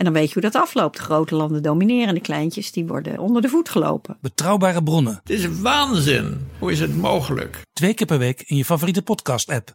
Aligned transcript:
En 0.00 0.06
dan 0.06 0.14
weet 0.14 0.26
je 0.26 0.32
hoe 0.32 0.50
dat 0.50 0.62
afloopt. 0.62 0.98
Grote 0.98 1.34
landen 1.34 1.62
domineren, 1.62 2.14
de 2.14 2.20
kleintjes 2.20 2.72
die 2.72 2.86
worden 2.86 3.18
onder 3.18 3.42
de 3.42 3.48
voet 3.48 3.68
gelopen. 3.68 4.16
Betrouwbare 4.20 4.82
bronnen. 4.82 5.20
Het 5.22 5.30
is 5.30 5.60
waanzin. 5.60 6.48
Hoe 6.58 6.72
is 6.72 6.80
het 6.80 6.96
mogelijk? 6.96 7.60
Twee 7.72 7.94
keer 7.94 8.06
per 8.06 8.18
week 8.18 8.42
in 8.46 8.56
je 8.56 8.64
favoriete 8.64 9.02
podcast 9.02 9.50
app. 9.50 9.74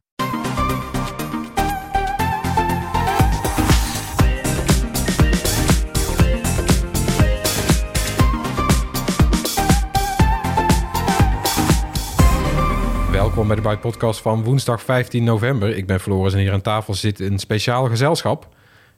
Welkom 13.12 13.48
bij 13.48 13.56
de 13.56 13.62
Byte 13.62 13.80
Podcast 13.80 14.22
van 14.22 14.44
woensdag 14.44 14.82
15 14.82 15.24
november. 15.24 15.78
Ik 15.78 15.88
ben 15.88 16.00
Floris 16.00 16.34
en 16.34 16.40
hier 16.40 16.54
aan 16.54 16.62
tafel 16.62 16.94
zit 16.94 17.20
een 17.20 17.40
speciaal 17.40 17.86
gezelschap. 17.86 18.54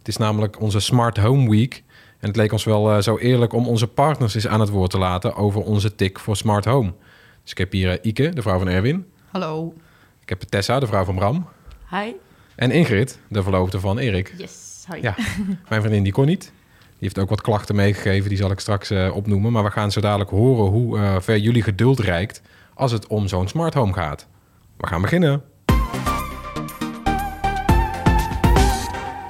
Het 0.08 0.16
is 0.16 0.22
namelijk 0.26 0.62
onze 0.62 0.80
Smart 0.80 1.18
Home 1.18 1.50
Week. 1.50 1.84
En 2.20 2.28
het 2.28 2.36
leek 2.36 2.52
ons 2.52 2.64
wel 2.64 2.96
uh, 2.96 3.02
zo 3.02 3.18
eerlijk 3.18 3.54
om 3.54 3.68
onze 3.68 3.88
partners 3.88 4.36
eens 4.36 4.48
aan 4.48 4.60
het 4.60 4.70
woord 4.70 4.92
te 4.92 4.98
laten 4.98 5.36
over 5.36 5.62
onze 5.62 5.96
tik 5.96 6.20
voor 6.20 6.36
Smart 6.36 6.66
Home. 6.66 6.94
Dus 7.42 7.52
ik 7.52 7.58
heb 7.58 7.72
hier 7.72 7.92
uh, 7.92 7.98
Ike, 8.02 8.30
de 8.30 8.42
vrouw 8.42 8.58
van 8.58 8.68
Erwin. 8.68 9.06
Hallo. 9.32 9.74
Ik 10.22 10.30
heb 10.30 10.42
Tessa, 10.42 10.80
de 10.80 10.88
vrouw 10.88 11.04
van 11.04 11.16
Bram. 11.16 11.48
Hi. 11.90 12.12
En 12.56 12.72
Ingrid, 12.72 13.20
de 13.28 13.44
verloofde 13.44 13.80
van 13.80 13.98
Erik. 13.98 14.34
Yes. 14.38 14.84
Hoi. 14.88 15.02
Ja, 15.02 15.16
mijn 15.70 15.82
vriendin 15.82 16.04
die 16.04 16.14
kon 16.14 16.26
niet. 16.26 16.52
Die 16.80 16.96
heeft 17.00 17.20
ook 17.20 17.30
wat 17.30 17.42
klachten 17.42 17.76
meegegeven, 17.76 18.30
die 18.30 18.38
zal 18.38 18.52
ik 18.52 18.60
straks 18.60 18.92
uh, 18.92 19.16
opnoemen. 19.16 19.52
Maar 19.52 19.64
we 19.64 19.72
gaan 19.72 19.92
zo 19.92 20.02
dadelijk 20.02 20.30
horen 20.30 20.72
hoe 20.72 21.22
ver 21.22 21.38
jullie 21.38 21.64
geduld 21.64 22.00
reikt 22.00 22.42
als 22.74 22.92
het 22.92 23.08
om 23.08 23.28
zo'n 23.28 23.48
smart 23.48 23.74
home 23.74 23.94
gaat. 23.94 24.28
We 24.78 24.88
gaan 24.88 25.02
beginnen. 25.02 25.44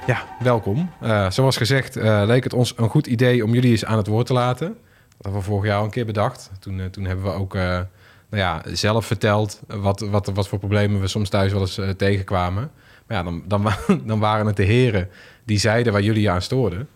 Ja, 0.08 0.24
welkom. 0.38 0.90
Uh, 1.02 1.30
zoals 1.30 1.56
gezegd 1.56 1.96
uh, 1.96 2.22
leek 2.26 2.44
het 2.44 2.52
ons 2.52 2.72
een 2.76 2.88
goed 2.88 3.06
idee 3.06 3.44
om 3.44 3.54
jullie 3.54 3.70
eens 3.70 3.84
aan 3.84 3.96
het 3.96 4.06
woord 4.06 4.26
te 4.26 4.32
laten. 4.32 4.66
Dat 4.66 5.16
hebben 5.18 5.40
we 5.40 5.46
vorig 5.46 5.64
jaar 5.64 5.78
al 5.78 5.84
een 5.84 5.90
keer 5.90 6.06
bedacht. 6.06 6.50
Toen, 6.60 6.78
uh, 6.78 6.84
toen 6.84 7.04
hebben 7.04 7.24
we 7.24 7.30
ook 7.30 7.54
nou 7.54 7.86
ja, 8.28 8.62
zelf 8.72 9.06
verteld 9.06 9.60
wat, 9.66 10.00
wat, 10.00 10.26
wat 10.26 10.48
voor 10.48 10.58
problemen 10.58 11.00
we 11.00 11.06
soms 11.06 11.28
thuis 11.28 11.52
wel 11.52 11.60
eens 11.60 11.80
tegenkwamen. 11.96 12.70
Maar 13.06 13.16
ja, 13.16 13.22
dan, 13.22 13.42
dan, 13.46 13.72
dan 14.10 14.18
waren 14.18 14.46
het 14.46 14.56
de 14.56 14.62
heren 14.62 15.08
die 15.44 15.58
zeiden 15.58 15.92
waar 15.92 16.02
jullie 16.02 16.30
aan 16.30 16.42
stoorden. 16.42 16.88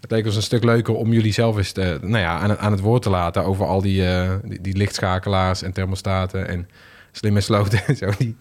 Het 0.00 0.10
leek 0.10 0.26
ons 0.26 0.36
een 0.36 0.42
stuk 0.42 0.64
leuker 0.64 0.94
om 0.94 1.12
jullie 1.12 1.32
zelf 1.32 1.56
eens 1.56 1.72
nou 1.72 2.18
ja, 2.18 2.38
aan, 2.38 2.58
aan 2.58 2.72
het 2.72 2.80
woord 2.80 3.02
te 3.02 3.10
laten 3.10 3.44
over 3.44 3.66
al 3.66 3.80
die, 3.80 4.04
die, 4.44 4.60
die, 4.60 4.76
lichtschakelaars 4.76 5.62
en 5.62 5.72
thermostaten 5.72 6.48
en 6.48 6.68
slimme 7.12 7.40
sloten 7.40 7.86
en 7.86 7.96
zo, 7.96 8.10
die 8.18 8.36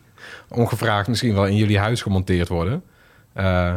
ongevraagd 0.50 1.08
misschien 1.08 1.34
wel 1.34 1.46
in 1.46 1.56
jullie 1.56 1.80
huis 1.80 2.02
gemonteerd 2.02 2.48
worden. 2.48 2.84
Uh, 3.38 3.76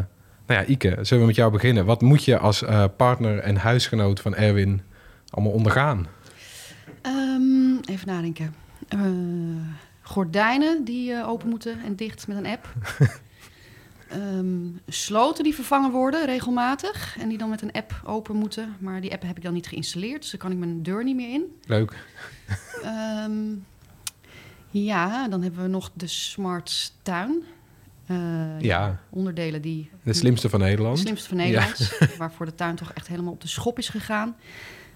nou 0.52 0.64
ja, 0.64 0.72
Ike, 0.72 1.04
zullen 1.04 1.22
we 1.22 1.28
met 1.28 1.36
jou 1.36 1.52
beginnen? 1.52 1.84
Wat 1.84 2.00
moet 2.00 2.24
je 2.24 2.38
als 2.38 2.62
uh, 2.62 2.84
partner 2.96 3.38
en 3.38 3.56
huisgenoot 3.56 4.20
van 4.20 4.34
Erwin 4.34 4.82
allemaal 5.28 5.52
ondergaan? 5.52 6.06
Um, 7.06 7.80
even 7.84 8.06
nadenken. 8.06 8.54
gordijnen 10.02 10.84
die 10.84 11.24
open 11.24 11.48
moeten 11.48 11.82
en 11.84 11.96
dicht 11.96 12.26
met 12.26 12.36
een 12.36 12.46
app. 12.46 12.74
Um, 14.14 14.80
sloten 14.86 15.44
die 15.44 15.54
vervangen 15.54 15.90
worden 15.90 16.24
regelmatig 16.26 17.16
en 17.20 17.28
die 17.28 17.38
dan 17.38 17.48
met 17.48 17.62
een 17.62 17.72
app 17.72 18.00
open 18.04 18.36
moeten. 18.36 18.76
Maar 18.78 19.00
die 19.00 19.12
app 19.12 19.22
heb 19.22 19.36
ik 19.36 19.42
dan 19.42 19.52
niet 19.52 19.66
geïnstalleerd, 19.66 20.20
dus 20.20 20.30
dan 20.30 20.40
kan 20.40 20.50
ik 20.50 20.58
mijn 20.58 20.82
deur 20.82 21.04
niet 21.04 21.16
meer 21.16 21.32
in. 21.32 21.60
Leuk. 21.66 21.96
Um, 23.24 23.64
ja, 24.70 25.28
dan 25.28 25.42
hebben 25.42 25.62
we 25.62 25.68
nog 25.68 25.90
de 25.94 26.06
Smart 26.06 26.92
Tuin. 27.02 27.42
Uh, 28.10 28.60
ja. 28.60 29.00
Onderdelen 29.10 29.62
die... 29.62 29.90
De 30.02 30.12
slimste 30.12 30.48
van 30.48 30.60
Nederland. 30.60 30.96
De 30.96 31.02
slimste 31.02 31.28
van 31.28 31.36
Nederland, 31.36 31.96
ja. 31.98 32.08
waarvoor 32.18 32.46
de 32.46 32.54
tuin 32.54 32.76
toch 32.76 32.92
echt 32.92 33.08
helemaal 33.08 33.32
op 33.32 33.40
de 33.40 33.48
schop 33.48 33.78
is 33.78 33.88
gegaan. 33.88 34.36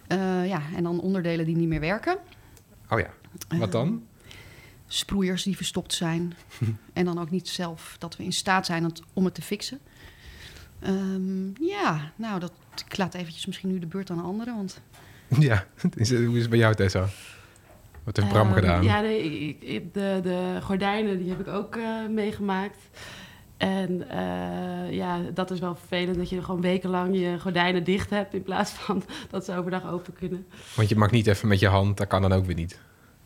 Uh, 0.09 0.47
ja, 0.47 0.63
en 0.77 0.83
dan 0.83 1.01
onderdelen 1.01 1.47
die 1.47 1.57
niet 1.57 1.69
meer 1.69 1.81
werken. 1.81 2.19
Oh 2.91 2.99
ja, 2.99 3.11
wat 3.59 3.73
dan? 3.73 3.89
Uh, 3.89 4.33
sproeiers 4.87 5.43
die 5.43 5.57
verstopt 5.57 5.93
zijn. 5.93 6.35
en 6.93 7.05
dan 7.05 7.19
ook 7.19 7.31
niet 7.31 7.49
zelf 7.49 7.97
dat 7.99 8.17
we 8.17 8.25
in 8.25 8.33
staat 8.33 8.67
zijn 8.67 8.93
om 9.13 9.25
het 9.25 9.35
te 9.35 9.43
fixen. 9.43 9.79
Um, 10.87 11.53
ja, 11.61 12.13
nou, 12.17 12.41
dat, 12.41 12.53
ik 12.87 12.97
laat 12.97 13.15
eventjes 13.15 13.47
misschien 13.47 13.71
nu 13.71 13.79
de 13.79 13.87
beurt 13.87 14.11
aan 14.11 14.25
anderen. 14.25 14.57
Want... 14.57 14.81
Ja, 15.39 15.67
hoe 15.81 16.01
is 16.35 16.41
het 16.41 16.51
bij 16.51 16.59
jou, 16.59 16.75
Tessa? 16.75 17.09
Wat 18.07 18.17
heeft 18.17 18.29
Bram 18.29 18.49
um, 18.49 18.55
gedaan? 18.55 18.83
Ja, 18.83 19.03
de, 19.03 19.57
de, 19.93 20.21
de 20.23 20.59
gordijnen 20.63 21.19
die 21.19 21.29
heb 21.29 21.41
ik 21.41 21.49
ook 21.49 21.77
uh, 21.77 22.07
meegemaakt. 22.11 22.79
En 23.57 24.05
uh, 24.13 24.93
ja, 24.93 25.21
dat 25.35 25.51
is 25.51 25.59
wel 25.59 25.75
vervelend 25.75 26.17
dat 26.17 26.29
je 26.29 26.43
gewoon 26.43 26.61
wekenlang 26.61 27.19
je 27.19 27.39
gordijnen 27.41 27.85
dicht 27.85 28.11
hebt... 28.11 28.35
in 28.35 28.43
plaats 28.43 28.71
van 28.71 29.03
dat 29.31 29.45
ze 29.45 29.57
overdag 29.57 29.91
open 29.91 30.13
kunnen. 30.13 30.47
Want 30.75 30.89
je 30.89 30.97
mag 30.97 31.11
niet 31.11 31.27
even 31.27 31.49
met 31.49 31.59
je 31.59 31.69
hand, 31.69 31.97
dat 31.97 32.07
kan 32.07 32.23
dan 32.23 32.33
ook 32.33 32.45
weer 32.45 32.55
niet. 32.55 32.79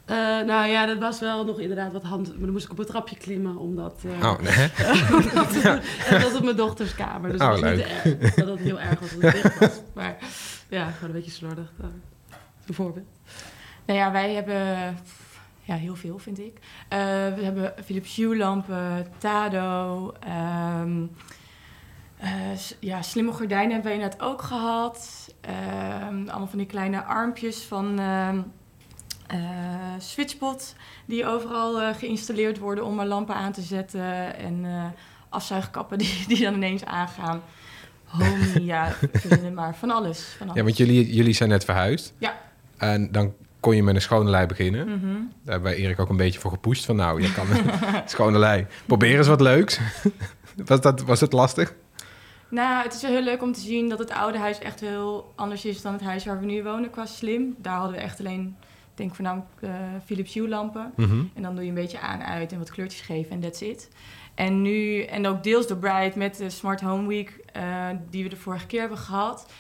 Uh, 0.07 0.17
nou 0.47 0.69
ja, 0.69 0.87
dat 0.87 0.99
was 0.99 1.21
wel 1.21 1.45
nog 1.45 1.61
inderdaad 1.61 1.93
wat 1.93 2.03
hand. 2.03 2.29
Maar 2.29 2.41
dan 2.41 2.51
moest 2.51 2.65
ik 2.65 2.71
op 2.71 2.79
een 2.79 2.87
trapje 2.87 3.17
klimmen, 3.17 3.57
omdat. 3.57 4.03
Uh, 4.07 4.31
oh, 4.31 4.41
nee. 4.41 4.71
omdat 5.21 5.63
ja. 5.63 5.81
En 6.09 6.21
dat 6.21 6.35
op 6.35 6.43
mijn 6.43 6.57
dochters 6.57 6.95
kamer. 6.95 7.31
Dus 7.33 7.41
oh, 7.41 7.51
dat 7.51 7.61
was 7.61 7.71
niet 7.71 7.81
erg. 7.81 8.35
Dat 8.35 8.49
het 8.49 8.59
heel 8.59 8.81
erg 8.81 9.01
was 9.01 9.11
dat 9.11 9.23
het 9.23 9.43
dicht 9.43 9.59
was. 9.59 9.81
Maar 9.95 10.17
ja, 10.69 10.91
gewoon 10.91 11.09
een 11.09 11.17
beetje 11.17 11.31
slordig. 11.31 11.73
Bijvoorbeeld. 12.67 13.07
Nou 13.91 14.03
ja, 14.03 14.13
wij 14.13 14.35
hebben. 14.35 14.99
Ja, 15.63 15.75
heel 15.75 15.97
veel 15.97 16.19
vind 16.19 16.39
ik. 16.39 16.53
Uh, 16.55 16.99
we 17.35 17.41
hebben 17.43 17.75
Philips 17.85 18.17
Hue 18.17 18.37
lampen, 18.37 19.07
Tado. 19.19 20.15
Um, 20.81 21.11
ja, 22.79 23.03
slimme 23.03 23.33
gordijnen 23.33 23.73
hebben 23.73 23.91
we 23.91 23.97
inderdaad 23.97 24.21
ook 24.21 24.43
gehad. 24.43 25.27
Um, 26.09 26.29
allemaal 26.29 26.47
van 26.47 26.59
die 26.59 26.67
kleine 26.67 27.05
armpjes 27.05 27.63
van. 27.63 28.01
Uh, 28.01 28.39
switchpot 29.99 30.75
die 31.07 31.27
overal 31.27 31.95
geïnstalleerd 31.95 32.59
worden 32.59 32.85
om 32.85 33.01
er 33.01 33.07
lampen 33.07 33.35
aan 33.35 33.53
te 33.53 33.63
zetten 33.63 34.37
en 34.37 34.67
afzuigkappen 35.29 35.99
die, 36.05 36.25
die 36.27 36.43
dan 36.43 36.55
ineens 36.55 36.85
aangaan. 36.85 37.43
Home, 38.05 38.65
ja, 38.65 38.93
maar 39.55 39.77
van 39.77 39.91
alles, 39.91 40.35
van 40.39 40.47
alles. 40.47 40.59
Ja, 40.59 40.65
want 40.65 40.77
jullie, 40.77 41.15
jullie 41.15 41.35
zijn 41.35 41.49
net 41.49 41.65
verhuisd. 41.65 42.15
Ja. 42.19 42.39
En 42.77 43.13
dan 43.13 43.35
kon 43.61 43.77
je 43.77 43.83
met 43.83 43.95
een 43.95 44.01
schone 44.01 44.31
lei 44.31 44.47
beginnen. 44.47 44.87
Mm 44.87 45.01
-hmm. 45.01 45.33
Daar 45.43 45.53
hebben 45.55 45.71
wij 45.71 45.81
Erik 45.81 46.01
ook 46.01 46.09
een 46.09 46.17
beetje 46.17 46.41
voor 46.41 46.51
gepusht. 46.51 46.85
Van 46.85 46.97
nou, 46.97 47.23
je 47.23 47.33
kan 47.33 47.47
een 47.53 48.03
schone 48.05 48.39
lei. 48.39 48.67
Probeer 48.87 49.17
eens 49.17 49.29
wat 49.29 49.41
leuks. 49.41 49.81
was, 50.67 50.81
dat, 50.81 51.03
was 51.03 51.21
het 51.21 51.33
lastig? 51.33 51.75
Nou, 52.49 52.83
het 52.83 52.95
is 52.95 53.03
wel 53.03 53.11
heel 53.11 53.23
leuk 53.23 53.43
om 53.43 53.53
te 53.53 53.61
zien 53.61 53.89
dat 53.89 53.99
het 53.99 54.11
oude 54.11 54.39
huis 54.39 54.59
echt 54.59 54.81
heel 54.81 55.33
anders 55.37 55.65
is 55.65 55.83
dan 55.83 55.93
het 55.93 56.03
huis 56.03 56.25
waar 56.25 56.41
we 56.41 56.47
nu 56.47 56.63
wonen 56.63 56.91
qua 56.91 57.07
slim. 57.07 57.55
Daar 57.59 57.77
hadden 57.77 57.97
we 57.97 58.03
echt 58.03 58.21
alleen 58.21 58.57
ik 58.91 58.97
denk 58.97 59.15
voornamelijk 59.15 59.51
uh, 59.61 59.71
Philips 60.05 60.35
Hue 60.35 60.49
lampen. 60.49 60.93
Mm 60.97 61.05
-hmm. 61.05 61.31
En 61.35 61.43
dan 61.43 61.55
doe 61.55 61.63
je 61.63 61.69
een 61.69 61.75
beetje 61.75 62.01
aan, 62.01 62.23
uit 62.23 62.53
en 62.53 62.59
wat 62.59 62.71
kleurtjes 62.71 63.01
geven 63.01 63.31
en 63.31 63.41
that's 63.41 63.61
it. 63.61 63.89
En 64.35 64.63
nu, 64.63 65.03
en 65.03 65.27
ook 65.27 65.43
deels 65.43 65.67
door 65.67 65.77
Bright 65.77 66.15
met 66.15 66.37
de 66.37 66.51
Smart 66.51 66.81
Home 66.81 67.09
Week 67.09 67.41
uh, 67.57 67.89
die 68.11 68.23
we 68.23 68.29
de 68.29 68.37
vorige 68.37 68.67
keer 68.67 68.81
hebben 68.81 68.99
gehad, 68.99 69.53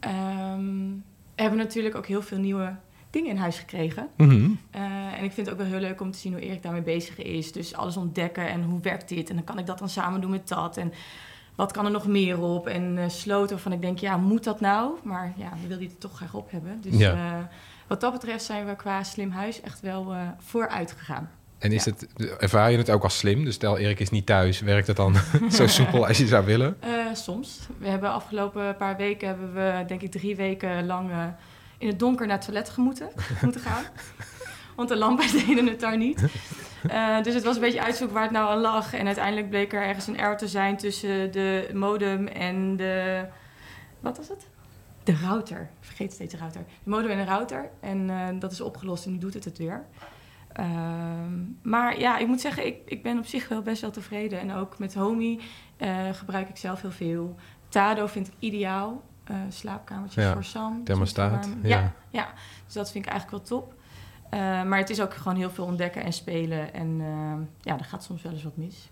um, 0.00 1.04
hebben 1.34 1.58
we 1.58 1.64
natuurlijk 1.64 1.96
ook 1.96 2.06
heel 2.06 2.22
veel 2.22 2.38
nieuwe 2.38 2.74
dingen 3.18 3.36
in 3.36 3.42
huis 3.42 3.58
gekregen. 3.58 4.08
Mm 4.16 4.28
-hmm. 4.28 4.58
uh, 4.74 5.18
en 5.18 5.24
ik 5.24 5.32
vind 5.32 5.46
het 5.46 5.50
ook 5.50 5.62
wel 5.62 5.70
heel 5.70 5.88
leuk 5.88 6.00
om 6.00 6.10
te 6.10 6.18
zien 6.18 6.32
hoe 6.32 6.42
Erik 6.42 6.62
daarmee 6.62 6.82
bezig 6.82 7.18
is. 7.18 7.52
Dus 7.52 7.74
alles 7.74 7.96
ontdekken 7.96 8.48
en 8.48 8.62
hoe 8.62 8.80
werkt 8.80 9.08
dit? 9.08 9.28
En 9.30 9.34
dan 9.34 9.44
kan 9.44 9.58
ik 9.58 9.66
dat 9.66 9.78
dan 9.78 9.88
samen 9.88 10.20
doen 10.20 10.30
met 10.30 10.48
dat. 10.48 10.76
En 10.76 10.92
wat 11.54 11.72
kan 11.72 11.84
er 11.84 11.90
nog 11.90 12.06
meer 12.06 12.40
op? 12.40 12.66
En 12.66 12.96
uh, 12.96 13.08
sloten 13.08 13.50
waarvan 13.50 13.72
ik 13.72 13.80
denk, 13.80 13.98
ja, 13.98 14.16
moet 14.16 14.44
dat 14.44 14.60
nou? 14.60 14.92
Maar 15.02 15.32
ja, 15.36 15.48
dan 15.48 15.68
wil 15.68 15.76
hij 15.76 15.86
het 15.86 16.00
toch 16.00 16.16
graag 16.16 16.34
op 16.34 16.50
hebben. 16.50 16.80
Dus 16.80 16.96
ja. 16.96 17.14
uh, 17.14 17.44
wat 17.86 18.00
dat 18.00 18.12
betreft 18.12 18.44
zijn 18.44 18.66
we 18.66 18.76
qua 18.76 19.02
slim 19.02 19.30
huis 19.30 19.60
echt 19.60 19.80
wel 19.80 20.14
vooruit 20.38 20.92
gegaan. 20.92 21.30
En 21.58 21.72
is 21.72 21.84
ja. 21.84 21.92
het, 21.92 22.36
ervaar 22.38 22.70
je 22.70 22.78
het 22.78 22.90
ook 22.90 23.02
als 23.02 23.18
slim? 23.18 23.44
Dus 23.44 23.54
stel 23.54 23.78
Erik 23.78 24.00
is 24.00 24.10
niet 24.10 24.26
thuis, 24.26 24.60
werkt 24.60 24.86
het 24.86 24.96
dan 24.96 25.14
zo 25.50 25.66
soepel 25.66 26.06
als 26.06 26.18
je 26.18 26.26
zou 26.26 26.44
willen? 26.44 26.76
Uh, 26.84 27.14
soms. 27.14 27.58
We 27.78 27.88
hebben 27.88 28.10
afgelopen 28.10 28.76
paar 28.76 28.96
weken, 28.96 29.28
hebben 29.28 29.54
we 29.54 29.84
denk 29.86 30.02
ik 30.02 30.10
drie 30.10 30.36
weken 30.36 30.86
lang 30.86 31.10
in 31.78 31.86
het 31.88 31.98
donker 31.98 32.26
naar 32.26 32.36
het 32.36 32.44
toilet 32.44 32.68
gemoeten, 32.68 33.08
moeten 33.42 33.60
gaan. 33.60 33.84
Want 34.76 34.88
de 34.88 34.96
lampen 34.96 35.32
deden 35.46 35.66
het 35.66 35.80
daar 35.80 35.96
niet. 35.96 36.24
Uh, 36.90 37.22
dus 37.22 37.34
het 37.34 37.44
was 37.44 37.54
een 37.54 37.60
beetje 37.60 37.82
uitzoeken 37.82 38.14
waar 38.14 38.24
het 38.24 38.32
nou 38.32 38.50
aan 38.50 38.60
lag. 38.60 38.94
En 38.94 39.06
uiteindelijk 39.06 39.48
bleek 39.48 39.72
er 39.72 39.82
ergens 39.82 40.06
een 40.06 40.18
error 40.18 40.36
te 40.36 40.48
zijn 40.48 40.76
tussen 40.76 41.32
de 41.32 41.70
modem 41.74 42.26
en 42.26 42.76
de... 42.76 43.24
Wat 44.00 44.16
was 44.16 44.28
het? 44.28 44.48
De 45.02 45.14
router. 45.14 45.70
Vergeet 45.80 46.12
steeds 46.12 46.32
de 46.32 46.38
router. 46.38 46.64
De 46.82 46.90
modem 46.90 47.10
en 47.10 47.18
de 47.18 47.24
router. 47.24 47.70
En 47.80 48.08
uh, 48.08 48.28
dat 48.38 48.52
is 48.52 48.60
opgelost 48.60 49.04
en 49.06 49.12
nu 49.12 49.18
doet 49.18 49.34
het 49.34 49.44
het 49.44 49.58
weer. 49.58 49.86
Ehm, 50.52 51.32
maar 51.62 51.98
ja, 51.98 52.18
ik 52.18 52.26
moet 52.26 52.40
zeggen, 52.40 52.66
ik, 52.66 52.76
ik 52.84 53.02
ben 53.02 53.18
op 53.18 53.26
zich 53.26 53.48
wel 53.48 53.62
best 53.62 53.80
wel 53.80 53.90
tevreden. 53.90 54.40
En 54.40 54.52
ook 54.52 54.78
met 54.78 54.94
Homey 54.94 55.38
eh, 55.76 56.08
gebruik 56.12 56.48
ik 56.48 56.56
zelf 56.56 56.80
heel 56.80 56.90
veel. 56.90 57.36
Tado 57.68 58.06
vind 58.06 58.26
ik 58.26 58.32
ideaal. 58.38 59.02
Eh, 59.28 59.36
slaapkamertjes 59.48 60.24
Ja, 60.24 60.32
voor 60.32 60.44
Sam. 60.44 60.84
thermostaat, 60.84 61.48
ja. 61.62 61.68
Ja, 61.68 61.92
ja, 62.10 62.28
dus 62.64 62.74
dat 62.74 62.90
vind 62.90 63.04
ik 63.04 63.10
eigenlijk 63.10 63.42
wel 63.42 63.58
top. 63.58 63.74
Eh, 64.30 64.38
maar 64.62 64.78
het 64.78 64.90
is 64.90 65.00
ook 65.00 65.14
gewoon 65.14 65.36
heel 65.36 65.50
veel 65.50 65.64
ontdekken 65.64 66.02
en 66.02 66.12
spelen. 66.12 66.74
En 66.74 66.96
eh, 67.00 67.46
ja, 67.60 67.78
er 67.78 67.84
gaat 67.84 68.04
soms 68.04 68.22
wel 68.22 68.32
eens 68.32 68.42
wat 68.42 68.56
mis. 68.56 68.90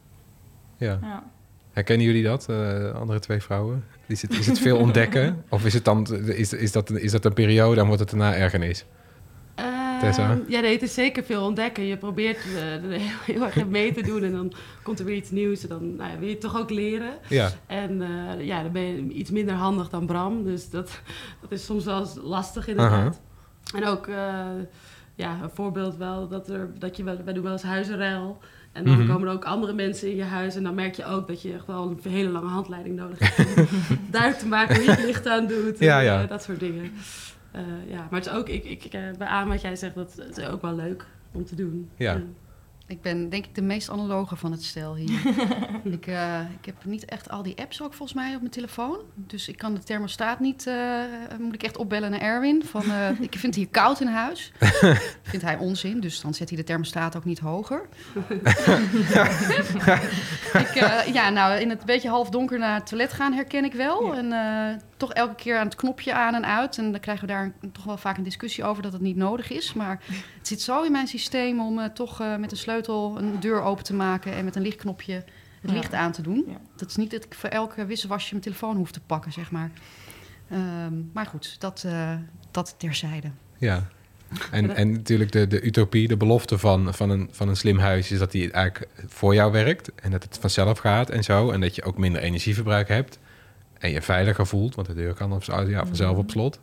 Ja. 0.77 0.99
Ja. 1.03 1.25
Herkennen 1.73 2.07
jullie 2.07 2.23
dat, 2.23 2.49
andere 2.95 3.19
twee 3.19 3.43
vrouwen? 3.43 3.85
Is 4.07 4.23
het, 4.23 4.33
is 4.33 4.47
het 4.47 4.59
veel 4.59 4.79
ontdekken? 4.79 5.45
of 5.49 5.65
is, 5.65 5.75
het 5.75 5.85
dan, 5.85 6.07
is, 6.27 6.53
is, 6.53 6.73
dat, 6.73 6.91
is 6.91 7.11
dat 7.11 7.25
een 7.25 7.33
periode 7.33 7.81
en 7.81 7.87
wordt 7.87 8.01
het 8.01 8.11
daarna 8.11 8.35
ergernis? 8.35 8.85
Eh, 9.97 10.03
Tessa? 10.03 10.39
Ja, 10.49 10.61
nee, 10.61 10.73
het 10.73 10.83
is 10.83 10.95
zeker 10.95 11.25
veel 11.25 11.45
ontdekken. 11.45 11.85
Je 11.85 11.97
probeert 11.97 12.37
er 12.37 12.81
heel, 13.33 13.45
erg 13.45 13.67
mee 13.67 13.93
te 13.93 14.03
doen 14.03 14.23
en 14.23 14.33
dan 14.33 14.53
komt 14.83 14.99
er 14.99 15.05
weer 15.05 15.17
iets 15.17 15.31
nieuws. 15.31 15.63
En 15.63 15.69
dan 15.69 15.97
nou 15.97 16.11
ja, 16.11 16.19
wil 16.19 16.27
je 16.29 16.33
het 16.35 16.41
toch 16.43 16.59
ook 16.59 16.71
leren. 16.71 17.13
Ja, 17.29 17.51
En 17.67 18.03
eh, 18.03 18.47
ja, 18.47 18.63
dan 18.63 18.73
ben 18.73 18.83
je 18.83 19.13
iets 19.13 19.31
minder 19.31 19.55
handig 19.55 19.89
dan 19.89 20.07
Bram. 20.07 20.45
Dus 20.45 20.71
dat, 20.71 21.01
dat 21.41 21.53
is 21.53 21.65
soms 21.65 21.85
wel 21.85 22.07
lastig 22.23 22.69
inderdaad. 22.69 23.21
En 23.75 23.87
ook, 23.87 24.07
eh, 24.07 24.45
ja, 25.15 25.39
een 25.43 25.51
voorbeeld 25.55 25.97
wel, 25.97 26.29
dat, 26.29 26.49
er, 26.49 26.71
dat 26.79 26.97
je 26.97 27.05
wel, 27.05 27.17
wij 27.25 27.35
doen 27.35 27.43
wel 27.43 27.53
eens 27.53 27.63
huizenruil. 27.63 28.39
En 28.73 28.85
dan 28.85 28.99
Mhm. 28.99 29.07
komen 29.13 29.29
er 29.29 29.35
ook 29.35 29.45
andere 29.45 29.73
mensen 29.73 30.11
in 30.11 30.17
je 30.17 30.23
huis. 30.23 30.55
En 30.55 30.63
dan 30.63 30.75
merk 30.75 30.95
je 30.95 31.05
ook 31.05 31.29
dat 31.29 31.43
je 31.43 31.53
echt 31.53 31.67
wel 31.67 31.83
een 32.05 32.13
hele 32.13 32.29
lange 32.29 32.49
handleiding 32.49 32.97
nodig 32.97 33.19
hebt. 33.37 33.57
Om 33.59 33.67
duidelijk 34.11 34.41
te 34.43 34.49
maken 34.49 34.75
hoe 34.75 34.85
je 34.85 34.91
het 34.91 35.05
licht 35.05 35.27
aan 35.27 35.47
doet. 35.47 35.79
En, 35.79 35.87
ja. 35.87 36.27
dat 36.27 36.43
soort 36.43 36.61
dingen. 36.61 36.93
Eh, 37.57 37.91
ja, 37.91 38.07
maar 38.11 38.21
het 38.21 38.27
is 38.27 38.33
ook, 38.33 38.49
ik, 38.49 38.65
ik, 38.65 38.85
ik 38.85 38.93
eh, 38.93 39.03
beaam 39.19 39.49
wat 39.49 39.61
jij 39.61 39.77
zegt, 39.77 39.95
dat 39.95 40.17
het 40.17 40.39
is 40.39 40.47
ook 40.47 40.63
wel 40.63 40.75
leuk 40.75 41.07
om 41.33 41.45
te 41.45 41.55
doen. 41.55 41.91
Ja. 41.97 42.21
Ik 42.89 43.01
ben 43.03 43.29
denk 43.29 43.45
ik 43.45 43.55
de 43.55 43.63
meest 43.63 43.91
analoge 43.91 44.37
van 44.37 44.53
het 44.53 44.65
stel 44.65 44.95
hier. 44.97 45.21
ik, 45.85 46.07
eh, 46.07 46.41
ik 46.61 46.67
heb 46.67 46.85
niet 46.85 47.05
echt 47.05 47.31
al 47.31 47.43
die 47.43 47.59
apps 47.59 47.83
ook 47.83 47.95
volgens 47.95 48.19
mij 48.19 48.35
op 48.35 48.41
mijn 48.41 48.53
telefoon. 48.53 48.99
Dus 49.15 49.49
ik 49.49 49.57
kan 49.57 49.75
de 49.75 49.81
thermostaat 49.81 50.41
niet... 50.41 50.67
eh, 50.67 51.01
moet 51.39 51.55
ik 51.55 51.63
echt 51.63 51.77
opbellen 51.77 52.11
naar 52.11 52.21
Erwin. 52.21 52.65
Van, 52.65 52.83
eh, 52.83 53.11
ik 53.21 53.39
vind 53.39 53.43
het 53.43 53.55
hier 53.55 53.69
koud 53.69 54.01
in 54.01 54.07
huis. 54.07 54.53
vindt 55.31 55.45
hij 55.45 55.57
onzin, 55.57 56.01
dus 56.01 56.21
dan 56.21 56.35
zet 56.35 56.49
hij 56.49 56.59
de 56.59 56.65
thermostaat 56.65 57.17
ook 57.17 57.25
niet 57.25 57.39
hoger. 57.39 57.89
ik, 60.53 60.75
eh, 60.75 61.13
ja, 61.13 61.31
nou, 61.31 61.61
in 61.61 61.71
het 61.71 61.85
beetje 61.85 62.09
half 62.09 62.31
donker 62.31 62.59
naar 62.59 62.75
het 62.75 62.87
toilet 62.87 63.13
gaan 63.13 63.33
herken 63.33 63.65
ik 63.65 63.73
wel. 63.73 64.15
En 64.15 64.33
eh, 64.33 64.79
toch 64.97 65.13
elke 65.13 65.35
keer 65.35 65.59
aan 65.59 65.67
het 65.67 65.75
knopje 65.75 66.15
aan 66.15 66.35
en 66.35 66.47
uit. 66.47 66.79
En 66.79 66.91
dan 66.91 67.01
krijgen 67.01 67.27
we 67.27 67.33
daar 67.33 67.53
een- 67.61 67.73
toch 67.73 67.85
wel 67.85 67.97
vaak 67.97 68.17
een 68.17 68.23
discussie 68.23 68.65
over 68.65 68.83
dat 68.83 68.93
het 68.93 69.03
niet 69.03 69.17
nodig 69.17 69.51
is. 69.51 69.73
Maar 69.73 70.01
het 70.39 70.47
zit 70.47 70.61
zo 70.61 70.83
in 70.83 70.93
mijn 70.93 71.07
systeem 71.07 71.61
om 71.61 71.79
eh, 71.79 71.85
toch 71.89 72.21
eh, 72.21 72.37
met 72.37 72.51
een 72.51 72.57
sleutel 72.57 73.19
een 73.19 73.41
deur 73.41 73.63
open 73.63 73.85
te 73.85 73.95
maken 73.95 74.33
en 74.33 74.45
met 74.45 74.57
een 74.57 74.63
lichtknopje 74.63 75.13
het 75.15 75.71
Ja. 75.71 75.73
licht 75.73 75.95
aan 75.95 76.13
te 76.13 76.23
doen. 76.23 76.45
Ja. 76.49 76.57
Dat 76.77 76.89
is 76.91 76.97
niet 76.97 77.11
dat 77.11 77.25
ik 77.25 77.35
voor 77.35 77.49
elke 77.49 77.87
wisselwasje 77.87 78.31
mijn 78.31 78.43
telefoon 78.45 78.77
hoef 78.77 78.91
te 78.93 79.01
pakken, 79.01 79.33
zeg 79.33 79.51
maar. 79.51 79.71
Ehm, 80.51 80.93
maar 81.13 81.27
goed, 81.27 81.57
dat, 81.61 81.83
eh, 81.87 82.15
dat 82.51 82.75
terzijde. 82.79 83.31
ja. 83.59 83.87
En, 84.51 84.77
en 84.77 84.93
natuurlijk 84.93 85.33
de, 85.33 85.47
de 85.47 85.63
utopie, 85.67 86.09
de 86.09 86.17
belofte 86.17 86.59
van, 86.59 86.95
van, 86.95 87.11
een, 87.11 87.29
van 87.33 87.49
een 87.49 87.57
slim 87.57 87.79
huis... 87.79 88.11
is 88.11 88.19
dat 88.19 88.31
die 88.31 88.51
eigenlijk 88.51 88.91
voor 89.07 89.35
jou 89.35 89.53
werkt 89.53 89.95
en 89.95 90.11
dat 90.11 90.23
het 90.23 90.39
vanzelf 90.41 90.79
gaat 90.79 91.11
en 91.11 91.25
zo. 91.25 91.51
En 91.51 91.61
dat 91.61 91.75
je 91.75 91.83
ook 91.83 91.99
minder 91.99 92.21
energieverbruik 92.23 92.89
hebt 92.89 93.19
en 93.79 93.91
je 93.91 94.03
veiliger 94.03 94.47
voelt... 94.47 94.75
want 94.75 94.87
de 94.87 94.95
deur 94.95 95.15
kan 95.15 95.33
op, 95.33 95.43
ja, 95.43 95.87
vanzelf 95.87 96.17
op 96.17 96.31
slot. 96.31 96.61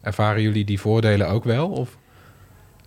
Ervaren 0.00 0.42
jullie 0.42 0.64
die 0.64 0.80
voordelen 0.80 1.28
ook 1.28 1.44
wel? 1.44 1.68
Of? 1.68 1.98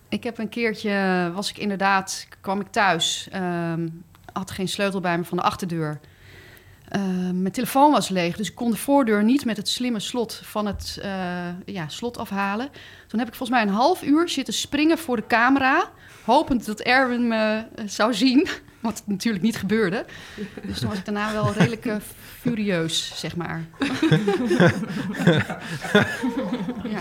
Ik 0.08 0.24
heb 0.24 0.38
een 0.38 0.48
keertje, 0.48 1.30
was 1.34 1.50
ik 1.50 1.58
inderdaad, 1.58 2.28
kwam 2.40 2.60
ik 2.60 2.66
thuis, 2.70 3.28
ehm, 3.32 3.88
had 4.32 4.50
geen 4.50 4.68
sleutel 4.68 5.00
bij 5.00 5.18
me 5.18 5.24
van 5.24 5.36
de 5.36 5.42
achterdeur. 5.42 6.00
Ehm, 6.88 7.40
mijn 7.42 7.52
telefoon 7.52 7.92
was 7.92 8.08
leeg, 8.08 8.36
dus 8.36 8.48
ik 8.48 8.54
kon 8.54 8.70
de 8.70 8.76
voordeur 8.76 9.24
niet 9.24 9.44
met 9.44 9.56
het 9.56 9.68
slimme 9.68 10.00
slot 10.00 10.40
van 10.44 10.66
het 10.66 10.98
eh, 11.02 11.48
ja, 11.64 11.88
slot 11.88 12.18
afhalen. 12.18 12.68
Toen 13.06 13.18
heb 13.18 13.28
ik 13.28 13.34
volgens 13.34 13.58
mij 13.58 13.68
een 13.68 13.74
half 13.74 14.02
uur 14.02 14.28
zitten 14.28 14.54
springen 14.54 14.98
voor 14.98 15.16
de 15.16 15.26
camera, 15.26 15.90
hopend 16.24 16.66
dat 16.66 16.80
Erwin 16.80 17.28
me 17.28 17.64
eh, 17.74 17.84
zou 17.86 18.14
zien, 18.14 18.48
wat 18.84 19.02
natuurlijk 19.06 19.42
niet 19.44 19.56
gebeurde. 19.56 20.04
Dus 20.62 20.78
toen 20.78 20.88
was 20.88 20.98
ik 20.98 21.04
daarna 21.04 21.32
wel 21.32 21.52
redelijk 21.52 21.86
eh, 21.86 21.96
furieus, 22.40 23.12
zeg 23.16 23.36
maar. 23.36 23.64
ja. 26.84 27.00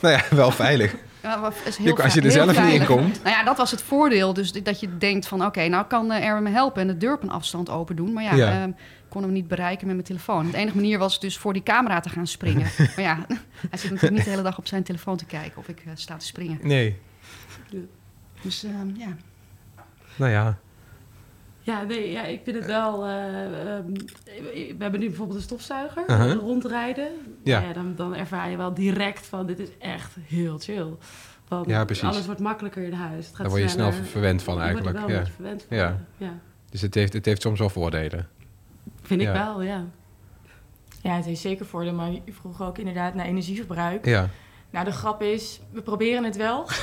Nou 0.00 0.14
ja, 0.14 0.22
wel 0.30 0.50
veilig. 0.50 0.94
Ja, 1.22 1.40
wat 1.40 1.54
is 1.64 1.76
heel 1.76 1.86
Je- 1.96 2.02
als 2.02 2.14
je 2.14 2.20
er 2.20 2.30
zelf 2.30 2.64
niet 2.64 2.80
in 2.80 2.86
komt. 2.86 3.22
Nou 3.22 3.36
ja, 3.36 3.44
dat 3.44 3.56
was 3.56 3.70
het 3.70 3.82
voordeel. 3.82 4.34
Dus 4.34 4.52
dat 4.52 4.80
je 4.80 4.96
denkt 4.98 5.26
van, 5.26 5.44
oké, 5.44 5.68
nou 5.68 5.86
kan 5.86 6.12
eh, 6.12 6.24
Erwin 6.26 6.42
me 6.42 6.50
helpen... 6.50 6.80
en 6.82 6.86
de 6.88 6.96
deur 6.96 7.14
op 7.14 7.22
een 7.22 7.30
afstand 7.30 7.70
open 7.70 7.96
doen. 7.96 8.12
Maar 8.12 8.22
ja, 8.24 8.34
Ja. 8.34 8.64
ik 8.64 8.74
kon 9.08 9.22
hem 9.22 9.32
niet 9.32 9.48
bereiken 9.48 9.86
met 9.86 9.94
mijn 9.94 10.06
telefoon. 10.06 10.50
De 10.50 10.56
enige 10.56 10.76
manier 10.76 10.98
was 10.98 11.20
dus 11.20 11.38
voor 11.38 11.52
die 11.52 11.62
camera 11.62 12.00
te 12.00 12.08
gaan 12.08 12.26
springen. 12.26 12.66
maar 12.96 13.04
ja, 13.04 13.26
hij 13.70 13.78
zit 13.78 13.90
natuurlijk 13.90 14.12
niet 14.16 14.24
de 14.24 14.30
hele 14.30 14.42
dag 14.42 14.58
op 14.58 14.66
zijn 14.66 14.82
telefoon 14.82 15.16
te 15.16 15.24
kijken... 15.24 15.58
of 15.58 15.68
ik 15.68 15.78
eh, 15.86 15.92
sta 15.94 16.16
te 16.16 16.26
springen. 16.26 16.58
Nee. 16.62 16.98
Dus 18.42 18.64
ehm, 18.64 18.88
ja, 18.96 19.16
Nou 20.16 20.30
ja. 20.32 20.58
Ja, 21.68 21.82
nee, 21.82 22.10
ja, 22.10 22.24
ik 22.24 22.40
vind 22.44 22.56
het 22.56 22.66
wel. 22.66 23.04
eh, 23.04 23.76
ehm, 23.76 23.92
we 24.52 24.74
hebben 24.78 25.00
nu 25.00 25.06
bijvoorbeeld 25.06 25.36
een 25.38 25.44
stofzuiger 25.44 26.02
Uh-huh. 26.06 26.32
rondrijden. 26.34 27.08
Ja. 27.42 27.56
Nou 27.58 27.68
ja, 27.68 27.74
dan, 27.74 27.92
dan 27.96 28.14
ervaar 28.14 28.50
je 28.50 28.56
wel 28.56 28.74
direct 28.74 29.26
van 29.26 29.46
dit 29.46 29.58
is 29.58 29.68
echt 29.78 30.16
heel 30.26 30.58
chill. 30.58 30.86
Want 31.48 31.66
Ja, 31.66 31.84
precies. 31.84 32.04
Alles 32.04 32.26
wordt 32.26 32.40
makkelijker 32.40 32.82
in 32.82 32.92
huis. 32.92 33.26
Het 33.26 33.34
gaat 33.34 33.38
Daar 33.38 33.48
word 33.48 33.62
je 33.62 33.68
snel 33.68 33.92
verwend 33.92 34.42
van 34.42 34.60
eigenlijk, 34.60 34.98
wel 34.98 35.10
ja. 35.10 35.26
verwend 35.26 35.64
van. 35.68 35.76
Ja. 35.76 35.98
ja. 36.16 36.38
Dus 36.70 36.80
het 36.80 36.94
heeft, 36.94 37.12
het 37.12 37.24
heeft 37.24 37.42
soms 37.42 37.58
wel 37.58 37.68
voordelen. 37.70 38.28
Vind 39.02 39.20
ik 39.20 39.28
wel, 39.32 39.62
ja. 39.62 39.84
ja, 41.02 41.16
het 41.16 41.24
heeft 41.24 41.40
zeker 41.40 41.66
voordeel. 41.66 41.92
Maar 41.94 42.10
je 42.10 42.22
vroeg 42.32 42.62
ook 42.62 42.78
inderdaad 42.78 43.14
naar 43.14 43.26
energieverbruik. 43.26 44.04
Ja, 44.06 44.28
Nou, 44.70 44.84
de 44.84 44.92
grap 44.92 45.22
is, 45.22 45.60
we 45.70 45.82
proberen 45.82 46.24
het 46.24 46.36
wel. 46.36 46.64
we 46.68 46.74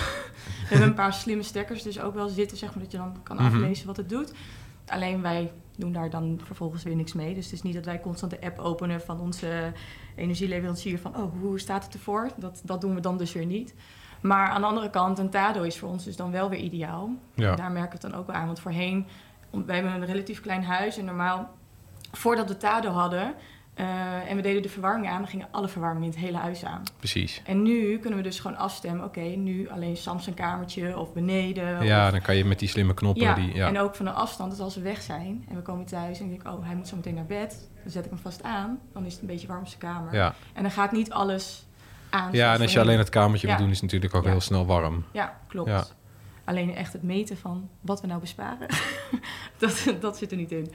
hebben 0.70 0.88
een 0.88 0.94
paar 0.94 1.14
slimme 1.14 1.44
stekkers 1.44 1.84
dus 1.84 2.00
ook 2.00 2.14
wel 2.14 2.28
zitten, 2.28 2.58
zeg 2.58 2.70
maar, 2.76 2.84
dat 2.84 2.92
je 2.92 2.98
dan 2.98 3.16
kan 3.24 3.36
Mhm. 3.36 3.46
aflezen 3.46 3.88
wat 3.88 3.98
het 3.98 4.10
doet. 4.10 4.32
Alleen 4.88 5.22
wij 5.22 5.52
doen 5.78 5.94
daar 5.94 6.10
dan 6.10 6.40
vervolgens 6.44 6.84
weer 6.84 6.96
niks 6.96 7.14
mee. 7.14 7.34
Dus 7.34 7.44
het 7.46 7.54
is 7.54 7.62
niet 7.62 7.74
dat 7.74 7.86
wij 7.86 8.00
constant 8.00 8.32
de 8.32 8.42
app 8.42 8.60
openen 8.60 9.02
van 9.02 9.20
onze 9.20 9.72
energieleverancier 10.16 11.00
van, 11.00 11.18
oh, 11.18 11.32
hoe 11.40 11.60
staat 11.60 11.84
het 11.84 11.94
ervoor? 11.94 12.30
Dat, 12.38 12.62
dat 12.64 12.82
doen 12.82 12.96
we 12.96 13.02
dan 13.02 13.18
dus 13.18 13.34
weer 13.34 13.46
niet. 13.46 13.74
Maar 14.22 14.48
aan 14.48 14.62
de 14.62 14.68
andere 14.68 14.90
kant, 14.90 15.20
een 15.20 15.30
Tado 15.30 15.62
is 15.62 15.78
voor 15.78 15.90
ons 15.90 16.04
dus 16.04 16.16
dan 16.16 16.32
wel 16.32 16.50
weer 16.50 16.60
ideaal. 16.60 17.10
ja. 17.34 17.56
Daar 17.56 17.72
merken 17.72 18.00
we 18.00 18.04
het 18.04 18.12
dan 18.12 18.20
ook 18.20 18.28
wel 18.28 18.36
aan. 18.36 18.46
Want 18.46 18.60
voorheen, 18.60 19.08
wij 19.66 19.76
hebben 19.76 19.94
een 19.94 20.06
relatief 20.06 20.42
klein 20.42 20.64
huis 20.64 20.98
en 20.98 21.06
normaal, 21.06 21.50
voordat 22.12 22.48
we 22.48 22.58
Tado 22.58 22.90
hadden 22.90 23.34
eh, 23.76 24.30
en 24.30 24.36
we 24.36 24.42
deden 24.42 24.62
de 24.62 24.70
verwarming 24.70 25.12
aan, 25.12 25.18
dan 25.18 25.28
gingen 25.28 25.48
alle 25.52 25.68
verwarmingen 25.68 26.08
in 26.08 26.14
het 26.16 26.26
hele 26.26 26.38
huis 26.38 26.66
aan. 26.66 26.84
precies. 26.98 27.42
En 27.46 27.62
nu 27.62 27.98
kunnen 28.00 28.18
we 28.20 28.24
dus 28.26 28.40
gewoon 28.40 28.58
afstemmen. 28.58 29.06
Oké, 29.06 29.20
nu 29.20 29.70
alleen 29.70 29.98
Sam's 29.98 30.28
een 30.28 30.34
kamertje 30.34 30.98
of 31.00 31.14
beneden. 31.14 31.84
Ja, 31.86 32.06
of- 32.06 32.12
dan 32.12 32.22
kan 32.22 32.36
je 32.36 32.46
met 32.46 32.60
die 32.60 32.68
slimme 32.70 32.94
knoppen... 32.94 33.24
ja. 33.24 33.34
Die, 33.34 33.54
ja. 33.56 33.68
en 33.68 33.80
ook 33.80 33.96
van 33.96 34.06
een 34.06 34.14
afstand. 34.14 34.52
Dus 34.52 34.60
als 34.60 34.76
we 34.76 34.82
weg 34.82 35.02
zijn 35.02 35.46
en 35.50 35.56
we 35.56 35.62
komen 35.62 35.86
thuis 35.86 36.20
en 36.20 36.26
ik 36.26 36.44
denk... 36.44 36.56
oh, 36.58 36.66
hij 36.66 36.76
moet 36.76 36.88
zo 36.88 36.96
meteen 36.96 37.14
naar 37.16 37.26
bed. 37.26 37.70
Dan 37.84 37.92
zet 37.92 38.04
ik 38.06 38.10
hem 38.12 38.20
vast 38.20 38.44
aan. 38.44 38.80
Dan 38.94 39.06
is 39.06 39.12
het 39.14 39.22
een 39.22 39.28
beetje 39.28 39.48
warm 39.48 39.62
op 39.62 39.68
zijn 39.68 39.80
kamer. 39.80 40.14
ja. 40.14 40.36
En 40.54 40.62
dan 40.62 40.72
gaat 40.72 40.92
niet 40.92 41.12
alles 41.12 41.66
aan. 42.10 42.30
ja, 42.32 42.54
en 42.54 42.62
als 42.62 42.74
je 42.74 42.80
alleen 42.80 42.98
het 42.98 43.10
kamertje 43.10 43.48
wil 43.48 43.56
Ja. 43.56 43.62
doen... 43.62 43.70
is 43.72 43.82
het 43.82 43.84
natuurlijk 43.86 44.16
ook 44.16 44.24
Ja. 44.24 44.30
heel 44.30 44.42
snel 44.42 44.66
warm. 44.66 45.04
Ja, 45.12 45.40
klopt. 45.48 45.70
Ja. 45.70 45.84
Alleen 46.44 46.76
echt 46.76 46.94
het 46.94 47.04
meten 47.04 47.38
van 47.38 47.70
wat 47.82 48.02
we 48.02 48.08
nou 48.08 48.20
besparen. 48.20 48.68
dat, 49.60 49.84
dat 50.00 50.18
zit 50.18 50.32
er 50.32 50.38
niet 50.38 50.52
in. 50.52 50.72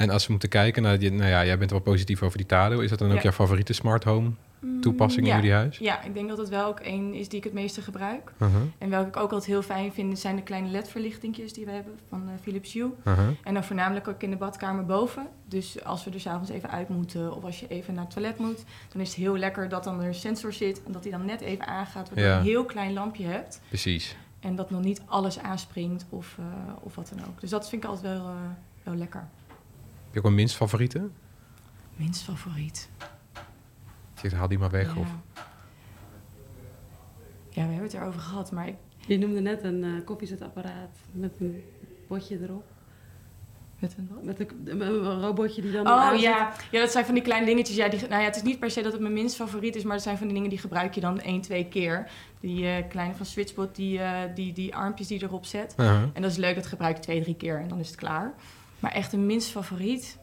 En 0.00 0.10
als 0.10 0.24
we 0.24 0.30
moeten 0.30 0.48
kijken 0.48 0.82
naar... 0.82 0.98
Die, 0.98 1.12
nou 1.12 1.30
ja, 1.30 1.44
jij 1.44 1.58
bent 1.58 1.70
wel 1.70 1.80
positief 1.80 2.22
over 2.22 2.36
die 2.38 2.46
Tado. 2.46 2.80
Is 2.80 2.90
dat 2.90 2.98
dan 2.98 3.08
ook 3.10 3.16
Ja. 3.16 3.22
jouw 3.22 3.32
favoriete 3.32 3.72
smart 3.72 4.04
home 4.04 4.30
toepassing 4.80 5.26
ja. 5.26 5.32
in 5.34 5.40
jullie 5.40 5.54
huis? 5.56 5.78
Ja, 5.78 6.02
ik 6.02 6.14
denk 6.14 6.28
dat 6.28 6.38
het 6.38 6.48
wel 6.48 6.66
ook 6.66 6.80
één 6.80 7.14
is 7.14 7.28
die 7.28 7.38
ik 7.38 7.44
het 7.44 7.52
meeste 7.52 7.82
gebruik. 7.82 8.32
Uh-huh, 8.42 8.60
En 8.78 8.90
welke 8.90 9.08
ik 9.08 9.16
ook 9.16 9.22
altijd 9.32 9.44
heel 9.44 9.62
fijn 9.62 9.92
vind... 9.92 10.18
zijn 10.18 10.36
de 10.36 10.42
kleine 10.42 10.68
LED-verlichtingjes 10.68 11.52
die 11.52 11.64
we 11.64 11.70
hebben 11.70 11.98
van 12.08 12.22
eh, 12.28 12.34
Philips 12.42 12.72
Hue. 12.72 12.90
uh-huh. 13.04 13.28
En 13.44 13.54
dan 13.54 13.64
voornamelijk 13.64 14.08
ook 14.08 14.22
in 14.22 14.30
de 14.30 14.36
badkamer 14.36 14.86
boven. 14.86 15.26
Dus 15.48 15.84
als 15.84 16.04
we 16.04 16.10
er 16.10 16.20
s'avonds 16.20 16.50
even 16.50 16.70
uit 16.70 16.88
moeten 16.88 17.36
of 17.36 17.44
als 17.44 17.60
je 17.60 17.66
even 17.68 17.94
naar 17.94 18.04
het 18.04 18.12
toilet 18.12 18.38
moet, 18.38 18.64
dan 18.92 19.00
is 19.00 19.08
het 19.08 19.16
heel 19.16 19.36
lekker 19.36 19.68
dat 19.68 19.84
dan 19.84 20.00
er 20.00 20.06
een 20.06 20.14
sensor 20.14 20.52
zit 20.52 20.82
en 20.86 20.92
dat 20.92 21.02
die 21.02 21.12
dan 21.12 21.24
net 21.24 21.40
even 21.40 21.66
aangaat, 21.66 22.08
waardoor 22.08 22.24
Ja. 22.26 22.32
je 22.32 22.38
een 22.38 22.44
heel 22.44 22.64
klein 22.64 22.92
lampje 22.92 23.26
hebt 23.26 23.60
Precies. 23.68 24.16
en 24.40 24.56
dat 24.56 24.70
nog 24.70 24.82
niet 24.82 25.02
alles 25.06 25.38
aanspringt 25.38 26.06
of, 26.08 26.36
eh, 26.38 26.44
of 26.80 26.94
wat 26.94 27.12
dan 27.16 27.26
ook. 27.28 27.40
Dus 27.40 27.50
dat 27.50 27.68
vind 27.68 27.84
ik 27.84 27.88
altijd 27.90 28.16
wel, 28.16 28.26
eh, 28.26 28.34
wel 28.82 28.94
lekker. 28.94 29.28
Heb 30.10 30.18
je 30.18 30.24
ook 30.24 30.30
een 30.30 30.38
minst 30.38 30.56
favoriete? 30.56 31.08
Minst 31.96 32.22
favoriet. 32.22 32.88
Zegt, 34.14 34.34
haal 34.34 34.48
die 34.48 34.58
maar 34.58 34.70
weg. 34.70 34.94
ja. 34.94 35.00
Of... 35.00 35.08
ja, 37.48 37.62
we 37.62 37.72
hebben 37.72 37.82
het 37.82 37.94
erover 37.94 38.20
gehad, 38.20 38.52
maar 38.52 38.68
ik, 38.68 38.74
Je 39.06 39.18
noemde 39.18 39.40
net 39.40 39.62
een 39.62 39.84
eh 39.84 40.04
koffiezetapparaat 40.04 40.98
met 41.12 41.32
een 41.40 41.62
potje 42.06 42.38
erop. 42.42 42.64
Met 43.78 43.94
een 43.98 44.08
wat? 44.14 44.24
Met 44.24 44.40
een, 44.40 44.80
een 44.80 45.20
robotje 45.20 45.62
die 45.62 45.72
dan... 45.72 45.86
Oh 45.86 45.92
aanzet. 45.92 46.20
ja. 46.20 46.52
ja, 46.70 46.80
dat 46.80 46.90
zijn 46.90 47.04
van 47.04 47.14
die 47.14 47.22
kleine 47.22 47.46
dingetjes. 47.46 47.76
Ja, 47.76 47.88
die, 47.88 48.00
nou 48.00 48.20
ja, 48.20 48.26
het 48.26 48.36
is 48.36 48.42
niet 48.42 48.58
per 48.58 48.70
se 48.70 48.82
dat 48.82 48.92
het 48.92 49.00
mijn 49.00 49.14
minst 49.14 49.36
favoriet 49.36 49.76
is, 49.76 49.84
maar 49.84 49.94
het 49.94 50.02
zijn 50.02 50.16
van 50.16 50.26
die 50.26 50.34
dingen 50.34 50.50
die 50.50 50.58
gebruik 50.58 50.94
je 50.94 51.00
dan 51.00 51.20
één, 51.20 51.40
twee 51.40 51.68
keer. 51.68 52.10
Die 52.40 52.66
eh, 52.66 52.88
kleine 52.88 53.14
van 53.14 53.26
Switchbot, 53.26 53.76
die, 53.76 54.00
eh, 54.00 54.34
die, 54.34 54.52
die 54.52 54.74
armpjes 54.74 55.06
die 55.06 55.22
erop 55.22 55.44
zet. 55.44 55.74
Uh-huh. 55.76 56.02
En 56.12 56.22
dat 56.22 56.30
is 56.30 56.36
leuk, 56.36 56.54
dat 56.54 56.66
gebruik 56.66 56.96
je 56.96 57.02
twee, 57.02 57.22
drie 57.22 57.36
keer 57.36 57.60
en 57.60 57.68
dan 57.68 57.78
is 57.78 57.86
het 57.86 57.96
klaar. 57.96 58.34
Maar 58.80 58.92
echt 58.92 59.12
een 59.12 59.26
minst 59.26 59.50
favoriet. 59.50 60.18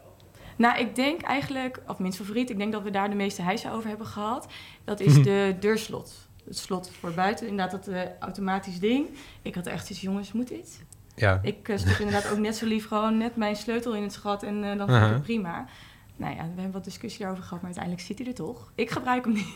Nou, 0.56 0.80
ik 0.80 0.96
denk 0.96 1.22
eigenlijk, 1.22 1.82
of 1.88 2.00
minst 2.00 2.18
favoriet, 2.18 2.50
ik 2.50 2.58
denk 2.58 2.72
dat 2.72 2.84
we 2.84 2.90
daar 2.90 3.10
de 3.10 3.16
meeste 3.16 3.42
hijsen 3.42 3.72
over 3.72 3.90
hebben 3.90 4.08
gehad. 4.08 4.48
Dat 4.84 5.00
is 5.00 5.24
de 5.24 5.56
deurslot. 5.60 6.28
Het 6.46 6.58
slot 6.58 6.92
voor 7.00 7.12
buiten, 7.12 7.48
inderdaad 7.48 7.86
dat 7.86 7.94
eh, 7.94 8.02
automatisch 8.20 8.80
ding. 8.80 9.08
Ik 9.42 9.56
had 9.56 9.68
echt 9.68 9.90
iets, 9.90 10.02
jongens, 10.02 10.32
moet 10.32 10.48
dit? 10.48 10.86
Ja. 11.16 11.40
Ik 11.44 11.68
uh, 11.68 12.00
inderdaad 12.00 12.32
ook 12.32 12.38
net 12.38 12.56
zo 12.56 12.66
lief 12.66 12.88
gewoon 12.88 13.18
net 13.18 13.36
mijn 13.36 13.56
sleutel 13.56 13.96
in 13.96 14.04
het 14.04 14.18
gat 14.18 14.44
en 14.44 14.64
uh, 14.64 14.78
dan 14.78 14.88
vind 14.88 15.04
ik 15.04 15.12
het 15.12 15.22
prima. 15.22 15.66
Nou 16.18 16.36
ja, 16.36 16.42
we 16.42 16.48
hebben 16.54 16.72
wat 16.72 16.84
discussie 16.84 17.20
daarover 17.20 17.44
gehad, 17.44 17.58
maar 17.62 17.72
uiteindelijk 17.72 18.06
zit 18.08 18.18
hij 18.18 18.28
er 18.28 18.34
toch. 18.34 18.72
Ik 18.76 18.90
gebruik 18.90 19.26
hem 19.26 19.34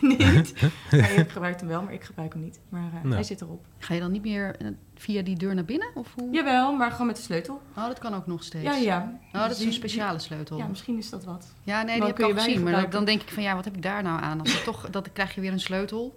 nee, 0.90 1.14
ik 1.14 1.30
gebruik 1.30 1.58
hem 1.60 1.68
wel, 1.68 1.82
maar 1.82 1.92
ik 1.92 2.02
gebruik 2.04 2.32
hem 2.32 2.42
niet. 2.42 2.60
Maar 2.68 2.86
uh, 2.94 3.02
Nou. 3.02 3.14
hij 3.14 3.22
zit 3.22 3.40
erop. 3.40 3.64
Ga 3.78 3.94
je 3.94 4.00
dan 4.00 4.12
niet 4.12 4.22
meer 4.22 4.56
eh, 4.56 4.68
via 4.94 5.22
die 5.22 5.36
deur 5.36 5.54
naar 5.54 5.64
binnen? 5.64 5.88
Of 5.94 6.14
hoe? 6.14 6.32
Jawel, 6.32 6.76
maar 6.76 6.90
gewoon 6.90 7.06
met 7.06 7.16
de 7.16 7.22
sleutel. 7.22 7.60
Oh, 7.76 7.86
dat 7.86 7.98
kan 7.98 8.14
ook 8.14 8.26
nog 8.26 8.42
steeds. 8.42 8.64
Ja, 8.64 8.74
ja. 8.76 9.18
Oh, 9.26 9.32
dat 9.32 9.42
Dus 9.48 9.52
is 9.58 9.58
een 9.64 9.68
die- 9.68 9.78
speciale 9.78 10.18
sleutel. 10.18 10.56
Ja, 10.56 10.66
misschien 10.66 10.98
is 10.98 11.10
dat 11.10 11.24
wat. 11.24 11.52
Ja, 11.62 11.76
nee, 11.82 11.84
Dan 11.86 11.94
die 11.94 12.04
heb 12.06 12.14
kun 12.16 12.24
ik 12.24 12.30
je 12.34 12.38
al 12.38 12.44
gezien. 12.44 12.62
Maar 12.62 12.90
dan, 12.90 13.04
denk 13.04 13.22
ik 13.22 13.28
van, 13.28 13.42
ja, 13.42 13.54
wat 13.54 13.64
heb 13.64 13.74
ik 13.76 13.82
daar 13.82 14.02
nou 14.02 14.22
aan? 14.22 14.40
Als 14.40 14.54
ik 14.58 14.64
toch, 14.64 14.90
dat 14.90 15.12
krijg 15.12 15.34
je 15.34 15.40
weer 15.40 15.52
een 15.52 15.60
sleutel. 15.60 16.14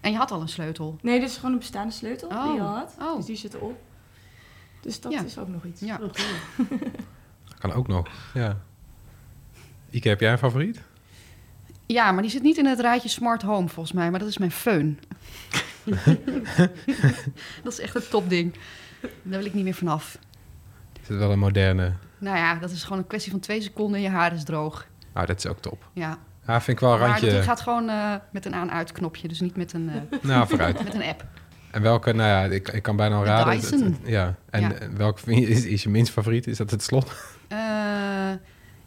En 0.00 0.10
je 0.10 0.16
had 0.16 0.30
al 0.30 0.40
een 0.40 0.48
sleutel. 0.48 0.96
Nee, 1.02 1.20
dit 1.20 1.28
is 1.28 1.36
gewoon 1.36 1.52
een 1.52 1.58
bestaande 1.58 1.92
sleutel 1.92 2.28
die 2.28 2.38
je 2.38 2.60
Oh. 2.60 2.74
had. 2.78 2.94
Oh. 3.00 3.16
Dus 3.16 3.24
die 3.24 3.36
zit 3.36 3.54
erop. 3.54 3.78
Dus 4.80 5.00
dat 5.00 5.12
Ja. 5.12 5.22
is 5.24 5.38
ook 5.38 5.48
nog 5.48 5.64
iets. 5.64 5.80
Ja. 5.80 6.00
Kan 7.58 7.72
ook 7.72 7.86
nog. 7.88 8.08
Ja. 8.34 8.56
Ike, 9.90 10.08
heb 10.08 10.20
jij 10.20 10.32
een 10.32 10.38
favoriet? 10.38 10.82
ja, 11.86 12.12
maar 12.12 12.22
die 12.22 12.30
zit 12.30 12.42
niet 12.42 12.56
in 12.58 12.66
het 12.66 12.80
rijtje 12.80 13.08
smart 13.08 13.42
home 13.42 13.68
volgens 13.68 13.94
mij. 13.94 14.10
Maar 14.10 14.18
dat 14.20 14.28
is 14.28 14.38
mijn 14.38 14.52
föhn. 14.52 14.98
dat 17.62 17.72
is 17.72 17.80
echt 17.80 17.94
een 17.94 18.08
topding. 18.10 18.54
Daar 19.00 19.38
wil 19.38 19.44
ik 19.44 19.54
niet 19.54 19.64
meer 19.64 19.74
vanaf. 19.74 20.18
Is 21.02 21.08
het 21.08 21.18
wel 21.18 21.32
een 21.32 21.38
moderne... 21.38 21.92
Nou 22.18 22.36
ja, 22.36 22.54
dat 22.54 22.70
is 22.70 22.82
gewoon 22.82 22.98
een 22.98 23.06
kwestie 23.06 23.30
van 23.30 23.40
twee 23.40 23.60
seconden 23.60 23.96
en 23.96 24.02
je 24.02 24.08
haar 24.08 24.32
is 24.32 24.44
droog. 24.44 24.86
Nou, 25.14 25.26
dat 25.26 25.38
is 25.38 25.46
ook 25.46 25.60
top. 25.60 25.88
Ja, 25.92 26.18
Ja, 26.46 26.60
vind 26.60 26.76
ik 26.76 26.80
wel 26.80 26.92
een 26.92 26.98
maar 27.00 27.08
randje... 27.08 27.42
gaat 27.42 27.60
gewoon 27.60 27.88
eh, 27.88 28.14
met 28.32 28.44
een 28.46 28.54
aan-uit 28.54 28.92
knopje. 28.92 29.28
Dus 29.28 29.40
niet 29.40 29.56
met 29.56 29.72
een, 29.72 29.90
eh, 30.10 30.18
Nou, 30.22 30.48
vooruit. 30.48 30.82
met 30.84 30.94
een 30.94 31.02
app. 31.02 31.24
En 31.70 31.82
welke, 31.82 32.12
nou 32.12 32.28
ja, 32.28 32.54
ik, 32.54 32.68
ik 32.68 32.82
kan 32.82 32.96
bijna 32.96 33.14
al 33.16 33.20
De 33.22 33.28
raden. 33.28 33.60
Dyson. 33.60 33.82
Het- 33.82 33.96
het- 33.98 34.08
ja, 34.08 34.34
en 34.50 34.60
Ja. 34.60 34.72
welke 34.96 35.20
vind 35.20 35.38
je- 35.40 35.48
is, 35.48 35.64
is 35.64 35.82
je 35.82 35.88
minst 35.88 36.12
favoriet? 36.12 36.46
Is 36.46 36.56
dat 36.56 36.70
het 36.70 36.82
slot? 36.82 37.12
Eh, 37.48 37.58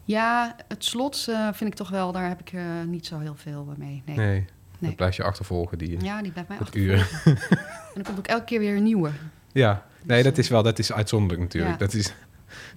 ja, 0.04 0.56
het 0.68 0.84
slot 0.84 1.26
eh, 1.28 1.48
vind 1.52 1.70
ik 1.70 1.76
toch 1.76 1.90
wel, 1.90 2.12
daar 2.12 2.28
heb 2.28 2.40
ik 2.40 2.52
eh, 2.52 2.62
niet 2.86 3.06
zo 3.06 3.18
heel 3.18 3.34
veel 3.36 3.74
mee. 3.78 4.02
Nee. 4.06 4.16
Nee. 4.16 4.26
Nee. 4.28 4.90
Dat 4.90 4.96
blijft 4.96 5.16
je 5.16 5.22
achtervolgen, 5.22 5.78
die, 5.78 6.04
Ja, 6.04 6.22
die 6.22 6.32
blijft 6.32 6.48
mij 6.48 6.58
uren. 6.72 7.06
En 7.94 7.98
er 8.00 8.04
komt 8.04 8.18
ook 8.18 8.26
elke 8.26 8.44
keer 8.44 8.58
weer 8.58 8.76
een 8.76 8.82
nieuwe. 8.82 9.10
Ja, 9.52 9.86
nee, 10.02 10.22
dat 10.22 10.38
is 10.38 10.48
wel, 10.48 10.62
dat 10.62 10.78
is 10.78 10.92
uitzonderlijk 10.92 11.40
natuurlijk. 11.40 11.72
Ja. 11.72 11.78
Dat, 11.78 11.94
is, 11.94 12.12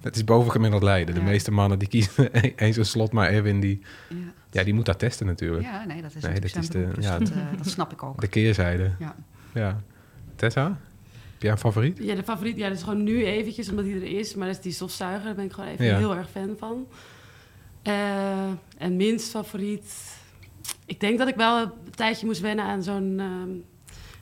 dat 0.00 0.16
is 0.16 0.24
bovengemiddeld 0.24 0.82
lijden. 0.82 1.14
De 1.14 1.20
Ja. 1.20 1.26
meeste 1.26 1.50
mannen 1.50 1.78
die 1.78 1.88
kiezen 1.88 2.32
eens 2.56 2.76
een 2.76 2.84
slot, 2.86 3.12
maar 3.12 3.28
Erwin 3.30 3.60
die, 3.60 3.80
Ja, 4.08 4.16
ja, 4.50 4.64
die 4.64 4.74
moet 4.74 4.86
dat 4.86 4.98
testen 4.98 5.26
natuurlijk. 5.26 5.62
ja 5.64 5.84
nee, 5.84 6.02
dat 6.02 6.14
is 6.14 6.22
Nee, 6.22 6.40
dat 6.40 6.44
is 6.56 6.68
de- 6.68 6.78
beroep, 6.78 6.94
dus 6.94 7.04
ja, 7.04 7.18
dat, 7.18 7.30
eh, 7.30 7.36
dat 7.56 7.66
snap 7.68 7.92
ik 7.92 8.02
ook. 8.02 8.20
De 8.20 8.26
keerzijde. 8.28 8.90
Ja. 8.98 9.14
Ja. 9.54 9.80
Tessa, 10.36 10.64
heb 11.32 11.42
jij 11.42 11.50
een 11.50 11.58
favoriet? 11.58 11.98
Ja, 12.00 12.14
de 12.14 12.22
favoriet, 12.22 12.56
ja, 12.56 12.68
dat 12.68 12.76
is 12.76 12.82
gewoon 12.82 13.02
nu 13.02 13.24
eventjes, 13.24 13.68
omdat 13.70 13.84
die 13.84 13.94
er 13.94 14.18
is. 14.18 14.34
Maar 14.34 14.46
dat 14.46 14.56
is 14.56 14.62
die 14.62 14.72
stofzuiger, 14.72 15.24
daar 15.24 15.34
ben 15.34 15.44
ik 15.44 15.52
gewoon 15.52 15.70
even 15.70 15.84
Ja. 15.84 15.96
heel 15.96 16.16
erg 16.16 16.30
fan 16.30 16.54
van. 16.58 16.86
Eh, 17.86 18.48
en 18.78 18.96
minst 18.96 19.30
favoriet... 19.30 20.14
Ik 20.86 21.00
denk 21.00 21.18
dat 21.18 21.28
ik 21.28 21.34
wel 21.36 21.58
een 21.60 21.70
tijdje 21.94 22.26
moest 22.26 22.40
wennen 22.40 22.64
aan 22.64 22.82
zo'n 22.82 23.14
ehm, 23.18 23.50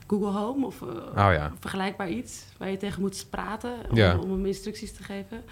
Google 0.07 0.39
Home 0.39 0.65
of 0.65 0.81
eh, 0.81 0.87
Oh 0.87 1.33
ja. 1.33 1.51
vergelijkbaar 1.59 2.09
iets. 2.09 2.43
Waar 2.57 2.69
je 2.69 2.77
tegen 2.77 3.01
moet 3.01 3.25
praten 3.29 3.73
om, 3.89 3.95
Ja. 3.97 4.17
om 4.17 4.31
hem 4.31 4.45
instructies 4.45 4.93
te 4.93 5.03
geven. 5.03 5.43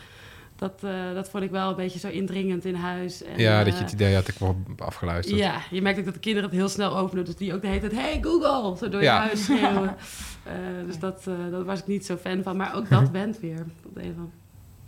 Dat, 0.56 0.84
eh, 0.84 1.14
dat 1.14 1.30
vond 1.30 1.44
ik 1.44 1.52
wel 1.52 1.70
een 1.70 1.76
beetje 1.76 2.00
zo 2.00 2.08
indringend 2.08 2.66
in 2.66 2.76
huis. 2.76 3.24
En, 3.24 3.40
ja, 3.40 3.64
dat 3.64 3.78
je 3.78 3.84
het 3.84 3.92
idee 3.92 4.16
had, 4.16 4.28
ik 4.28 4.36
word 4.38 4.56
afgeluisterd. 4.78 5.40
ja, 5.40 5.62
je 5.72 5.82
merkt 5.82 6.00
ook 6.00 6.06
dat 6.06 6.14
de 6.14 6.20
kinderen 6.20 6.50
het 6.50 6.58
heel 6.60 6.70
snel 6.70 6.98
openen. 6.98 7.26
Dus 7.26 7.36
die 7.36 7.54
ook 7.54 7.62
de 7.62 7.68
hele 7.68 7.80
tijd, 7.80 7.92
hey 7.92 8.20
Google, 8.22 8.78
zo 8.78 8.90
door 8.90 9.02
je 9.02 9.08
huis 9.10 9.44
schreeuwen. 9.44 9.96
Eh, 10.44 10.54
dus 10.86 11.00
dat, 11.00 11.28
eh 11.28 11.34
daar 11.52 11.64
was 11.64 11.80
ik 11.80 11.88
niet 11.88 12.06
zo 12.06 12.16
fan 12.18 12.44
van. 12.44 12.58
Maar 12.58 12.76
ook 12.76 12.90
dat 12.90 13.10
went 13.20 13.40
weer. 13.40 13.66
Op 13.86 13.94
de 13.96 14.02
een 14.04 14.10
of 14.10 14.16
andere- 14.16 14.38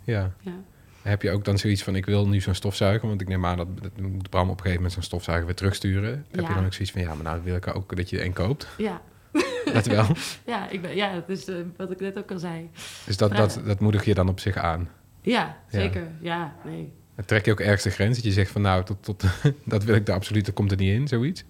Ja. 0.04 0.30
ja. 0.40 0.52
Heb 1.06 1.22
je 1.22 1.30
ook 1.30 1.44
dan 1.44 1.58
zoiets 1.58 1.82
van, 1.82 1.96
ik 1.96 2.06
wil 2.06 2.28
nu 2.28 2.40
zo'n 2.40 2.54
stofzuiger, 2.54 3.08
want 3.08 3.20
ik 3.20 3.28
neem 3.28 3.46
aan 3.46 3.56
dat, 3.56 3.66
dat 3.82 3.96
moet 3.96 4.30
Bram 4.30 4.42
op 4.42 4.50
een 4.50 4.56
gegeven 4.56 4.74
moment 4.74 4.92
zo'n 4.92 5.02
stofzuiger 5.02 5.46
weer 5.46 5.54
terugsturen. 5.54 6.26
Heb 6.30 6.46
je 6.46 6.54
dan 6.54 6.64
ook 6.64 6.72
zoiets 6.72 6.92
van, 6.92 7.00
ja, 7.00 7.14
maar 7.14 7.24
nou 7.24 7.40
wil 7.42 7.56
ik 7.56 7.76
ook 7.76 7.96
dat 7.96 8.10
je 8.10 8.16
er 8.16 8.22
één 8.22 8.32
koopt. 8.32 8.68
Ja. 8.76 9.00
Dat 9.72 9.86
wel. 9.86 10.06
Ja, 10.46 10.68
ik 10.68 10.82
ben, 10.82 10.96
ja, 10.96 11.14
dat 11.14 11.28
is 11.28 11.48
eh, 11.48 11.56
wat 11.76 11.90
ik 11.90 12.00
net 12.00 12.18
ook 12.18 12.30
al 12.30 12.38
zei. 12.38 12.70
Dus 13.06 13.16
dat, 13.16 13.36
dat, 13.36 13.60
dat 13.64 13.80
moedig 13.80 14.04
je 14.04 14.14
dan 14.14 14.28
op 14.28 14.40
zich 14.40 14.56
aan. 14.56 14.88
Ja, 15.20 15.56
zeker. 15.70 16.08
Ja, 16.20 16.54
nee. 16.64 16.92
Dan 17.16 17.24
trek 17.24 17.44
je 17.44 17.50
ook 17.50 17.60
ergens 17.60 17.82
de 17.82 17.90
grens 17.90 18.16
dat 18.16 18.24
je 18.24 18.32
zegt 18.32 18.50
van, 18.50 18.62
nou, 18.62 18.84
tot, 18.84 19.02
tot, 19.02 19.24
dat 19.64 19.84
wil 19.84 19.94
ik 19.94 20.08
er 20.08 20.14
absoluut, 20.14 20.44
dat 20.46 20.54
komt 20.54 20.70
er 20.70 20.76
niet 20.76 20.92
in, 20.92 21.08
zoiets. 21.08 21.44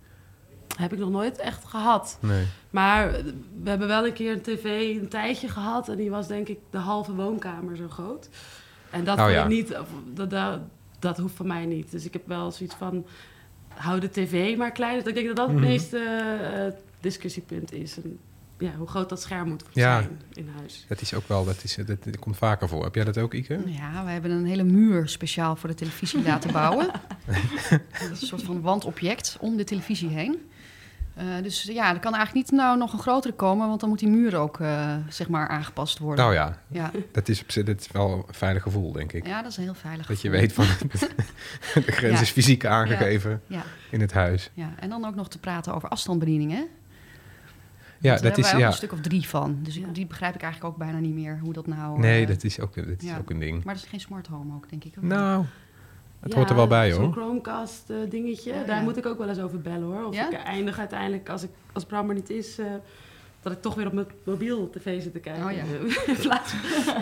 Heb 0.77 0.93
ik 0.93 0.99
nog 0.99 1.11
nooit 1.11 1.39
echt 1.39 1.65
gehad. 1.65 2.19
Nee. 2.21 2.45
Maar 2.71 3.11
we 3.63 3.69
hebben 3.69 3.89
wel 3.89 4.07
een 4.07 4.13
keer 4.13 4.33
een 4.33 4.43
tv 4.43 4.65
een 5.01 5.09
tijdje 5.09 5.49
gehad. 5.49 5.89
En 5.89 5.97
die 5.97 6.11
was 6.11 6.29
denk 6.29 6.49
ik 6.49 6.59
de 6.71 6.79
halve 6.79 7.15
woonkamer 7.15 7.77
zo 7.77 7.89
groot. 7.89 8.29
En 8.90 9.05
dat 9.05 9.19
Oh, 9.19 9.23
vond 9.25 9.35
ja. 9.37 9.43
ik 9.43 9.49
niet, 9.49 9.76
dat, 10.14 10.31
dat, 10.31 10.61
dat 10.99 11.19
hoeft 11.19 11.35
van 11.35 11.47
mij 11.47 11.64
niet. 11.66 11.90
Dus 11.90 12.05
ik 12.05 12.12
heb 12.12 12.26
wel 12.26 12.50
zoiets 12.52 12.75
van, 12.75 13.07
hou 13.69 14.00
de 14.00 14.11
tv 14.11 14.57
maar 14.57 14.73
klein. 14.73 14.99
Dus 14.99 15.07
ik 15.09 15.14
denk 15.14 15.26
dat 15.26 15.37
dat 15.37 15.47
het 15.49 15.57
Mhm. 15.57 15.66
meeste 15.66 15.99
eh, 15.99 16.73
discussiepunt 17.00 17.73
is. 17.73 17.97
En, 18.02 18.19
ja, 18.59 18.75
hoe 18.76 18.87
groot 18.88 19.09
dat 19.09 19.23
scherm 19.23 19.49
moet 19.49 19.64
Ja. 19.73 20.00
zijn 20.00 20.21
in 20.33 20.49
huis. 20.59 20.85
Dat 20.88 21.00
is 21.00 21.14
ook 21.14 21.28
wel, 21.28 21.45
dat, 21.45 21.64
is, 21.64 21.75
dat, 21.87 22.05
dat 22.05 22.19
komt 22.19 22.37
vaker 22.37 22.69
voor. 22.69 22.85
Heb 22.85 22.95
jij 22.95 23.05
dat 23.05 23.19
ook, 23.19 23.35
Ike? 23.35 23.61
Ja, 23.66 24.05
we 24.05 24.11
hebben 24.11 24.31
een 24.31 24.47
hele 24.47 24.62
muur 24.64 25.09
speciaal 25.09 25.57
voor 25.57 25.69
de 25.69 25.75
televisie 25.75 26.23
laten 26.23 26.52
bouwen. 26.52 26.87
dat 27.71 28.11
is 28.12 28.21
een 28.21 28.26
soort 28.26 28.43
van 28.43 28.61
wandobject 28.61 29.37
om 29.40 29.57
de 29.57 29.64
televisie 29.64 30.09
heen. 30.09 30.49
Eh, 31.16 31.25
dus 31.42 31.62
ja, 31.62 31.92
er 31.94 31.99
kan 32.00 32.14
eigenlijk 32.14 32.50
niet 32.50 32.61
nou 32.61 32.78
nog 32.78 32.92
een 32.92 32.99
grotere 32.99 33.35
komen, 33.35 33.68
want 33.68 33.80
dan 33.80 33.88
moet 33.88 33.99
die 33.99 34.08
muur 34.08 34.37
ook 34.37 34.61
eh, 34.61 34.94
zeg 35.08 35.28
maar 35.28 35.49
aangepast 35.49 35.99
worden. 35.99 36.25
Nou 36.25 36.37
ja, 36.37 36.58
Ja. 36.68 36.90
dat 37.12 37.28
is, 37.28 37.42
op 37.42 37.50
zich- 37.50 37.64
dat 37.64 37.80
is 37.80 37.88
wel 37.92 38.12
een 38.28 38.35
veilig 38.35 38.62
gevoel, 38.62 38.92
denk 38.92 39.12
ik. 39.12 39.26
ja, 39.26 39.42
dat 39.42 39.50
is 39.50 39.56
een 39.56 39.62
heel 39.62 39.75
veilig 39.75 40.06
Dat 40.06 40.20
je 40.20 40.30
weet 40.30 40.52
van, 40.52 40.64
de 41.75 41.92
grens 41.92 42.14
Ja. 42.14 42.20
is 42.20 42.30
fysiek 42.30 42.64
aangegeven 42.66 43.40
Ja, 43.46 43.62
in 43.90 44.00
het 44.00 44.12
huis. 44.12 44.50
ja, 44.54 44.70
en 44.80 44.88
dan 44.88 45.04
ook 45.04 45.14
nog 45.14 45.28
te 45.28 45.38
praten 45.38 45.75
over 45.75 45.88
afstandsbedieningen. 45.88 46.56
hè? 46.56 46.64
Ja, 48.00 48.16
dat 48.16 48.38
is, 48.38 48.52
ook 48.52 48.61
ja. 48.61 48.66
een 48.66 48.73
stuk 48.73 48.92
of 48.92 49.00
drie 49.00 49.28
van. 49.28 49.58
Dus 49.62 49.75
Ja. 49.75 49.87
die 49.92 50.06
begrijp 50.06 50.35
ik 50.35 50.42
eigenlijk 50.42 50.73
ook 50.73 50.78
bijna 50.80 50.99
niet 50.99 51.14
meer 51.14 51.38
hoe 51.42 51.52
dat 51.52 51.66
nou... 51.66 51.99
Nee, 51.99 52.23
eh, 52.23 52.28
dat 52.28 52.44
is 52.44 52.61
ook, 52.61 52.75
dat 52.75 53.02
is 53.02 53.11
ook 53.18 53.30
een 53.30 53.38
ding. 53.38 53.64
Maar 53.64 53.75
dat 53.75 53.82
is 53.82 53.88
geen 53.88 54.00
smart 54.00 54.26
home 54.26 54.54
ook, 54.54 54.68
denk 54.70 54.85
ik. 54.85 54.94
of 54.96 55.02
Nou, 55.02 55.44
het 56.20 56.30
Ja, 56.32 56.37
hoort 56.38 56.50
er 56.50 56.56
wel 56.56 56.66
bij, 56.66 56.90
Zo'n 56.90 57.02
hoor. 57.04 57.12
Chromecast 57.12 57.90
eh, 57.90 57.96
dingetje, 58.08 58.52
Oh, 58.52 58.66
daar 58.66 58.76
ja. 58.76 58.82
moet 58.82 58.96
ik 58.96 59.06
ook 59.06 59.18
wel 59.18 59.28
eens 59.28 59.40
over 59.40 59.61
bellen 59.61 59.82
hoor. 59.82 60.04
Of 60.04 60.14
Ja? 60.14 60.26
ik 60.30 60.42
eindig 60.42 60.78
uiteindelijk, 60.78 61.28
als, 61.28 61.42
ik, 61.42 61.50
als 61.73 61.85
Bram 61.85 62.08
er 62.08 62.14
niet 62.14 62.30
is, 62.30 62.58
eh, 62.58 62.66
dat 63.42 63.52
ik 63.52 63.62
toch 63.62 63.75
weer 63.75 63.87
op 63.87 63.92
mijn 63.92 64.06
mobiel 64.25 64.70
tv 64.70 65.02
zit 65.02 65.12
te 65.12 65.18
kijken. 65.18 65.44
Oh, 65.44 65.52
ja. 65.52 65.62
in, 66.12 66.16
plaats, 66.20 66.52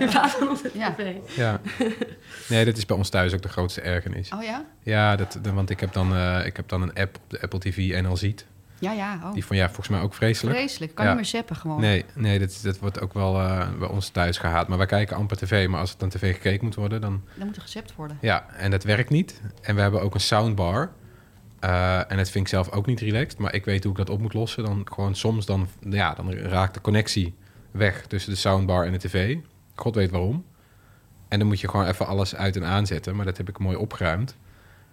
in 0.01 0.09
plaats 0.09 0.33
van 0.35 0.49
op 0.49 0.63
de 0.63 0.71
Ja. 0.75 0.93
tv. 0.95 1.15
Ja. 1.37 1.61
Nee, 2.49 2.65
dat 2.65 2.77
is 2.77 2.87
bij 2.87 2.97
ons 2.97 3.09
thuis 3.09 3.35
ook 3.35 3.43
de 3.43 3.49
grootste 3.49 3.81
ergernis. 3.81 4.33
Oh 4.33 4.43
ja? 4.43 4.65
Ja, 4.83 5.17
dat, 5.17 5.39
dat- 5.43 5.53
want 5.55 5.71
ik 5.71 5.81
heb, 5.81 5.93
dan, 5.93 6.15
eh, 6.15 6.47
ik 6.47 6.57
heb 6.57 6.69
dan 6.69 6.83
een 6.83 6.95
app 6.95 7.17
op 7.17 7.23
de 7.31 7.41
Apple 7.41 7.59
TV 7.59 7.91
en 7.93 8.07
al 8.07 8.17
ziet. 8.17 8.47
Ja, 8.85 8.93
ja. 8.93 9.21
Oh. 9.25 9.33
Die 9.33 9.45
vond 9.45 9.59
jij 9.59 9.67
volgens 9.67 9.89
mij 9.89 10.01
ook 10.01 10.15
vreselijk. 10.15 10.57
Vreselijk. 10.57 10.95
Kan 10.95 11.05
Ja. 11.05 11.11
niet 11.11 11.21
meer 11.21 11.31
zappen 11.31 11.57
gewoon. 11.57 11.81
Nee, 11.81 12.05
nee 12.15 12.39
dat, 12.39 12.61
dat 12.63 12.79
wordt 12.79 13.01
ook 13.01 13.13
wel 13.15 13.41
eh, 13.41 13.69
bij 13.79 13.89
ons 13.89 14.09
thuis 14.09 14.39
gehaat. 14.39 14.69
Maar 14.69 14.79
wij 14.79 14.87
kijken 14.87 15.17
amper 15.17 15.37
tv. 15.37 15.69
Maar 15.69 15.81
als 15.81 15.91
het 15.91 15.99
dan 16.01 16.09
tv 16.09 16.35
gekeken 16.35 16.65
moet 16.65 16.75
worden, 16.75 17.01
dan... 17.01 17.23
Dan 17.35 17.47
moet 17.47 17.57
er 17.57 17.63
gezept 17.63 17.95
worden. 17.95 18.19
Ja, 18.21 18.47
en 18.57 18.71
dat 18.71 18.85
werkt 18.85 19.11
niet. 19.11 19.41
En 19.63 19.75
we 19.75 19.81
hebben 19.81 20.03
ook 20.03 20.15
een 20.15 20.21
soundbar. 20.21 20.93
Eh, 21.61 22.11
en 22.11 22.17
dat 22.17 22.31
vind 22.31 22.45
ik 22.45 22.49
zelf 22.51 22.71
ook 22.71 22.87
niet 22.87 23.01
relaxed. 23.01 23.39
Maar 23.39 23.55
ik 23.55 23.65
weet 23.65 23.83
hoe 23.83 23.93
ik 23.93 23.99
dat 23.99 24.11
op 24.11 24.21
moet 24.21 24.35
lossen. 24.35 24.65
Dan 24.65 24.87
gewoon 24.93 25.15
soms 25.15 25.47
dan, 25.47 25.69
ja, 25.91 26.15
dan 26.15 26.33
raakt 26.33 26.75
de 26.75 26.81
connectie 26.81 27.35
weg 27.71 28.07
tussen 28.07 28.31
de 28.33 28.39
soundbar 28.39 28.87
en 28.87 28.93
de 28.93 28.99
tv. 28.99 29.37
God 29.75 29.95
weet 29.95 30.11
waarom. 30.11 30.45
En 31.29 31.39
dan 31.39 31.49
moet 31.49 31.61
je 31.61 31.69
gewoon 31.69 31.87
even 31.87 32.07
alles 32.07 32.35
uit 32.35 32.57
en 32.57 32.65
aanzetten. 32.65 33.17
Maar 33.17 33.25
dat 33.25 33.37
heb 33.37 33.49
ik 33.49 33.59
mooi 33.59 33.77
opgeruimd. 33.77 34.37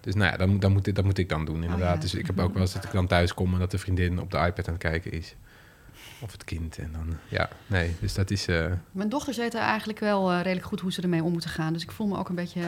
Dus 0.02 0.16
nou 0.16 0.32
ja, 0.32 0.38
dan, 0.38 0.60
dan 0.60 0.72
moet, 0.72 0.96
dat 0.96 1.04
moet 1.06 1.18
ik 1.18 1.30
dan 1.30 1.46
doen 1.46 1.64
inderdaad. 1.64 1.88
Oh 1.90 1.96
ja. 1.96 2.02
Dus 2.02 2.14
ik 2.14 2.26
heb 2.26 2.40
ook 2.40 2.54
wel 2.54 2.62
eens 2.62 2.74
dat 2.74 2.84
ik 2.84 2.92
dan 2.92 3.08
thuis 3.08 3.34
kom... 3.34 3.54
en 3.54 3.60
dat 3.60 3.72
de 3.72 3.78
vriendin 3.78 4.20
op 4.20 4.32
de 4.32 4.38
iPad 4.38 4.68
aan 4.68 4.74
het 4.74 4.82
kijken 4.84 5.12
is. 5.12 5.36
Of 6.22 6.32
het 6.32 6.44
kind. 6.44 6.78
En 6.78 6.90
dan, 6.92 7.18
ja, 7.28 7.50
nee. 7.68 7.96
Dus 8.00 8.14
dat 8.14 8.32
is... 8.32 8.48
eh, 8.48 8.72
Mijn 8.92 9.10
dochters 9.10 9.38
weten 9.38 9.60
eigenlijk 9.60 10.00
wel 10.00 10.32
eh, 10.32 10.38
redelijk 10.42 10.66
goed 10.66 10.80
hoe 10.80 10.92
ze 10.92 11.02
ermee 11.02 11.24
om 11.24 11.32
moeten 11.32 11.50
gaan. 11.50 11.74
Dus 11.74 11.84
ik 11.84 11.92
voel 11.92 12.08
me 12.08 12.18
ook 12.18 12.30
een 12.30 12.36
beetje 12.36 12.62
eh, 12.62 12.68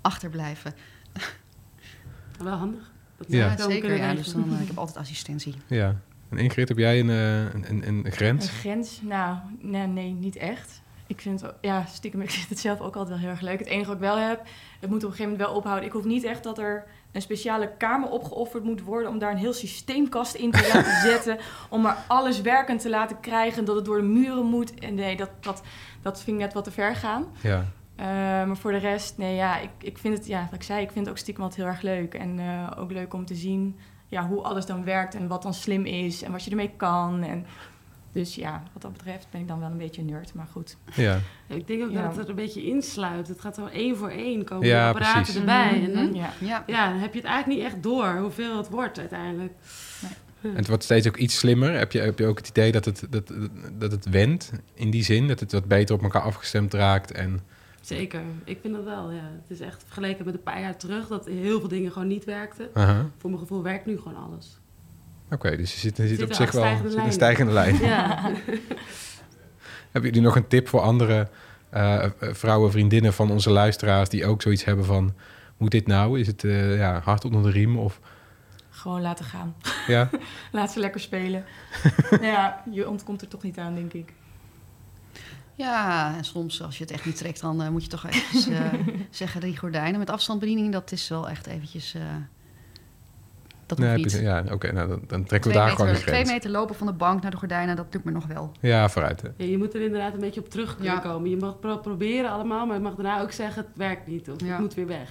achterblijven. 0.00 0.74
Wel 2.44 2.52
handig. 2.56 2.90
Dat 3.16 3.26
Ja. 3.30 3.54
dan 3.54 3.70
zeker. 3.70 3.96
Ja, 3.96 4.14
dus 4.14 4.32
dan, 4.32 4.54
eh, 4.54 4.60
ik 4.60 4.66
heb 4.66 4.78
altijd 4.78 4.96
assistentie. 4.98 5.54
ja. 5.66 5.96
En 6.28 6.38
Ingrid, 6.38 6.68
heb 6.68 6.78
jij 6.78 7.00
een, 7.00 7.10
eh, 7.10 7.38
een, 7.54 7.64
een, 7.70 7.88
een 7.88 8.04
Een 8.06 8.12
grens? 8.12 8.48
grens? 8.50 9.00
Nou, 9.02 9.36
nee, 9.60 9.86
nee, 9.86 10.10
niet 10.12 10.36
echt. 10.36 10.80
Ik 11.10 11.20
vind 11.20 11.44
ja, 11.60 11.84
stiekem, 11.84 12.20
ik 12.28 12.30
vind 12.30 12.48
het 12.48 12.58
zelf 12.58 12.80
ook 12.80 12.96
altijd 12.96 13.08
wel 13.08 13.18
heel 13.18 13.28
erg 13.28 13.40
leuk. 13.40 13.58
Het 13.58 13.68
enige 13.68 13.86
wat 13.86 13.94
ik 13.94 14.02
wel 14.02 14.16
heb, 14.16 14.42
het 14.80 14.90
moet 14.90 15.04
op 15.04 15.10
een 15.10 15.16
gegeven 15.16 15.30
moment 15.30 15.48
wel 15.48 15.56
ophouden. 15.56 15.86
Ik 15.86 15.92
hoef 15.92 16.04
niet 16.04 16.24
echt 16.24 16.42
dat 16.42 16.58
er 16.58 16.84
een 17.12 17.22
speciale 17.22 17.72
kamer 17.78 18.08
opgeofferd 18.08 18.64
moet 18.64 18.82
worden 18.82 19.10
om 19.10 19.18
daar 19.18 19.30
een 19.30 19.36
heel 19.36 19.52
systeemkast 19.52 20.34
in 20.34 20.50
te 20.50 20.70
laten 20.72 21.00
zetten. 21.10 21.38
Om 21.68 21.80
maar 21.80 22.04
alles 22.06 22.40
werkend 22.40 22.80
te 22.80 22.90
laten 22.90 23.20
krijgen, 23.20 23.64
dat 23.64 23.76
het 23.76 23.84
door 23.84 23.96
de 23.96 24.02
muren 24.02 24.46
moet. 24.46 24.74
En 24.74 24.94
nee, 24.94 25.16
dat, 25.16 25.30
dat, 25.40 25.62
dat 26.02 26.22
vind 26.22 26.36
ik 26.36 26.42
net 26.42 26.52
wat 26.52 26.64
te 26.64 26.70
ver 26.70 26.96
gaan. 26.96 27.26
Ja. 27.40 27.64
Uh, 27.96 28.06
maar 28.46 28.56
voor 28.56 28.72
de 28.72 28.78
rest, 28.78 29.18
nee, 29.18 29.34
ja, 29.34 29.58
ik, 29.58 29.70
ik 29.78 29.98
vind 29.98 30.16
het, 30.16 30.26
ja, 30.26 30.44
wat 30.44 30.54
ik 30.54 30.62
zei, 30.62 30.82
ik 30.82 30.90
vind 30.90 31.04
het 31.04 31.14
ook 31.14 31.20
stiekem 31.20 31.42
altijd 31.42 31.60
heel 31.60 31.70
erg 31.70 31.82
leuk. 31.82 32.14
En 32.14 32.38
uh, 32.38 32.70
ook 32.76 32.92
leuk 32.92 33.14
om 33.14 33.26
te 33.26 33.34
zien 33.34 33.78
ja, 34.10 34.26
hoe 34.26 34.42
alles 34.42 34.66
dan 34.66 34.84
werkt 34.84 35.14
en 35.14 35.26
wat 35.26 35.42
dan 35.42 35.54
slim 35.54 35.84
is 35.84 36.22
en 36.22 36.32
wat 36.32 36.44
je 36.44 36.50
ermee 36.50 36.72
kan. 36.76 37.22
En 37.22 37.46
dus 38.12 38.34
ja, 38.34 38.62
wat 38.72 38.82
dat 38.82 38.92
betreft 38.92 39.26
ben 39.30 39.40
ik 39.40 39.48
dan 39.48 39.60
wel 39.60 39.70
een 39.70 39.76
beetje 39.78 40.02
nerd, 40.02 40.34
maar 40.34 40.46
goed. 40.52 40.76
Ja. 40.94 41.18
Ik 41.46 41.66
denk 41.66 41.82
ook 41.82 41.90
Ja. 41.90 42.02
dat 42.02 42.12
het 42.16 42.24
er 42.24 42.30
een 42.30 42.36
beetje 42.36 42.62
insluit. 42.66 43.28
Het 43.28 43.40
gaat 43.40 43.54
zo 43.54 43.66
één 43.66 43.96
voor 43.96 44.08
één 44.10 44.44
komen 44.44 44.66
Ja, 44.66 44.82
de 44.82 44.88
apparaten 44.88 45.22
precies. 45.22 45.40
erbij. 45.40 45.72
Mhm. 45.78 45.84
En 45.84 45.92
dan, 45.94 46.14
Ja. 46.14 46.32
Ja. 46.40 46.64
ja, 46.66 46.90
dan 46.90 46.98
heb 46.98 47.12
je 47.12 47.18
het 47.20 47.28
eigenlijk 47.28 47.58
niet 47.62 47.72
echt 47.72 47.82
door 47.82 48.16
hoeveel 48.16 48.56
het 48.56 48.68
wordt 48.68 48.98
uiteindelijk. 48.98 49.52
En 50.42 50.56
het 50.56 50.66
wordt 50.66 50.84
steeds 50.84 51.08
ook 51.08 51.16
iets 51.16 51.38
slimmer. 51.38 51.78
Heb 51.78 51.92
je, 51.92 52.00
heb 52.00 52.18
je 52.18 52.26
ook 52.26 52.38
het 52.38 52.48
idee 52.48 52.72
dat 52.72 52.84
het, 52.84 53.06
dat, 53.10 53.32
dat 53.78 53.90
het 53.92 54.08
wendt 54.08 54.50
in 54.74 54.90
die 54.90 55.04
zin? 55.04 55.28
Dat 55.28 55.40
het 55.40 55.52
wat 55.52 55.64
beter 55.64 55.94
op 55.94 56.02
elkaar 56.02 56.22
afgestemd 56.22 56.74
raakt? 56.74 57.12
En, 57.12 57.40
Zeker, 57.80 58.20
ik 58.44 58.58
vind 58.62 58.74
dat 58.74 58.84
wel. 58.84 59.10
Ja. 59.10 59.30
Het 59.42 59.50
is 59.50 59.60
echt 59.60 59.82
vergeleken 59.86 60.24
met 60.24 60.34
een 60.34 60.42
paar 60.42 60.60
jaar 60.60 60.76
terug 60.76 61.06
dat 61.08 61.26
heel 61.26 61.60
veel 61.60 61.68
dingen 61.68 61.92
gewoon 61.92 62.08
niet 62.08 62.24
werkten. 62.24 62.68
Aha. 62.74 63.06
Voor 63.18 63.30
mijn 63.30 63.42
gevoel 63.42 63.62
werkt 63.62 63.86
nu 63.86 63.98
gewoon 63.98 64.16
alles. 64.24 64.59
Oké, 65.30 65.56
dus 65.56 65.74
je 65.74 65.78
zit, 65.78 65.96
je 65.96 66.08
zit 66.08 66.18
Zit 66.18 66.28
op 66.28 66.34
zich 66.34 66.52
wel 66.52 66.76
zit 66.76 66.94
een 66.94 67.12
stijgende 67.12 67.52
lijn. 67.52 67.76
Ja. 67.76 68.18
Hebben 69.92 70.10
jullie 70.10 70.26
nog 70.26 70.36
een 70.36 70.48
tip 70.48 70.68
voor 70.68 70.80
andere 70.80 71.28
eh, 71.70 72.04
eh, 72.04 72.10
vrouwen, 72.20 72.70
vriendinnen 72.70 73.12
van 73.12 73.30
onze 73.30 73.50
luisteraars... 73.50 74.08
die 74.08 74.26
ook 74.26 74.42
zoiets 74.42 74.64
hebben 74.64 74.84
van, 74.84 75.14
moet 75.60 75.70
dit 75.70 75.86
nou? 75.86 76.20
Is 76.20 76.26
het 76.26 76.44
eh, 76.44 76.76
ja, 76.76 77.00
hard 77.04 77.24
onder 77.24 77.42
de 77.42 77.50
riem? 77.50 77.78
Of, 77.78 78.00
Gewoon 78.70 79.00
laten 79.00 79.24
gaan. 79.24 79.54
ja? 79.86 80.10
Laat 80.52 80.72
ze 80.72 80.80
lekker 80.80 81.00
spelen. 81.00 81.44
ja, 82.20 82.62
je 82.70 82.88
ontkomt 82.88 83.20
er 83.20 83.28
toch 83.28 83.42
niet 83.42 83.58
aan, 83.58 83.74
denk 83.74 83.92
ik. 83.92 84.12
Ja, 85.54 86.14
en 86.16 86.24
soms 86.24 86.62
als 86.62 86.78
je 86.78 86.84
het 86.84 86.92
echt 86.92 87.04
niet 87.04 87.16
trekt, 87.16 87.40
dan 87.40 87.62
eh, 87.62 87.68
moet 87.68 87.82
je 87.82 87.88
toch 87.88 88.06
eventjes 88.06 88.48
eh, 88.48 88.72
zeggen... 89.10 89.40
die 89.40 89.58
gordijnen 89.58 89.98
met 89.98 90.10
afstandsbediening, 90.10 90.72
dat 90.72 90.92
is 90.92 91.08
wel 91.08 91.28
echt 91.28 91.46
eventjes... 91.46 91.94
eh, 93.70 93.76
dat 93.76 93.86
Nee, 93.86 93.96
niet. 93.96 94.12
je- 94.12 94.22
ja, 94.22 94.44
oké, 94.50 94.72
nou, 94.72 94.88
dan, 94.88 95.00
dan 95.06 95.24
trekken 95.24 95.50
we 95.50 95.56
Twee 95.56 95.66
daar 95.66 95.76
gewoon 95.76 95.86
de 95.86 95.98
meter, 95.98 96.12
twee 96.12 96.24
meter 96.26 96.50
lopen 96.50 96.74
van 96.74 96.86
de 96.86 96.92
bank 96.92 97.22
naar 97.22 97.30
de 97.30 97.36
gordijnen, 97.36 97.76
dat 97.76 97.86
lukt 97.90 98.04
me 98.04 98.10
nog 98.10 98.26
wel. 98.26 98.52
Ja, 98.60 98.88
vooruit. 98.88 99.22
hè. 99.22 99.28
Ja, 99.36 99.44
je 99.50 99.58
moet 99.58 99.74
er 99.74 99.80
inderdaad 99.80 100.12
een 100.14 100.20
beetje 100.20 100.40
op 100.40 100.50
terug 100.50 100.76
kunnen 100.76 100.94
Ja. 100.94 100.98
komen. 101.00 101.30
Je 101.30 101.36
mag 101.36 101.58
pro- 101.60 101.78
proberen 101.78 102.30
allemaal, 102.30 102.66
maar 102.66 102.76
je 102.76 102.82
mag 102.82 102.94
daarna 102.94 103.20
ook 103.20 103.32
zeggen... 103.32 103.62
het 103.66 103.76
werkt 103.76 104.06
niet 104.06 104.30
of 104.30 104.40
Ja. 104.40 104.46
het 104.46 104.58
moet 104.60 104.74
weer 104.74 104.86
weg. 104.86 105.10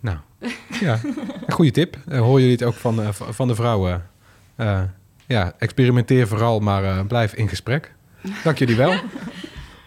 Nou, 0.00 0.16
ja, 0.80 0.98
een 1.46 1.52
goede 1.52 1.70
tip. 1.70 1.96
Uh, 2.08 2.18
horen 2.20 2.40
jullie 2.40 2.56
het 2.56 2.62
ook 2.64 2.74
van, 2.74 3.02
eh, 3.02 3.08
van 3.12 3.48
de 3.48 3.54
vrouwen? 3.54 4.06
Eh, 4.56 4.82
ja, 5.26 5.52
experimenteer 5.58 6.28
vooral, 6.28 6.60
maar 6.60 6.84
eh, 6.84 7.06
blijf 7.06 7.34
in 7.34 7.48
gesprek. 7.48 7.94
Dank 8.44 8.58
jullie 8.58 8.76
wel. 8.76 8.90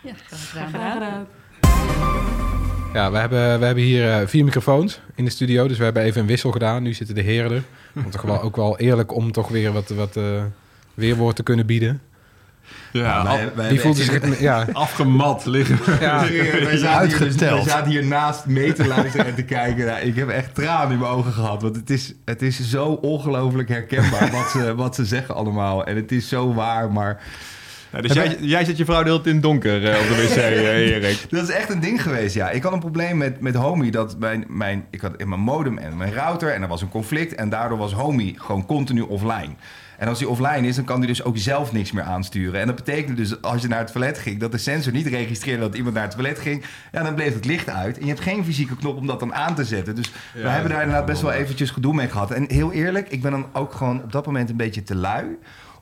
Ja, 0.04 0.14
graag 0.30 0.72
gedaan. 0.72 1.28
Ja, 2.94 3.12
we 3.12 3.18
hebben, 3.18 3.60
we 3.60 3.66
hebben 3.66 3.84
hier 3.84 4.12
eh, 4.12 4.28
vier 4.28 4.44
microfoons 4.44 5.00
in 5.16 5.26
de 5.26 5.32
studio, 5.32 5.68
dus 5.68 5.78
we 5.78 5.84
hebben 5.84 6.04
even 6.04 6.22
een 6.22 6.28
wissel 6.28 6.52
gedaan. 6.52 6.84
Nu 6.84 6.94
zitten 6.94 7.16
de 7.16 7.22
heren 7.22 7.52
er. 7.52 7.64
Want 7.94 8.12
toch 8.12 8.22
wel, 8.22 8.42
ook 8.42 8.56
wel 8.56 8.78
eerlijk 8.80 9.16
om 9.16 9.32
toch 9.32 9.48
weer 9.48 9.72
wat, 9.72 9.90
wat 9.90 10.16
eh, 10.18 10.24
weerwoord 10.94 11.36
te 11.36 11.44
kunnen 11.44 11.66
bieden. 11.66 12.02
Ja, 12.92 13.24
wij- 13.24 13.32
af- 13.46 13.54
wij 13.56 13.70
Wie 13.70 13.80
voelt 13.80 13.98
zich... 13.98 14.40
Ja, 14.40 14.66
afgemat 14.74 15.46
liggen. 15.46 15.78
ja, 16.00 16.20
wij, 16.64 16.78
zaten 16.78 17.08
hier, 17.08 17.18
dus- 17.20 17.36
wij 17.36 17.62
zaten 17.62 17.92
hier 17.92 18.06
naast 18.06 18.46
mee 18.46 18.74
te 18.74 18.88
luisteren 18.88 19.26
en 19.26 19.36
te 19.36 19.44
kijken. 19.44 19.86
Nou, 19.86 20.00
ik 20.00 20.16
heb 20.16 20.30
echt 20.30 20.56
tranen 20.56 20.92
in 20.92 21.00
mijn 21.00 21.12
ogen 21.12 21.32
gehad. 21.32 21.62
Want 21.62 21.76
het 21.76 21.90
is, 21.90 22.14
het 22.26 22.42
is 22.42 22.70
zo 22.70 22.86
ongelooflijk 22.86 23.70
herkenbaar 23.70 24.32
wat 24.32 24.50
ze, 24.50 24.76
wat 24.76 24.96
ze 24.96 25.06
zeggen 25.06 25.36
allemaal. 25.36 25.86
En 25.86 25.96
het 25.96 26.12
is 26.12 26.28
zo 26.30 26.54
waar, 26.54 26.92
maar... 26.92 27.22
Ja, 27.92 28.02
dus 28.02 28.14
jij, 28.14 28.38
jij 28.40 28.66
zet 28.66 28.78
je 28.78 28.86
vrouw 28.86 29.04
de 29.04 29.10
hele 29.10 29.22
tijd 29.22 29.28
in 29.28 29.34
het 29.34 29.44
donker 29.44 29.90
eh, 29.90 30.00
op 30.00 30.08
de 30.08 30.16
wc, 30.16 30.36
eh, 30.36 30.96
Erik. 30.96 31.26
Dat 31.30 31.44
is 31.44 31.50
echt 31.50 31.70
een 31.70 31.80
ding 31.80 32.02
geweest, 32.02 32.36
ja. 32.36 32.50
Ik 32.50 32.64
had 32.64 32.74
een 32.74 32.80
probleem 32.80 33.18
met, 33.18 33.42
met 33.42 33.56
Homie. 33.56 33.92
Dat 33.92 34.20
mijn, 34.20 34.46
mijn, 34.48 34.86
ik 34.90 35.02
had 35.02 35.14
in 35.18 35.30
mijn 35.30 35.42
modem 35.42 35.78
en 35.78 35.98
mijn 35.98 36.14
router 36.14 36.54
en 36.54 36.62
er 36.62 36.68
was 36.68 36.82
een 36.82 36.90
conflict. 36.90 37.36
En 37.36 37.50
daardoor 37.50 37.78
was 37.78 37.94
Homie 37.94 38.36
gewoon 38.40 38.66
continu 38.66 39.02
offline. 39.02 39.50
En 40.00 40.08
als 40.08 40.20
hij 40.20 40.28
offline 40.28 40.68
is, 40.68 40.76
dan 40.76 40.86
kan 40.86 40.98
hij 40.98 41.08
dus 41.08 41.24
ook 41.24 41.38
zelf 41.38 41.72
niks 41.72 41.92
meer 41.92 42.04
aansturen. 42.04 42.60
En 42.60 42.68
dat 42.68 42.76
betekende 42.76 43.14
dus 43.22 43.42
als 43.42 43.62
je 43.62 43.68
naar 43.68 43.80
het 43.80 43.92
toilet 43.92 44.18
ging, 44.18 44.40
dat 44.40 44.52
de 44.52 44.58
sensor 44.58 44.94
niet 44.94 45.08
registreerde 45.08 45.62
dat 45.62 45.76
iemand 45.76 45.94
naar 45.96 46.04
het 46.04 46.12
toilet 46.12 46.40
ging. 46.40 46.64
Ja, 46.92 47.04
dan 47.04 47.16
bleef 47.16 47.34
het 47.34 47.46
licht 47.46 47.70
uit. 47.70 47.98
En 47.98 48.02
je 48.02 48.10
hebt 48.10 48.22
geen 48.22 48.46
fysieke 48.46 48.76
knop 48.76 48.98
om 48.98 49.08
dat 49.08 49.20
dan 49.20 49.34
aan 49.34 49.56
te 49.56 49.66
zetten. 49.66 49.96
Dus 49.96 50.12
we 50.34 50.50
hebben 50.50 50.72
daar 50.72 50.82
inderdaad 50.82 51.06
best 51.06 51.22
wel 51.22 51.32
eventjes 51.32 51.70
gedoe 51.70 51.94
mee 51.94 52.10
gehad. 52.10 52.32
En 52.32 52.46
heel 52.48 52.72
eerlijk, 52.72 53.10
ik 53.10 53.22
ben 53.22 53.32
dan 53.32 53.46
ook 53.54 53.74
gewoon 53.74 54.04
op 54.04 54.12
dat 54.12 54.26
moment 54.26 54.50
een 54.50 54.56
beetje 54.56 54.84
te 54.84 54.96
lui. 54.96 55.38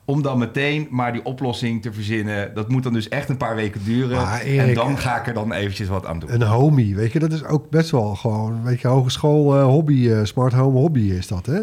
Om 0.08 0.22
dan 0.22 0.38
meteen 0.38 0.86
maar 0.90 1.12
die 1.12 1.24
oplossing 1.24 1.82
te 1.82 1.92
verzinnen. 1.92 2.54
Dat 2.54 2.68
moet 2.68 2.82
dan 2.82 2.92
dus 2.92 3.08
echt 3.08 3.28
een 3.28 3.36
paar 3.36 3.54
weken 3.54 3.80
duren. 3.84 4.40
Erik- 4.44 4.68
en 4.68 4.74
dan 4.74 4.98
ga 4.98 5.18
ik 5.20 5.26
er 5.26 5.34
dan 5.34 5.52
eventjes 5.52 5.88
wat 5.88 6.06
aan 6.06 6.18
doen. 6.18 6.32
Een 6.34 6.42
homie, 6.42 6.96
weet 6.96 7.12
je, 7.12 7.18
dat 7.18 7.32
is 7.32 7.44
ook 7.44 7.70
best 7.70 7.90
wel 7.90 8.14
gewoon, 8.14 8.62
weet 8.64 8.80
je, 8.80 8.88
hogeschool 8.88 9.56
eh, 9.56 9.64
hobby, 9.64 10.10
eh, 10.10 10.24
smart 10.24 10.52
home 10.52 10.78
hobby 10.78 11.00
is 11.00 11.26
dat, 11.26 11.46
hè? 11.46 11.60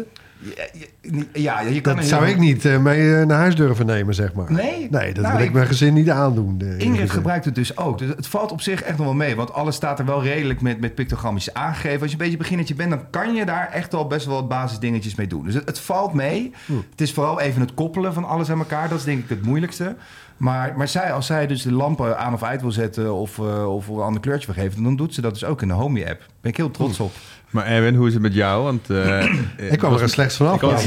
Ja, 1.32 1.60
je 1.60 1.80
kan 1.80 1.96
Dat 1.96 2.04
zou 2.04 2.24
heel- 2.24 2.34
ik 2.34 2.40
niet 2.40 2.64
eh, 2.64 2.78
mee 2.78 3.14
eh, 3.16 3.26
naar 3.26 3.38
huis 3.38 3.54
durven 3.56 3.86
nemen, 3.86 4.14
zeg 4.14 4.32
maar. 4.34 4.52
Nee? 4.52 4.88
Nee, 4.90 5.12
dat 5.14 5.22
Nou, 5.22 5.32
wil 5.32 5.42
ik 5.42 5.48
ik- 5.48 5.52
mijn 5.54 5.66
gezin 5.66 5.94
niet 5.94 6.10
aandoen. 6.10 6.60
eh, 6.60 6.78
Ingrid 6.78 7.10
gebruikt 7.10 7.44
het 7.44 7.54
dus 7.54 7.76
ook. 7.76 7.98
Dus 7.98 8.08
het 8.08 8.26
valt 8.26 8.52
op 8.52 8.60
zich 8.60 8.82
echt 8.82 8.96
nog 8.96 9.06
wel 9.06 9.14
mee. 9.16 9.36
Want 9.36 9.52
alles 9.52 9.74
staat 9.76 9.98
er 9.98 10.04
wel 10.04 10.22
redelijk 10.22 10.60
met, 10.60 10.80
met 10.80 10.94
pictogrammetjes 10.94 11.54
aangegeven. 11.54 12.00
Als 12.00 12.10
je 12.10 12.16
een 12.16 12.22
beetje 12.22 12.36
beginnetje 12.36 12.74
bent, 12.74 12.90
dan 12.90 13.10
kan 13.10 13.34
je 13.34 13.44
daar 13.44 13.70
echt 13.72 13.92
wel 13.92 14.06
best 14.06 14.26
wel 14.26 14.34
wat 14.34 14.48
basisdingetjes 14.48 15.14
mee 15.14 15.26
doen. 15.26 15.44
Dus 15.44 15.54
het, 15.54 15.66
het 15.66 15.78
valt 15.78 16.12
mee. 16.12 16.52
Het 16.90 17.00
is 17.00 17.12
vooral 17.12 17.40
even 17.40 17.60
het 17.60 17.74
koppelen 17.74 18.12
van 18.14 18.24
alles 18.24 18.50
aan 18.50 18.58
elkaar. 18.58 18.88
Dat 18.88 18.98
is 18.98 19.04
denk 19.04 19.22
ik 19.22 19.28
het 19.28 19.42
moeilijkste. 19.42 19.96
Maar, 20.36 20.74
maar 20.76 20.88
zij, 20.88 21.12
als 21.12 21.26
zij 21.26 21.46
dus 21.46 21.62
de 21.62 21.72
lampen 21.72 22.18
aan 22.18 22.32
of 22.32 22.42
uit 22.42 22.60
wil 22.60 22.72
zetten 22.72 23.14
of, 23.14 23.38
of 23.38 23.88
een 23.88 24.00
ander 24.00 24.20
kleurtje 24.20 24.52
wil 24.52 24.62
geven, 24.64 24.82
dan 24.82 24.96
doet 24.96 25.14
ze 25.14 25.20
dat 25.20 25.32
dus 25.32 25.44
ook 25.44 25.62
in 25.62 25.68
de 25.68 25.74
Homey-app. 25.74 26.18
Daar 26.18 26.28
ben 26.40 26.50
ik 26.50 26.56
heel 26.56 26.70
trots 26.70 27.00
op. 27.00 27.12
Maar 27.56 27.66
Erwin, 27.66 27.94
hoe 27.94 28.06
is 28.06 28.12
het 28.12 28.22
met 28.22 28.34
jou? 28.34 28.62
Want, 28.62 28.90
eh, 28.90 29.24
Ik 29.72 29.78
kwam 29.78 29.94
er 29.94 30.02
een 30.02 30.08
slechts 30.08 30.36
vanaf. 30.36 30.54
Ik 30.54 30.60
ja. 30.60 30.68
Ja, 30.68 30.80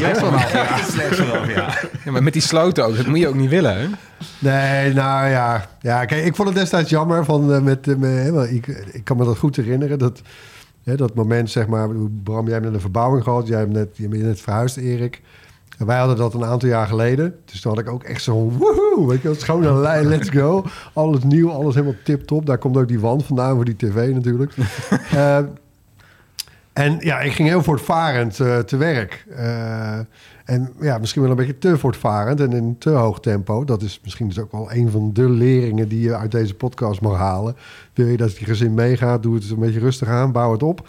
slechts 0.83 1.19
vanaf, 1.19 1.53
ja. 1.53 1.77
ja, 2.05 2.11
maar 2.11 2.23
met 2.23 2.33
die 2.33 2.41
sloten 2.41 2.85
ook, 2.85 2.95
dat 2.95 3.05
moet 3.05 3.19
je 3.19 3.27
ook 3.27 3.35
niet 3.35 3.49
willen, 3.49 3.79
hè? 3.79 3.87
Nee, 4.39 4.93
nou 4.93 5.29
ja. 5.29 5.69
Ja, 5.81 6.05
kijk, 6.05 6.25
ik 6.25 6.35
vond 6.35 6.47
het 6.47 6.57
destijds 6.57 6.89
jammer. 6.89 7.25
Van, 7.25 7.53
eh, 7.53 7.61
met, 7.61 7.87
eh, 7.87 7.95
wel, 8.31 8.43
ik, 8.43 8.67
ik 8.91 9.03
kan 9.03 9.17
me 9.17 9.25
dat 9.25 9.37
goed 9.37 9.55
herinneren. 9.55 9.99
Dat, 9.99 10.21
hè, 10.83 10.95
dat 10.95 11.13
moment, 11.13 11.49
zeg 11.49 11.67
maar. 11.67 11.89
Bram, 12.23 12.43
jij 12.43 12.53
hebt 12.53 12.65
net 12.65 12.73
een 12.73 12.81
verbouwing 12.81 13.23
gehad. 13.23 13.47
Jij 13.47 13.59
hebt 13.59 13.71
net, 13.71 13.89
je 13.93 14.07
bent 14.07 14.23
net 14.23 14.41
verhuisd, 14.41 14.77
Erik. 14.77 15.21
En 15.77 15.85
wij 15.85 15.97
hadden 15.97 16.17
dat 16.17 16.33
een 16.33 16.45
aantal 16.45 16.69
jaar 16.69 16.87
geleden. 16.87 17.35
Dus 17.45 17.61
toen 17.61 17.71
had 17.71 17.81
ik 17.81 17.89
ook 17.89 18.03
echt 18.03 18.23
zo'n 18.23 18.57
woehoe. 18.57 19.07
Weet 19.07 19.21
je, 19.21 19.27
het 19.27 19.37
is 19.37 19.43
gewoon 19.43 19.63
een 19.63 19.79
lijn, 19.79 20.07
let's 20.07 20.29
go. 20.29 20.65
Alles 20.93 21.23
nieuw, 21.23 21.51
alles 21.51 21.73
helemaal 21.73 21.99
tip-top. 22.03 22.45
Daar 22.45 22.57
komt 22.57 22.77
ook 22.77 22.87
die 22.87 22.99
wand 22.99 23.25
vandaan 23.25 23.55
voor 23.55 23.65
die 23.65 23.75
tv 23.75 24.13
natuurlijk. 24.13 24.53
En 26.79 26.97
ja, 26.99 27.19
ik 27.19 27.31
ging 27.31 27.47
heel 27.47 27.63
voortvarend 27.63 28.39
eh, 28.39 28.57
te 28.57 28.77
werk. 28.77 29.25
Eh, 29.35 29.99
en 30.45 30.73
ja, 30.79 30.97
misschien 30.97 31.21
wel 31.21 31.31
een 31.31 31.37
beetje 31.37 31.57
te 31.57 31.77
voortvarend 31.77 32.39
en 32.39 32.53
in 32.53 32.77
te 32.77 32.89
hoog 32.89 33.19
tempo. 33.19 33.63
Dat 33.63 33.81
is 33.81 33.99
misschien 34.03 34.27
dus 34.27 34.39
ook 34.39 34.51
wel 34.51 34.71
een 34.71 34.89
van 34.91 35.13
de 35.13 35.29
leringen 35.29 35.87
die 35.87 36.01
je 36.01 36.15
uit 36.15 36.31
deze 36.31 36.53
podcast 36.53 37.01
mag 37.01 37.17
halen. 37.17 37.55
Wil 37.93 38.07
je 38.07 38.17
dat 38.17 38.37
je 38.37 38.45
gezin 38.45 38.73
meegaat, 38.73 39.23
doe 39.23 39.35
het 39.35 39.49
een 39.49 39.59
beetje 39.59 39.79
rustig 39.79 40.07
aan, 40.07 40.31
bouw 40.31 40.51
het 40.51 40.63
op. 40.63 40.87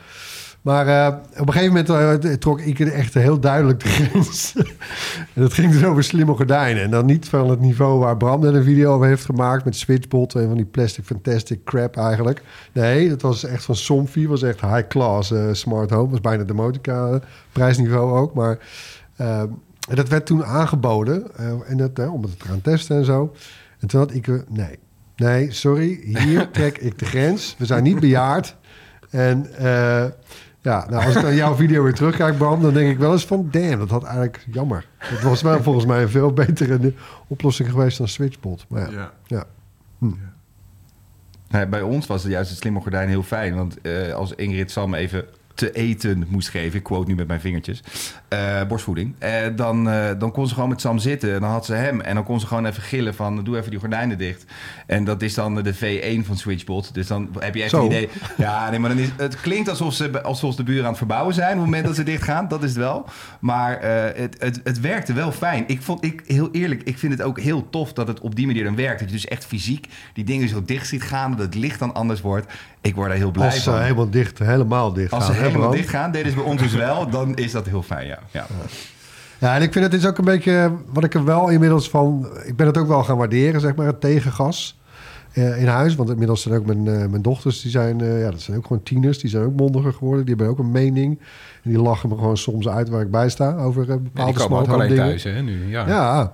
Maar 0.62 0.86
eh, 0.86 1.16
op 1.40 1.46
een 1.46 1.52
gegeven 1.52 1.86
moment 1.88 2.24
eh, 2.24 2.32
trok 2.32 2.60
ik 2.60 2.80
er 2.80 2.92
echt 2.92 3.14
heel 3.14 3.40
duidelijk 3.40 3.80
de 3.80 3.88
grens. 3.88 4.54
en 5.34 5.42
dat 5.42 5.52
ging 5.52 5.72
dus 5.72 5.84
over 5.84 6.04
slimme 6.04 6.34
gordijnen. 6.34 6.82
En 6.82 6.90
dan 6.90 7.06
niet 7.06 7.28
van 7.28 7.50
het 7.50 7.60
niveau 7.60 7.98
waar 7.98 8.16
Bram 8.16 8.40
net 8.40 8.54
een 8.54 8.64
video 8.64 8.94
over 8.94 9.06
heeft 9.06 9.24
gemaakt... 9.24 9.64
met 9.64 9.76
switchbot 9.76 10.34
en 10.34 10.46
van 10.46 10.56
die 10.56 10.64
plastic 10.64 11.04
fantastic 11.04 11.64
crap 11.64 11.96
eigenlijk. 11.96 12.42
Nee, 12.72 13.08
dat 13.08 13.22
was 13.22 13.44
echt 13.44 13.64
van 13.64 13.76
Somfy. 13.76 14.26
was 14.26 14.42
echt 14.42 14.60
high 14.60 14.86
class 14.88 15.30
eh, 15.30 15.48
smart 15.52 15.90
home. 15.90 16.10
was 16.10 16.20
bijna 16.20 16.44
de 16.44 16.54
Motica 16.54 17.20
prijsniveau 17.52 18.18
ook. 18.18 18.34
Maar 18.34 18.58
dat 19.78 20.08
werd 20.08 20.26
toen 20.26 20.44
aangeboden. 20.44 21.36
en 21.66 21.76
dat, 21.76 22.08
om 22.08 22.22
het 22.22 22.38
te 22.38 22.46
gaan 22.46 22.60
testen 22.60 22.96
en 22.96 23.04
zo. 23.04 23.34
En 23.78 23.88
toen 23.88 24.00
had 24.00 24.14
ik... 24.14 24.26
nee, 24.48 24.78
nee, 25.16 25.52
sorry. 25.52 26.00
Hier 26.02 26.50
trek 26.52 26.78
ik 26.78 26.98
de 26.98 27.04
grens. 27.04 27.54
We 27.58 27.66
zijn 27.66 27.82
niet 27.82 28.00
bejaard. 28.00 28.56
En... 29.10 29.46
ja, 30.62 30.86
nou, 30.90 31.04
als 31.04 31.16
ik 31.16 31.22
naar 31.22 31.34
jouw 31.34 31.54
video 31.54 31.82
weer 31.82 31.94
terugkijk, 31.94 32.36
Bram, 32.38 32.62
dan 32.62 32.74
denk 32.74 32.90
ik 32.90 32.98
wel 32.98 33.12
eens 33.12 33.26
van... 33.26 33.48
damn, 33.50 33.78
dat 33.78 33.90
had 33.90 34.04
eigenlijk 34.04 34.46
jammer. 34.50 34.86
Het 34.98 35.22
was 35.22 35.42
wel 35.42 35.62
volgens 35.62 35.86
mij 35.86 36.02
een 36.02 36.08
veel 36.08 36.32
betere 36.32 36.92
oplossing 37.26 37.70
geweest 37.70 37.98
dan 37.98 38.08
Switchbot. 38.08 38.64
Maar 38.68 38.92
ja, 38.92 39.12
Ja. 39.26 39.44
ja. 39.98 40.08
Nee, 41.50 41.66
bij 41.66 41.82
ons 41.82 42.06
was 42.06 42.22
het 42.22 42.32
juist 42.32 42.50
het 42.50 42.58
slimme 42.58 42.80
gordijn 42.80 43.08
heel 43.08 43.22
fijn. 43.22 43.54
Want 43.54 43.80
eh, 43.80 44.12
als 44.12 44.34
Ingrid 44.34 44.70
Sam 44.70 44.94
even 44.94 45.24
te 45.54 45.72
eten 45.72 46.26
moest 46.28 46.48
geven, 46.48 46.78
ik 46.78 46.84
quote 46.84 47.08
nu 47.08 47.14
met 47.14 47.26
mijn 47.26 47.40
vingertjes, 47.40 47.82
eh, 48.30 48.62
borstvoeding, 48.68 49.14
eh, 49.18 49.32
dan, 49.56 49.90
eh, 49.90 50.08
dan 50.18 50.32
kon 50.32 50.48
ze 50.48 50.54
gewoon 50.54 50.68
met 50.68 50.80
Sam 50.80 50.98
zitten. 50.98 51.34
En 51.34 51.40
dan 51.40 51.50
had 51.50 51.64
ze 51.64 51.74
hem. 51.74 52.00
En 52.00 52.14
dan 52.14 52.24
kon 52.24 52.40
ze 52.40 52.46
gewoon 52.46 52.66
even 52.66 52.82
gillen 52.82 53.14
van, 53.14 53.44
doe 53.44 53.56
even 53.56 53.70
die 53.70 53.80
gordijnen 53.80 54.18
dicht. 54.18 54.44
En 54.86 55.04
dat 55.04 55.22
is 55.22 55.34
dan 55.34 55.54
de 55.54 55.74
V1 55.74 56.24
van 56.24 56.36
Switchbot. 56.36 56.94
Dus 56.94 57.06
dan 57.06 57.28
heb 57.38 57.54
je 57.54 57.62
echt 57.62 57.72
een 57.72 57.84
idee. 57.84 58.08
Ja, 58.36 58.70
nee, 58.70 58.78
maar 58.78 58.90
dan 58.90 58.98
is, 58.98 59.08
het 59.16 59.40
klinkt 59.40 59.68
alsof, 59.68 59.94
ze, 59.94 60.22
alsof 60.22 60.54
de 60.54 60.62
buren 60.62 60.82
aan 60.82 60.88
het 60.88 60.98
verbouwen 60.98 61.34
zijn... 61.34 61.50
op 61.50 61.56
het 61.56 61.64
moment 61.64 61.84
dat 61.86 61.94
ze 61.96 62.02
dicht 62.02 62.22
gaan. 62.22 62.48
Dat 62.48 62.62
is 62.62 62.68
het 62.68 62.78
wel. 62.78 63.04
Maar 63.40 63.80
het, 64.14 64.36
het, 64.38 64.60
het 64.64 64.80
werkte 64.80 65.12
wel 65.12 65.32
fijn. 65.32 65.64
Ik 65.66 65.82
vond, 65.82 66.04
ik, 66.04 66.22
heel 66.26 66.48
eerlijk, 66.52 66.82
ik 66.82 66.98
vind 66.98 67.12
het 67.12 67.22
ook 67.22 67.40
heel 67.40 67.70
tof 67.70 67.92
dat 67.92 68.08
het 68.08 68.20
op 68.20 68.34
die 68.34 68.46
manier 68.46 68.64
dan 68.64 68.76
werkt. 68.76 69.00
Dat 69.00 69.08
je 69.08 69.14
dus 69.14 69.26
echt 69.26 69.46
fysiek 69.46 69.86
die 70.12 70.24
dingen 70.24 70.48
zo 70.48 70.62
dicht 70.64 70.86
ziet 70.86 71.02
gaan... 71.02 71.30
dat 71.30 71.40
het 71.40 71.54
licht 71.54 71.78
dan 71.78 71.94
anders 71.94 72.20
wordt. 72.20 72.52
Ik 72.80 72.94
word 72.94 73.08
daar 73.08 73.16
heel 73.16 73.30
blij 73.30 73.46
Als 73.46 73.62
ze 73.62 73.70
van. 73.70 73.80
helemaal 73.80 74.10
dicht, 74.10 74.38
helemaal 74.38 74.92
dicht 74.92 75.12
Als 75.12 75.26
ze 75.26 75.32
gaan, 75.32 75.40
hè, 75.40 75.46
helemaal 75.46 75.68
Bram? 75.68 75.80
dicht 75.80 75.90
gaan, 75.90 76.12
deden 76.12 76.30
ze 76.30 76.36
bij 76.36 76.46
ons 76.46 76.60
dus 76.62 76.74
wel... 76.74 77.10
dan 77.10 77.36
is 77.36 77.52
dat 77.52 77.66
heel 77.66 77.82
fijn, 77.82 78.06
ja. 78.06 78.19
Ja. 78.30 78.46
Ja, 79.38 79.54
en 79.54 79.62
ik 79.62 79.72
vind 79.72 79.84
het 79.84 79.94
is 79.94 80.06
ook 80.06 80.18
een 80.18 80.24
beetje 80.24 80.72
wat 80.86 81.04
ik 81.04 81.14
er 81.14 81.24
wel 81.24 81.48
inmiddels 81.48 81.90
van. 81.90 82.28
Ik 82.44 82.56
ben 82.56 82.66
het 82.66 82.78
ook 82.78 82.88
wel 82.88 83.04
gaan 83.04 83.16
waarderen, 83.16 83.60
zeg 83.60 83.74
maar, 83.74 83.86
het 83.86 84.00
tegengas 84.00 84.80
eh, 85.32 85.60
in 85.60 85.66
huis. 85.66 85.94
Want 85.94 86.10
inmiddels 86.10 86.42
zijn 86.42 86.54
ook 86.54 86.66
mijn, 86.66 86.88
eh, 86.88 87.06
mijn 87.06 87.22
dochters, 87.22 87.62
die 87.62 87.70
zijn, 87.70 88.00
eh, 88.00 88.20
ja, 88.20 88.30
dat 88.30 88.40
zijn 88.40 88.56
ook 88.56 88.66
gewoon 88.66 88.82
tieners, 88.82 89.18
die 89.18 89.30
zijn 89.30 89.44
ook 89.44 89.56
mondiger 89.56 89.92
geworden. 89.92 90.26
Die 90.26 90.34
hebben 90.34 90.52
ook 90.52 90.58
een 90.58 90.70
mening. 90.70 91.18
En 91.62 91.70
die 91.70 91.80
lachen 91.80 92.08
me 92.08 92.14
gewoon 92.14 92.36
soms 92.36 92.68
uit 92.68 92.88
waar 92.88 93.00
ik 93.00 93.10
bij 93.10 93.28
sta 93.28 93.56
over 93.56 93.88
Ja, 93.88 93.96
bepaalde 93.96 94.38
komen 94.38 94.58
ook 94.58 94.64
smart 94.64 94.80
dingen. 94.88 94.96
thuis, 94.96 95.22
hè, 95.22 95.42
nu. 95.42 95.68
Ja. 95.68 96.32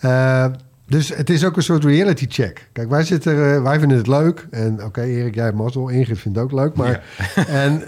Ja. 0.00 0.56
Dus 0.86 1.08
het 1.08 1.30
is 1.30 1.44
ook 1.44 1.56
een 1.56 1.62
soort 1.62 1.84
reality 1.84 2.26
check. 2.28 2.68
Kijk, 2.72 2.88
wij 2.88 3.04
zitten, 3.04 3.62
wij 3.62 3.78
vinden 3.78 3.96
het 3.96 4.06
leuk. 4.06 4.46
En 4.50 4.84
oké, 4.84 5.02
Erik, 5.02 5.34
jij 5.34 5.44
hebt 5.44 5.56
mazzel. 5.56 5.88
Ingrid 5.88 6.18
vindt 6.18 6.38
het 6.38 6.46
ook 6.46 6.52
leuk. 6.52 6.74
Maar, 6.74 7.02
en 7.64 7.82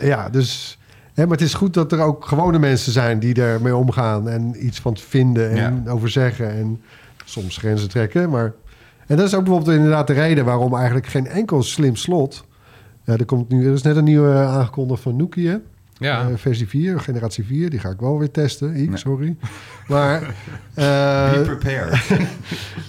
ja, 0.00 0.28
dus... 0.28 0.78
Hè, 1.16 1.22
maar 1.22 1.36
het 1.36 1.46
is 1.46 1.54
goed 1.54 1.74
dat 1.74 1.92
er 1.92 2.00
ook 2.00 2.26
gewone 2.26 2.58
mensen 2.58 2.92
zijn 2.92 3.18
die 3.18 3.42
ermee 3.42 3.76
omgaan... 3.76 4.28
en 4.28 4.66
iets 4.66 4.80
van 4.80 4.96
vinden 4.96 5.50
en 5.50 5.88
over 5.88 6.08
zeggen 6.08 6.50
en 6.50 6.80
soms 7.24 7.56
grenzen 7.56 7.88
trekken. 7.88 8.30
Maar, 8.30 8.52
en 9.06 9.16
dat 9.16 9.26
is 9.26 9.34
ook 9.34 9.44
bijvoorbeeld 9.44 9.76
inderdaad 9.76 10.06
de 10.06 10.12
reden 10.12 10.44
waarom 10.44 10.74
eigenlijk 10.74 11.06
geen 11.06 11.26
enkel 11.26 11.62
slim 11.62 11.96
slot... 11.96 12.44
Ja, 13.04 13.16
er, 13.16 13.24
komt 13.24 13.48
nu, 13.48 13.66
er 13.66 13.72
is 13.72 13.82
net 13.82 13.96
een 13.96 14.04
nieuwe 14.04 14.34
aangekondigd 14.34 15.02
van 15.02 15.16
Nokia. 15.16 15.60
Ja. 15.98 16.20
Eh, 16.20 16.26
versie 16.36 16.68
4, 16.68 17.00
generatie 17.00 17.44
4. 17.44 17.70
Die 17.70 17.78
ga 17.78 17.88
ik 17.88 18.00
wel 18.00 18.18
weer 18.18 18.30
testen. 18.30 18.74
Ik, 18.74 18.96
sorry. 18.96 19.36
Maar... 19.88 20.22
eh, 20.74 21.32
Be 21.32 21.42
prepared. 21.58 22.06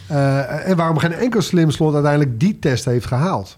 eh, 0.07 0.69
en 0.69 0.75
waarom 0.75 0.97
geen 0.97 1.13
enkel 1.13 1.41
slim 1.41 1.71
slot 1.71 1.93
uiteindelijk 1.93 2.39
die 2.39 2.59
test 2.59 2.85
heeft 2.85 3.05
gehaald. 3.05 3.57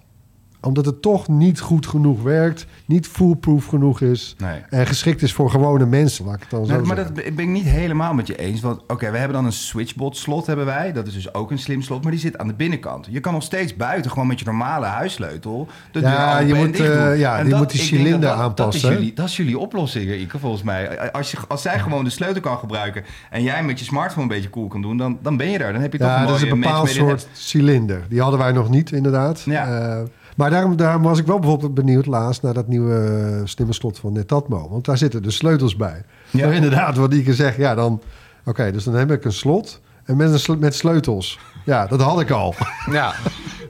Omdat 0.62 0.86
het 0.86 1.02
toch 1.02 1.28
niet 1.28 1.60
goed 1.60 1.88
genoeg 1.88 2.22
werkt, 2.24 2.66
niet 2.86 3.08
foolproof 3.08 3.66
genoeg 3.66 4.02
is 4.02 4.36
Nee. 4.38 4.60
en 4.70 4.88
geschikt 4.88 5.22
is 5.22 5.34
voor 5.34 5.50
gewone 5.50 5.86
mensen, 5.86 6.26
laat 6.26 6.36
ik 6.36 6.42
het 6.42 6.50
dan 6.50 6.66
zo 6.66 6.72
Nee, 6.76 6.82
maar 6.86 6.96
zeggen. 6.96 7.16
dat 7.16 7.24
ben 7.36 7.44
ik 7.46 7.50
niet 7.52 7.66
helemaal 7.66 8.14
met 8.14 8.28
je 8.28 8.36
eens. 8.36 8.62
Want 8.62 8.82
oké, 8.88 9.12
we 9.12 9.18
hebben 9.18 9.36
dan 9.36 9.46
een 9.46 9.52
switchbot 9.52 10.18
slot 10.18 10.46
hebben 10.46 10.66
wij. 10.66 10.94
Dat 10.94 11.08
is 11.08 11.14
dus 11.14 11.34
ook 11.34 11.52
een 11.52 11.60
slim 11.60 11.82
slot, 11.82 12.02
maar 12.04 12.12
die 12.12 12.22
zit 12.22 12.38
aan 12.38 12.48
de 12.48 12.54
binnenkant. 12.54 13.08
Je 13.10 13.20
kan 13.20 13.34
nog 13.34 13.44
steeds 13.44 13.76
buiten 13.76 14.12
gewoon 14.12 14.28
met 14.28 14.40
je 14.40 14.46
normale 14.46 14.86
huissleutel 14.86 15.68
de 15.92 16.00
Ja, 16.00 16.40
je 16.40 16.54
moet, 16.54 16.80
eh, 16.80 17.20
ja, 17.20 17.38
En 17.38 17.42
die 17.42 17.50
dat- 17.52 17.60
moet 17.62 17.72
die 17.72 17.82
cilinder 17.82 18.20
dat- 18.30 18.38
aanpassen, 18.40 18.82
Dat 18.82 18.92
is, 18.92 18.98
jullie, 18.98 19.14
dat 19.14 19.26
is 19.26 19.38
jullie 19.38 19.58
oplossing, 19.60 20.12
Ike, 20.12 20.40
volgens 20.40 20.64
mij. 20.64 21.12
Als, 21.12 21.32
je, 21.32 21.38
als 21.48 21.62
zij 21.62 21.80
gewoon 21.80 22.04
de 22.04 22.10
sleutel 22.10 22.42
kan 22.42 22.58
gebruiken 22.58 23.04
en 23.30 23.44
jij 23.44 23.64
met 23.64 23.80
je 23.80 23.86
smartphone 23.86 24.22
een 24.22 24.28
beetje 24.28 24.50
cool 24.50 24.68
kan 24.68 24.82
doen, 24.82 24.98
dan, 24.98 25.18
dan 25.22 25.38
ben 25.38 25.50
je 25.50 25.58
daar. 25.58 25.74
Dan 25.74 25.82
heb 25.82 25.92
je 25.92 25.98
toch 26.00 26.08
Ja, 26.08 26.22
een 26.22 26.28
dat 26.28 26.36
is 26.36 26.42
een 26.52 26.60
bepaald 26.60 26.90
soort 26.90 27.28
cilinder. 27.34 28.02
Die 28.10 28.22
hadden 28.22 28.40
wij 28.40 28.52
nog 28.52 28.70
niet, 28.70 28.92
inderdaad. 28.92 29.46
Eh, 29.48 29.98
maar 30.40 30.50
daarom, 30.50 30.76
daarom 30.76 31.02
was 31.04 31.20
ik 31.20 31.26
wel 31.26 31.40
bijvoorbeeld 31.40 31.74
benieuwd 31.74 32.06
laatst 32.06 32.42
naar 32.42 32.54
dat 32.54 32.68
nieuwe 32.68 32.96
eh, 32.96 33.42
slimme 33.44 33.74
slot 33.74 34.00
van 34.00 34.14
Netatmo. 34.14 34.70
Want 34.70 34.86
daar 34.86 34.98
zitten 34.98 35.24
de 35.24 35.32
sleutels 35.32 35.76
bij. 35.76 36.04
Ja. 36.30 36.46
Maar 36.46 36.56
inderdaad, 36.62 36.98
wat 36.98 37.14
Ike 37.14 37.34
zegt, 37.34 37.58
ja 37.58 37.76
dan... 37.76 38.02
Oké, 38.46 38.72
dus 38.72 38.84
dan 38.84 38.94
heb 38.94 39.12
ik 39.12 39.26
een 39.26 39.32
slot 39.34 39.82
en 40.04 40.18
met, 40.18 40.48
een 40.48 40.60
met 40.60 40.76
sleutels. 40.76 41.40
Ja, 41.66 41.88
dat 41.88 42.02
had 42.02 42.20
ik 42.22 42.32
al. 42.32 42.56
Ja. 42.92 43.14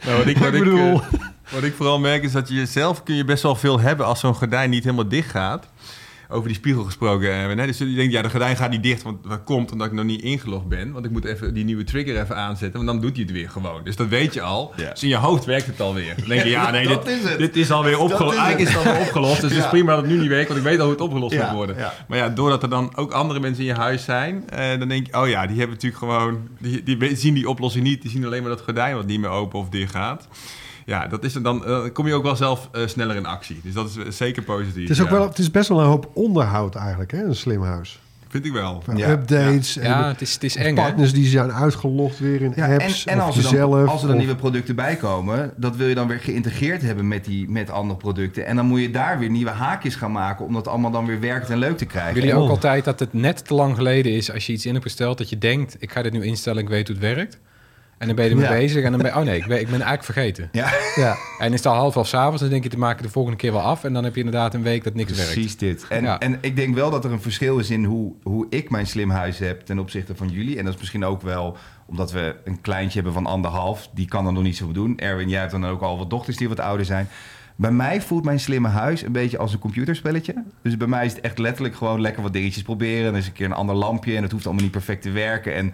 Nou, 0.05 0.17
wat, 0.17 0.25
ik, 0.27 0.37
wat, 0.37 0.47
Ik 0.47 0.53
ik, 0.53 0.63
bedoel- 0.63 1.01
eh, 1.01 1.19
wat 1.53 1.63
ik 1.63 1.73
vooral 1.75 1.99
merk 1.99 2.23
is 2.23 2.31
dat 2.31 2.49
je 2.49 2.65
zelf 2.65 3.03
kun 3.03 3.15
je 3.15 3.25
best 3.25 3.43
wel 3.43 3.55
veel 3.55 3.79
hebben 3.79 4.05
als 4.05 4.19
zo'n 4.19 4.35
gordijn 4.35 4.69
niet 4.69 4.83
helemaal 4.83 5.07
dicht 5.09 5.29
gaat. 5.29 5.65
Over 6.31 6.47
die 6.47 6.57
spiegel 6.57 6.83
gesproken. 6.83 7.57
hè? 7.57 7.65
Dus 7.65 7.77
je 7.77 7.93
denkt, 7.93 8.13
ja, 8.13 8.21
de 8.21 8.29
gordijn 8.29 8.55
gaat 8.55 8.69
niet 8.69 8.83
dicht, 8.83 9.01
want 9.01 9.23
dat 9.29 9.43
komt 9.43 9.71
omdat 9.71 9.87
ik 9.87 9.93
nog 9.93 10.05
niet 10.05 10.21
ingelogd 10.21 10.67
ben. 10.67 10.91
Want 10.91 11.05
ik 11.05 11.11
moet 11.11 11.25
even 11.25 11.53
die 11.53 11.63
nieuwe 11.63 11.83
trigger 11.83 12.21
even 12.21 12.35
aanzetten, 12.35 12.85
want 12.85 12.85
dan 12.85 13.01
doet 13.01 13.15
hij 13.15 13.23
het 13.23 13.31
weer 13.31 13.49
gewoon. 13.49 13.83
Dus 13.83 13.95
dat 13.95 14.07
weet 14.07 14.33
je 14.33 14.41
al. 14.41 14.73
Dus 14.75 15.03
in 15.03 15.09
je 15.09 15.15
hoofd 15.15 15.45
werkt 15.45 15.65
het 15.65 15.81
alweer. 15.81 16.15
Dan 16.17 16.27
denk 16.27 16.43
je, 16.43 16.49
ja, 16.49 16.71
nee, 16.71 16.87
dit, 16.97 17.07
is 17.07 17.37
dit 17.37 17.55
is 17.55 17.71
alweer 17.71 17.99
opgelost. 17.99 18.37
Eigenlijk 18.37 18.69
is 18.69 18.75
het. 18.75 18.85
alweer 18.85 19.01
opgelost, 19.01 19.41
dus 19.41 19.51
het 19.51 19.63
is 19.63 19.69
prima 19.69 19.93
dat 19.95 20.01
het 20.01 20.11
nu 20.11 20.19
niet 20.19 20.27
werkt, 20.29 20.47
want 20.47 20.59
ik 20.59 20.65
weet 20.65 20.77
al 20.77 20.83
hoe 20.83 20.93
het 20.93 21.01
opgelost 21.03 21.35
moet 21.35 21.51
worden. 21.51 21.75
Maar 22.07 22.17
ja, 22.17 22.29
doordat 22.29 22.63
er 22.63 22.69
dan 22.69 22.95
ook 22.95 23.11
andere 23.11 23.39
mensen 23.39 23.63
in 23.63 23.69
je 23.69 23.79
huis 23.79 24.03
zijn, 24.03 24.49
eh, 24.49 24.79
dan 24.79 24.87
denk 24.87 25.07
je, 25.07 25.21
oh 25.21 25.27
ja, 25.27 25.47
die 25.47 25.57
hebben 25.57 25.75
natuurlijk 25.75 26.03
gewoon, 26.03 26.47
die, 26.59 26.83
die 26.83 27.15
zien 27.15 27.33
die 27.33 27.49
oplossing 27.49 27.83
niet. 27.83 28.01
Die 28.01 28.11
zien 28.11 28.25
alleen 28.25 28.41
maar 28.41 28.51
dat 28.51 28.61
gordijn 28.61 28.95
wat 28.95 29.05
niet 29.05 29.19
meer 29.19 29.29
open 29.29 29.59
of 29.59 29.69
dicht 29.69 29.91
gaat. 29.91 30.27
Ja, 30.89 31.07
dat 31.07 31.23
is, 31.23 31.33
dan 31.33 31.65
eh, 31.65 31.79
kom 31.93 32.07
je 32.07 32.13
ook 32.13 32.23
wel 32.23 32.35
zelf 32.35 32.69
eh, 32.71 32.81
sneller 32.87 33.15
in 33.15 33.25
actie. 33.25 33.59
Dus 33.63 33.73
dat 33.73 33.89
is 33.89 33.97
eh, 33.97 34.03
zeker 34.11 34.43
positief. 34.43 34.81
Het 34.81 34.89
is, 34.97 35.01
ook 35.01 35.09
ja. 35.09 35.13
wel, 35.13 35.27
het 35.27 35.37
is 35.39 35.51
best 35.51 35.69
wel 35.69 35.79
een 35.79 35.85
hoop 35.85 36.09
onderhoud 36.13 36.75
eigenlijk, 36.75 37.11
hè, 37.11 37.23
een 37.23 37.35
slim 37.35 37.63
huis. 37.63 37.99
Vind 38.29 38.45
ik 38.45 38.51
wel. 38.51 38.81
Van 38.85 38.99
Updates. 39.01 39.73
Ja. 39.73 39.81
en 39.81 39.89
Ja, 39.89 40.07
het 40.07 40.21
is- 40.21 40.33
het 40.33 40.43
is 40.43 40.55
eng, 40.55 40.75
hè? 40.75 40.81
Partners 40.81 41.13
die 41.13 41.27
zijn 41.27 41.51
uitgelogd 41.53 42.19
weer 42.19 42.41
in 42.41 42.53
Ja, 42.55 42.71
apps. 42.73 43.05
en, 43.05 43.19
als 43.19 43.37
er, 43.37 43.57
dan, 43.57 43.87
als 43.87 44.01
er 44.01 44.07
dan 44.07 44.15
of- 44.15 44.21
nieuwe 44.21 44.35
producten 44.35 44.75
bij 44.75 44.95
komen, 44.95 45.53
dat 45.57 45.75
wil 45.75 45.87
je 45.87 45.95
dan 45.95 46.07
weer 46.07 46.19
geïntegreerd 46.19 46.81
hebben 46.81 47.07
met, 47.07 47.25
die, 47.25 47.49
met 47.49 47.69
andere 47.69 47.99
producten. 47.99 48.45
En 48.45 48.55
dan 48.55 48.65
moet 48.65 48.81
je 48.81 48.91
daar 48.91 49.19
weer 49.19 49.29
nieuwe 49.29 49.51
haakjes 49.51 49.95
gaan 49.95 50.11
maken 50.11 50.45
om 50.45 50.53
dat 50.53 50.67
allemaal 50.67 50.91
dan 50.91 51.05
weer 51.05 51.19
werkt 51.19 51.49
en 51.49 51.57
leuk 51.57 51.77
te 51.77 51.85
krijgen. 51.85 52.13
Willen 52.13 52.27
jullie 52.29 52.43
ook 52.43 52.49
Oh. 52.49 52.55
altijd 52.55 52.85
dat 52.85 52.99
het 52.99 53.13
net 53.13 53.47
te 53.47 53.53
lang 53.53 53.75
geleden 53.75 54.11
is 54.11 54.31
als 54.33 54.45
je 54.45 54.53
iets 54.53 54.65
in 54.65 54.71
hebt 54.73 54.85
gesteld 54.85 55.17
dat 55.17 55.29
je 55.29 55.37
denkt, 55.37 55.75
ik 55.79 55.91
ga 55.91 56.01
dit 56.01 56.13
nu 56.13 56.23
instellen, 56.23 56.61
ik 56.61 56.69
weet 56.69 56.87
hoe 56.87 56.97
het 56.97 57.05
werkt. 57.15 57.39
En 57.99 58.07
dan 58.07 58.15
ben 58.15 58.25
je 58.25 58.31
ermee 58.31 58.45
Ja. 58.45 58.51
bezig 58.51 58.83
en 58.83 58.91
dan 58.91 59.01
ben 59.01 59.11
je, 59.11 59.17
oh 59.17 59.23
nee, 59.23 59.37
ik 59.37 59.45
ben, 59.47 59.59
ik 59.59 59.65
ben 59.65 59.81
eigenlijk 59.81 60.03
vergeten. 60.03 60.49
Ja. 60.51 60.69
Ja. 60.95 61.15
En 61.39 61.47
is 61.53 61.57
het 61.57 61.65
al 61.65 61.73
half 61.75 61.95
elf 61.95 62.07
s'avonds, 62.07 62.41
dan 62.41 62.49
denk 62.49 62.63
je, 62.63 62.69
te 62.69 62.77
maken 62.77 63.03
de 63.03 63.09
volgende 63.09 63.37
keer 63.37 63.51
wel 63.51 63.61
af. 63.61 63.83
En 63.83 63.93
dan 63.93 64.03
heb 64.03 64.13
je 64.13 64.19
inderdaad 64.23 64.53
een 64.53 64.61
week 64.63 64.83
dat 64.83 64.93
niks 64.93 65.11
werkt. 65.15 65.31
Precies 65.33 65.57
dit. 65.57 65.85
En, 65.89 66.03
Ja. 66.03 66.19
en 66.19 66.37
ik 66.41 66.55
denk 66.55 66.75
wel 66.75 66.89
dat 66.89 67.05
er 67.05 67.11
een 67.11 67.21
verschil 67.21 67.59
is 67.59 67.69
in 67.69 67.83
hoe, 67.83 68.13
hoe 68.23 68.45
ik 68.49 68.69
mijn 68.69 68.87
slim 68.87 69.09
huis 69.09 69.37
heb 69.39 69.61
ten 69.61 69.79
opzichte 69.79 70.15
van 70.15 70.29
jullie. 70.29 70.57
En 70.57 70.63
dat 70.65 70.73
is 70.73 70.79
misschien 70.79 71.05
ook 71.05 71.21
wel 71.21 71.57
omdat 71.85 72.11
we 72.11 72.35
een 72.43 72.61
kleintje 72.61 72.95
hebben 72.95 73.13
van 73.13 73.25
anderhalf. 73.25 73.89
Die 73.93 74.07
kan 74.07 74.25
er 74.27 74.33
nog 74.33 74.43
niet 74.43 74.57
zo 74.57 74.71
doen. 74.71 74.97
Erwin, 74.99 75.29
jij 75.29 75.39
hebt 75.39 75.51
dan 75.51 75.65
ook 75.65 75.81
al 75.81 75.97
wat 75.97 76.09
dochters 76.09 76.37
die 76.37 76.49
wat 76.49 76.59
ouder 76.59 76.85
zijn. 76.85 77.07
Bij 77.55 77.71
mij 77.71 78.01
voelt 78.01 78.23
mijn 78.23 78.39
slimme 78.39 78.67
huis 78.67 79.01
een 79.01 79.11
beetje 79.11 79.37
als 79.37 79.53
een 79.53 79.59
computerspelletje. 79.59 80.43
Dus 80.63 80.77
bij 80.77 80.87
mij 80.87 81.05
is 81.05 81.13
het 81.13 81.21
echt 81.21 81.37
letterlijk 81.37 81.75
gewoon 81.75 82.01
lekker 82.01 82.21
wat 82.23 82.33
dingetjes 82.33 82.63
proberen. 82.63 83.11
En 83.11 83.15
is 83.17 83.27
een 83.27 83.33
keer 83.33 83.45
een 83.45 83.53
ander 83.53 83.75
lampje 83.75 84.15
en 84.15 84.23
het 84.23 84.31
hoeft 84.31 84.45
allemaal 84.45 84.63
niet 84.63 84.71
perfect 84.71 85.01
te 85.01 85.11
werken. 85.11 85.55
En 85.55 85.73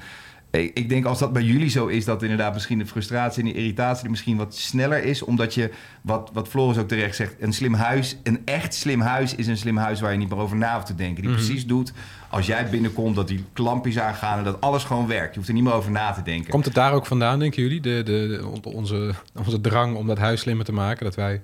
ik 0.52 0.72
ik 0.78 0.90
denk 0.90 1.06
als 1.06 1.20
dat 1.20 1.34
bij 1.34 1.42
jullie 1.44 1.70
zo 1.70 1.88
is, 1.88 2.06
dat 2.06 2.22
inderdaad 2.24 2.54
misschien 2.54 2.78
de 2.80 2.86
frustratie 2.86 3.44
en 3.44 3.50
de 3.50 3.56
irritatie 3.56 4.10
misschien 4.10 4.38
wat 4.38 4.56
sneller 4.56 5.04
is. 5.04 5.22
Omdat 5.22 5.54
je, 5.54 5.70
wat, 6.02 6.30
wat 6.34 6.48
Floris 6.48 6.78
ook 6.78 6.88
terecht 6.88 7.16
zegt, 7.16 7.36
een 7.40 7.54
slim 7.54 7.74
huis, 7.74 8.18
een 8.24 8.42
echt 8.46 8.74
slim 8.74 9.02
huis 9.02 9.36
is 9.36 9.48
een 9.48 9.58
slim 9.58 9.78
huis 9.78 10.00
waar 10.02 10.12
je 10.12 10.18
niet 10.18 10.30
meer 10.30 10.40
over 10.40 10.58
na 10.58 10.74
hoeft 10.74 10.86
te 10.86 10.96
denken. 10.96 11.22
Die 11.22 11.32
Mhm. 11.32 11.40
precies 11.42 11.66
doet 11.66 11.94
als 12.30 12.46
jij 12.46 12.70
binnenkomt, 12.70 13.16
dat 13.16 13.28
die 13.28 13.44
lampjes 13.54 14.00
aangaan 14.00 14.38
en 14.38 14.44
dat 14.44 14.62
alles 14.62 14.84
gewoon 14.84 15.08
werkt. 15.08 15.30
Je 15.30 15.36
hoeft 15.36 15.48
er 15.48 15.54
niet 15.56 15.64
meer 15.64 15.74
over 15.74 15.92
na 15.92 16.12
te 16.12 16.22
denken. 16.22 16.50
Komt 16.52 16.66
het 16.66 16.74
daar 16.74 16.94
ook 16.94 17.06
vandaan, 17.06 17.40
denken 17.40 17.62
jullie? 17.62 17.82
De, 17.82 18.02
de, 18.04 18.28
de- 18.62 18.70
onze, 18.70 19.14
onze 19.36 19.62
drang 19.62 19.96
om 19.96 20.08
dat 20.08 20.18
huis 20.18 20.42
slimmer 20.42 20.66
te 20.66 20.72
maken? 20.74 21.06
Dat 21.06 21.16
wij, 21.16 21.42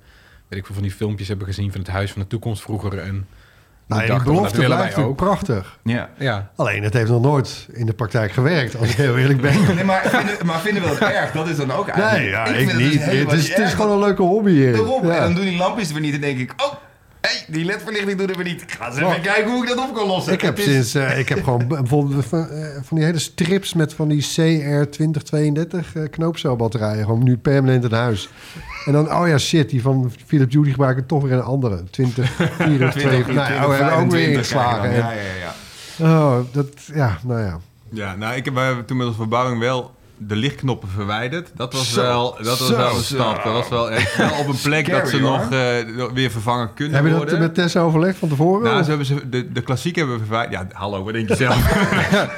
weet 0.47 0.59
ik 0.59 0.65
veel, 0.65 0.73
van 0.75 0.83
die 0.83 0.91
filmpjes 0.93 1.27
hebben 1.27 1.47
gezien 1.47 1.71
van 1.71 1.81
het 1.81 1.89
huis 1.89 2.11
van 2.11 2.21
de 2.21 2.27
toekomst 2.27 2.61
vroeger. 2.61 2.97
En 2.99 3.27
Nou, 3.87 4.05
die 4.05 4.23
belofte 4.23 4.61
blijft 4.61 4.97
ook. 4.97 5.15
prachtig. 5.15 5.79
Ja. 5.83 6.09
Ja. 6.17 6.49
Alleen, 6.55 6.83
het 6.83 6.93
heeft 6.93 7.09
nog 7.09 7.21
nooit 7.21 7.67
in 7.73 7.85
de 7.85 7.93
praktijk 7.93 8.31
gewerkt, 8.31 8.77
als 8.77 8.89
ik 8.89 8.95
heel 8.95 9.17
eerlijk 9.17 9.41
ben. 9.41 9.53
Nee, 9.75 9.83
maar, 9.83 10.01
vinden, 10.05 10.45
maar 10.45 10.59
vinden 10.59 10.83
we 10.83 10.89
dat 10.89 11.09
erg? 11.09 11.31
Dat 11.31 11.47
is 11.47 11.57
dan 11.57 11.71
ook 11.71 11.87
eigenlijk... 11.87 12.21
Nee, 12.21 12.29
ja, 12.29 12.45
ik, 12.45 12.65
dus 12.65 12.77
niet. 12.77 13.01
helemaal 13.01 13.33
Het 13.33 13.43
is, 13.43 13.49
het 13.49 13.57
is 13.65 13.73
gewoon 13.73 13.91
een 13.91 13.99
leuke 13.99 14.21
hobby 14.21 14.51
hier. 14.51 14.73
Daarom. 14.73 15.07
Ja. 15.07 15.15
En 15.15 15.21
dan 15.21 15.33
doen 15.33 15.43
die 15.43 15.57
lampjes 15.57 15.87
er 15.87 15.93
weer 15.93 16.03
niet 16.03 16.13
en 16.13 16.21
denk 16.21 16.39
ik... 16.39 16.53
Oh, 16.57 16.73
die 17.47 17.65
ledverlichting 17.65 18.17
doet 18.19 18.29
er 18.29 18.35
weer 18.35 18.45
niet. 18.45 18.61
Ik 18.61 18.71
ga 18.71 18.87
eens 18.87 18.97
even 18.97 19.21
kijken 19.21 19.51
hoe 19.51 19.61
ik 19.63 19.67
dat 19.75 19.89
op 19.89 19.95
kan 19.95 20.07
lossen. 20.07 20.33
Ik 20.33 20.41
heb, 20.41 20.57
Het 20.57 20.65
is- 20.65 20.73
sinds, 20.73 20.95
eh, 20.95 21.19
ik 21.19 21.29
heb 21.29 21.43
gewoon 21.43 21.67
bijvoorbeeld 21.67 22.25
van, 22.25 22.49
eh, 22.49 22.65
van 22.83 22.97
die 22.97 23.05
hele 23.05 23.19
strips 23.19 23.73
met 23.73 23.93
van 23.93 24.07
die 24.07 24.21
CR2032 24.21 25.95
eh, 25.95 26.09
knoopcelbatterijen. 26.09 27.05
Gewoon 27.05 27.23
nu 27.23 27.37
permanent 27.37 27.83
in 27.83 27.91
huis. 27.93 28.29
En 28.85 28.91
dan, 28.93 29.13
oh 29.13 29.27
ja, 29.27 29.37
shit, 29.37 29.69
die 29.69 29.81
van 29.81 30.11
Philips 30.25 30.53
Hue 30.53 30.63
die 30.63 30.71
gebruik 30.71 30.97
ik 30.97 31.07
toch 31.07 31.23
weer 31.23 31.31
een 31.31 31.41
andere. 31.43 31.83
2024. 31.89 33.01
20, 33.01 33.27
nou 33.35 33.53
ja, 33.53 33.67
we 33.67 33.73
hebben 33.73 33.93
ook 33.95 34.11
weer 34.11 34.21
25 34.21 34.27
ingeslagen. 34.35 34.91
Ja, 34.91 35.11
ja, 35.11 35.19
ja. 35.39 35.53
Oh, 35.99 36.39
dat, 36.51 36.67
ja, 36.93 37.17
nou 37.23 37.41
ja. 37.41 37.59
Ja, 37.89 38.15
nou, 38.15 38.35
ik 38.35 38.45
heb, 38.45 38.83
toen 38.85 38.97
met 38.97 39.05
onze 39.07 39.19
verbouwing 39.19 39.59
wel 39.59 39.91
de 40.27 40.35
lichtknoppen 40.35 40.89
verwijderd. 40.89 41.51
Dat 41.55 41.73
was 41.73 41.93
Zo. 41.93 42.01
wel, 42.01 42.37
dat 42.41 42.59
was 42.59 42.67
Zo. 42.67 42.75
wel 42.77 42.95
een 42.95 43.03
stap. 43.03 43.43
Dat 43.43 43.53
was 43.53 43.69
wel, 43.69 43.91
echt 43.91 44.17
wel 44.17 44.31
op 44.39 44.47
een 44.47 44.59
plek 44.69 44.89
dat 44.89 45.09
ze 45.09 45.19
hoor. 45.19 45.31
nog 45.31 45.51
eh, 45.51 46.13
weer 46.13 46.31
vervangen 46.31 46.73
kunnen 46.73 46.95
Heb 46.95 47.03
je 47.03 47.09
dat 47.09 47.19
worden. 47.19 47.39
met 47.39 47.53
Tessa 47.53 47.81
overlegd 47.81 48.17
van 48.17 48.29
tevoren? 48.29 48.63
Nou, 48.63 48.83
ze 48.83 48.89
hebben 48.89 49.05
ze, 49.07 49.29
de, 49.29 49.51
de 49.51 49.61
klassiek 49.61 49.95
hebben 49.95 50.15
we 50.15 50.21
verwijderd. 50.25 50.71
Ja, 50.71 50.77
hallo, 50.77 51.03
wat 51.03 51.13
denk 51.13 51.27
je 51.29 51.35
zelf? 51.35 51.55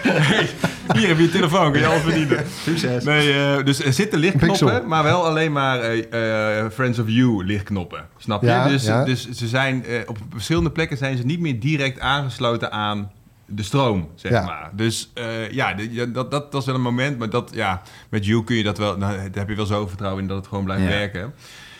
Hey, 0.01 0.49
hier 0.97 1.07
heb 1.07 1.17
je 1.17 1.23
je 1.23 1.29
telefoon, 1.29 1.71
kun 1.71 1.81
je 1.81 1.87
alles 1.87 2.01
verdienen. 2.01 2.43
Succes. 2.63 3.03
Nee, 3.03 3.33
eh, 3.33 3.63
dus 3.65 3.83
er 3.85 3.93
zitten 3.93 4.19
Pixel. 4.19 4.47
lichtknoppen, 4.47 4.87
maar 4.87 5.03
wel 5.03 5.25
alleen 5.25 5.51
maar 5.51 5.79
eh, 5.79 6.59
eh, 6.59 6.71
Friends 6.71 6.99
of 6.99 7.05
You 7.07 7.45
lichtknoppen. 7.45 8.05
Snap 8.17 8.41
je? 8.41 8.47
Ja, 8.47 8.67
dus, 8.67 8.85
ja. 8.85 9.03
dus 9.05 9.29
ze 9.29 9.47
zijn, 9.47 9.85
eh, 9.85 9.95
op 10.05 10.17
verschillende 10.31 10.71
plekken 10.71 10.97
zijn 10.97 11.17
ze 11.17 11.23
niet 11.23 11.39
meer 11.39 11.59
direct 11.59 11.99
aangesloten 11.99 12.71
aan 12.71 13.11
de 13.45 13.63
stroom, 13.63 14.09
zeg 14.15 14.31
Ja. 14.31 14.45
maar. 14.45 14.69
Dus 14.75 15.11
eh, 15.13 15.51
ja, 15.51 15.73
de- 15.73 15.93
ja, 15.93 16.05
dat, 16.05 16.31
dat, 16.31 16.51
dat 16.51 16.61
is 16.61 16.65
wel 16.67 16.75
een 16.75 16.81
moment, 16.81 17.17
maar 17.17 17.29
dat, 17.29 17.51
ja, 17.53 17.81
met 18.09 18.25
You 18.25 18.43
kun 18.43 18.55
je 18.55 18.63
dat 18.63 18.77
wel, 18.77 18.97
nou, 18.97 19.15
daar 19.17 19.29
heb 19.33 19.49
je 19.49 19.55
wel 19.55 19.65
zo 19.65 19.87
vertrouwen 19.87 20.21
in 20.21 20.27
dat 20.27 20.37
het 20.37 20.47
gewoon 20.47 20.63
blijft 20.63 20.83
Ja. 20.83 20.89
werken. 20.89 21.33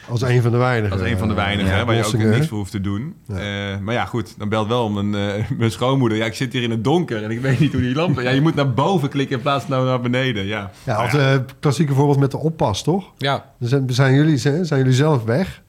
Als 0.10 0.22
een 0.22 0.42
van 0.42 0.52
de 0.52 0.58
weinigen. 0.58 1.00
Als 1.00 1.10
een 1.10 1.18
van 1.18 1.28
de 1.28 1.34
weinigen, 1.34 1.72
eh, 1.72 1.78
hè, 1.78 1.86
waar 1.86 1.96
je 1.96 2.06
ook 2.06 2.14
niks 2.14 2.48
voor 2.48 2.58
hoeft 2.58 2.72
te 2.72 2.82
doen. 2.82 3.16
Ja. 3.28 3.36
Eh, 3.74 3.80
maar 3.80 3.94
ja, 3.94 4.06
goed, 4.06 4.34
dan 4.38 4.50
belt 4.50 4.68
wel 4.68 4.84
om 4.84 4.98
een, 4.98 5.16
eh, 5.16 5.50
mijn 5.58 5.72
schoonmoeder. 5.72 6.18
Ja, 6.18 6.26
ik 6.26 6.34
zit 6.34 6.54
hier 6.54 6.64
in 6.64 6.72
het 6.72 6.84
donker 6.84 7.24
en 7.24 7.32
ik 7.32 7.40
weet 7.40 7.60
niet 7.60 7.72
hoe 7.74 7.82
die 7.82 7.96
lampen... 7.96 8.24
Ja, 8.24 8.30
je 8.30 8.42
moet 8.42 8.56
naar 8.56 8.74
boven 8.74 9.10
klikken 9.10 9.36
in 9.36 9.42
plaats 9.42 9.66
van 9.66 9.86
naar 9.86 10.02
beneden, 10.02 10.46
ja. 10.46 10.72
Ja, 10.84 11.04
of 11.04 11.12
het 11.12 11.54
klassieke 11.60 11.94
voorbeeld 11.94 12.20
met 12.20 12.32
de 12.32 12.38
oppas, 12.38 12.84
toch? 12.84 13.12
Ja, 13.18 13.46
Dan 13.60 13.70
zijn, 13.70 13.90
zijn, 13.94 14.14
jullie, 14.14 14.38
zijn, 14.38 14.66
zijn 14.66 14.80
jullie 14.80 14.96
zelf 14.96 15.24
weg. 15.24 15.62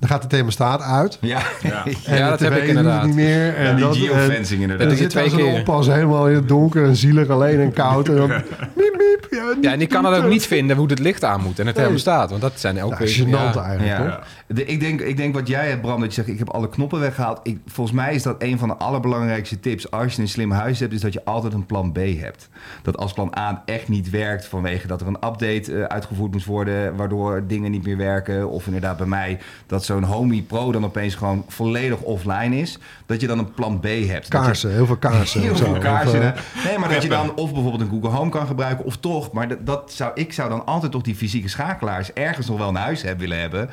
Dan 0.00 0.08
gaat 0.08 0.22
de 0.22 0.28
thermostaat 0.28 0.80
uit. 0.82 1.18
Ja, 1.20 1.40
Ja. 1.62 1.84
En 2.04 2.28
dat 2.28 2.40
heb 2.40 2.56
ik 2.56 2.62
inderdaad. 2.64 3.06
niet 3.06 3.14
meer. 3.14 3.54
En 3.54 3.76
die 3.76 3.84
en, 3.86 3.94
geofencing 3.94 4.62
en 4.62 4.70
inderdaad. 4.70 4.78
dan 4.78 4.88
Dat 4.88 4.98
zit 4.98 5.10
twee 5.10 5.30
keer- 5.30 5.58
oppas 5.58 5.86
helemaal 5.86 6.28
in 6.28 6.34
het 6.34 6.48
donker 6.48 6.84
en 6.84 6.96
zielig 6.96 7.28
alleen 7.28 7.60
en 7.60 7.72
koud. 7.72 8.08
En 8.08 8.16
dan 8.16 8.28
miep, 8.28 8.42
miep. 8.76 9.09
Ja, 9.40 9.54
ja 9.60 9.72
en 9.72 9.78
die 9.78 9.88
kan 9.88 10.04
het 10.04 10.22
ook 10.22 10.28
niet 10.28 10.46
vinden 10.46 10.76
hoe 10.76 10.88
het 10.88 10.98
licht 10.98 11.24
aan 11.24 11.40
moet 11.40 11.58
en 11.58 11.66
het 11.66 11.74
Nee. 11.74 11.84
thermostaat. 11.84 12.30
Want 12.30 12.42
dat 12.42 12.52
zijn 12.60 12.82
ook 12.82 12.90
Ja, 12.90 12.98
weer... 12.98 13.08
gênant 13.26 13.54
ja. 13.54 13.62
eigenlijk? 13.64 14.18
De- 14.46 14.64
ik, 14.64 14.80
denk, 14.80 15.00
ik 15.00 15.16
denk 15.16 15.34
wat 15.34 15.48
jij 15.48 15.68
hebt, 15.68 15.80
Bram, 15.80 16.00
dat 16.00 16.08
je 16.08 16.14
zegt... 16.14 16.28
ik 16.28 16.38
heb 16.38 16.48
alle 16.50 16.68
knoppen 16.68 17.00
weggehaald. 17.00 17.40
Ik, 17.42 17.58
volgens 17.66 17.96
mij 17.96 18.14
is 18.14 18.22
dat 18.22 18.34
een 18.38 18.58
van 18.58 18.68
de 18.68 18.74
allerbelangrijkste 18.76 19.60
tips... 19.60 19.90
als 19.90 20.14
je 20.16 20.22
een 20.22 20.28
slim 20.28 20.50
huis 20.50 20.80
hebt, 20.80 20.92
is 20.92 21.00
dat 21.00 21.12
je 21.12 21.24
altijd 21.24 21.52
een 21.52 21.66
plan 21.66 21.92
B 21.92 21.96
hebt. 21.96 22.48
Dat 22.82 22.96
als 22.96 23.12
plan 23.12 23.32
A 23.38 23.62
echt 23.64 23.88
niet 23.88 24.10
werkt... 24.10 24.46
vanwege 24.46 24.86
dat 24.86 25.00
er 25.00 25.06
een 25.06 25.14
update 25.14 25.74
eh, 25.74 25.82
uitgevoerd 25.84 26.32
moet 26.32 26.44
worden... 26.44 26.96
waardoor 26.96 27.44
dingen 27.46 27.70
niet 27.70 27.84
meer 27.84 27.96
werken... 27.96 28.48
of 28.48 28.66
inderdaad 28.66 28.96
bij 28.96 29.06
mij 29.06 29.38
dat 29.66 29.84
zo'n 29.84 30.02
Homey 30.02 30.44
Pro 30.46 30.72
dan 30.72 30.84
opeens 30.84 31.14
gewoon 31.14 31.44
volledig 31.48 32.00
offline 32.00 32.56
is... 32.60 32.78
dat 33.06 33.20
je 33.20 33.26
dan 33.26 33.38
een 33.38 33.52
plan 33.54 33.80
B 33.80 33.84
hebt. 33.84 34.08
Dat 34.08 34.40
je- 34.40 34.46
Kaarsen, 34.46 34.70
heel 34.72 34.86
veel 34.86 34.96
kaarsen. 34.96 35.40
Heel 35.50 35.56
zo. 35.56 35.64
veel 35.64 35.72
Of, 35.74 35.78
kaarsen. 35.78 36.22
eh, 36.22 36.28
hè. 36.52 36.68
nee, 36.68 36.78
maar 36.78 36.88
dat 36.88 37.02
je 37.02 37.08
dan 37.08 37.34
of 37.36 37.52
bijvoorbeeld 37.52 37.82
een 37.82 37.88
Google 38.00 38.10
Home 38.18 38.30
kan 38.30 38.46
gebruiken 38.46 38.84
of 38.84 38.96
toch. 38.96 39.29
Maar 39.32 39.48
dat, 39.48 39.66
dat 39.66 39.92
zou, 39.92 40.10
ik 40.14 40.32
zou 40.32 40.48
dan 40.48 40.66
altijd 40.66 40.92
toch 40.92 41.02
die 41.02 41.14
fysieke 41.14 41.48
schakelaars 41.48 42.12
ergens 42.12 42.46
nog 42.46 42.58
wel 42.58 42.68
in 42.68 42.74
huis 42.74 43.02
hebben 43.02 43.20
willen 43.28 43.40
hebben. 43.40 43.70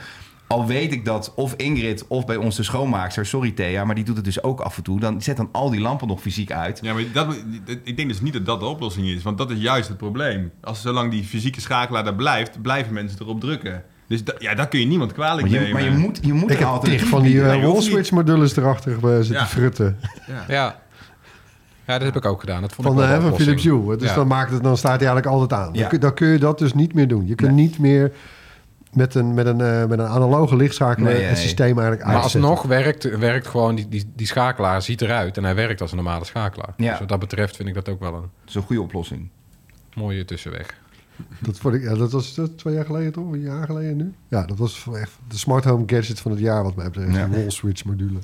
Al 0.47 0.65
weet 0.67 0.91
ik 0.91 1.05
dat 1.05 1.33
of 1.35 1.53
Ingrid 1.53 2.07
of 2.07 2.25
bij 2.25 2.35
onze 2.35 2.63
schoonmaakster, 2.63 3.25
sorry 3.25 3.51
Thea, 3.51 3.83
maar 3.85 3.95
die 3.95 4.03
doet 4.03 4.15
het 4.15 4.25
dus 4.25 4.43
ook 4.43 4.59
af 4.59 4.77
en 4.77 4.83
toe. 4.83 4.99
Dan 4.99 5.21
zet 5.21 5.37
dan 5.37 5.49
al 5.51 5.69
die 5.69 5.79
lampen 5.81 6.07
nog 6.07 6.21
fysiek 6.21 6.51
uit. 6.51 6.79
Ja, 6.81 6.93
maar 6.93 7.03
dat, 7.13 7.35
ik 7.83 7.97
denk 7.97 8.07
dus 8.09 8.21
niet 8.21 8.33
dat 8.33 8.45
dat 8.45 8.59
de 8.59 8.65
oplossing 8.65 9.07
is. 9.07 9.23
Want 9.23 9.37
dat 9.37 9.51
is 9.51 9.59
juist 9.59 9.87
het 9.87 9.97
probleem. 9.97 10.51
Als 10.61 10.81
zolang 10.81 11.11
die 11.11 11.23
fysieke 11.23 11.61
schakelaar 11.61 12.03
daar 12.03 12.15
blijft, 12.15 12.61
blijven 12.61 12.93
mensen 12.93 13.19
erop 13.21 13.39
drukken. 13.41 13.83
Dus 14.07 14.23
da- 14.23 14.33
ja, 14.39 14.55
daar 14.55 14.67
kun 14.67 14.79
je 14.79 14.85
niemand 14.85 15.13
kwalijk 15.13 15.41
Maar 15.41 15.49
je, 15.55 15.59
nemen. 15.59 15.73
maar 15.73 15.91
je 15.91 15.97
moet, 15.97 16.19
je 16.21 16.33
moet 16.33 16.51
ik 16.51 16.65
tig 16.81 17.03
van 17.05 17.21
die 17.21 17.33
uh, 17.35 17.45
Nee, 17.45 17.57
je 17.59 17.65
hoeft 17.65 17.73
wallswitch 17.77 18.11
modules 18.11 18.55
erachter 18.57 18.91
eh, 18.93 19.15
zitten 19.15 19.33
Ja. 19.35 19.45
frutten. 19.47 19.97
Ja. 20.27 20.43
ja, 20.47 20.79
dat 21.93 22.01
heb 22.01 22.15
ik 22.15 22.25
ook 22.25 22.39
gedaan. 22.39 22.61
Dat 22.61 22.73
vond 22.73 22.87
Van, 22.87 22.97
ik 22.97 23.03
eh, 23.03 23.07
wel 23.09 23.15
een 23.21 23.29
van. 23.29 23.35
Philips 23.39 23.63
Hue. 23.63 23.95
Dus 23.97 24.09
Ja. 24.09 24.15
dan, 24.15 24.27
maakt 24.27 24.51
het, 24.51 24.63
dan 24.63 24.77
staat 24.77 24.99
hij 24.99 25.07
eigenlijk 25.09 25.27
altijd 25.41 25.61
aan. 25.61 25.73
Ja. 25.73 25.79
Dan, 25.79 25.89
kun, 25.89 25.99
dan 25.99 26.13
kun 26.13 26.27
je 26.27 26.37
dat 26.39 26.59
dus 26.59 26.73
niet 26.73 26.93
meer 26.93 27.07
doen. 27.07 27.27
Je 27.27 27.35
kunt 27.35 27.51
Nee. 27.55 27.65
niet 27.65 27.79
meer 27.79 28.11
met 28.93 29.15
een, 29.15 29.33
met 29.33 29.45
een, 29.45 29.61
eh, 29.61 29.85
met 29.85 29.99
een 29.99 30.05
analoge 30.07 30.55
lichtschakelaar 30.55 31.13
Nee, 31.13 31.21
het 31.23 31.37
systeem 31.37 31.65
eigenlijk 31.79 32.03
Maar 32.03 32.13
uitzetten. 32.15 32.41
alsnog 32.41 32.63
werkt, 32.65 33.17
werkt 33.17 33.47
gewoon 33.47 33.75
die, 33.75 33.87
die, 33.87 34.11
die 34.15 34.27
schakelaar, 34.27 34.81
ziet 34.81 35.01
eruit 35.01 35.37
en 35.37 35.43
hij 35.43 35.55
werkt 35.55 35.81
als 35.81 35.89
een 35.91 35.97
normale 35.97 36.25
schakelaar. 36.25 36.73
Ja. 36.77 36.89
Dus 36.89 36.99
wat 36.99 37.09
dat 37.09 37.19
betreft 37.19 37.55
vind 37.55 37.67
ik 37.69 37.73
dat 37.75 37.89
ook 37.89 37.99
wel 37.99 38.13
een 38.13 38.21
Dat 38.21 38.29
is 38.47 38.55
een 38.55 38.61
goede 38.61 38.81
oplossing. 38.81 39.29
mooie 39.95 40.25
tussenweg. 40.25 40.75
Dat, 41.39 41.57
vond 41.57 41.73
ik, 41.75 41.81
ja, 41.83 41.95
dat 41.95 42.11
was 42.11 42.35
dat 42.35 42.57
twee 42.57 42.73
jaar 42.73 42.85
geleden 42.85 43.11
toch? 43.11 43.31
Een 43.31 43.41
jaar 43.41 43.65
geleden 43.65 43.97
nu? 43.97 44.13
Ja, 44.27 44.45
dat 44.45 44.57
was 44.57 44.87
echt 44.93 45.11
de 45.27 45.37
smart 45.37 45.63
home 45.63 45.83
gadget 45.87 46.19
van 46.19 46.31
het 46.31 46.39
jaar 46.39 46.63
wat 46.63 46.75
mij 46.75 46.85
betreft. 46.89 47.15
Ja. 47.15 47.25
Die 47.27 47.35
wall 47.37 47.49
switch 47.49 47.85
module. 47.85 48.19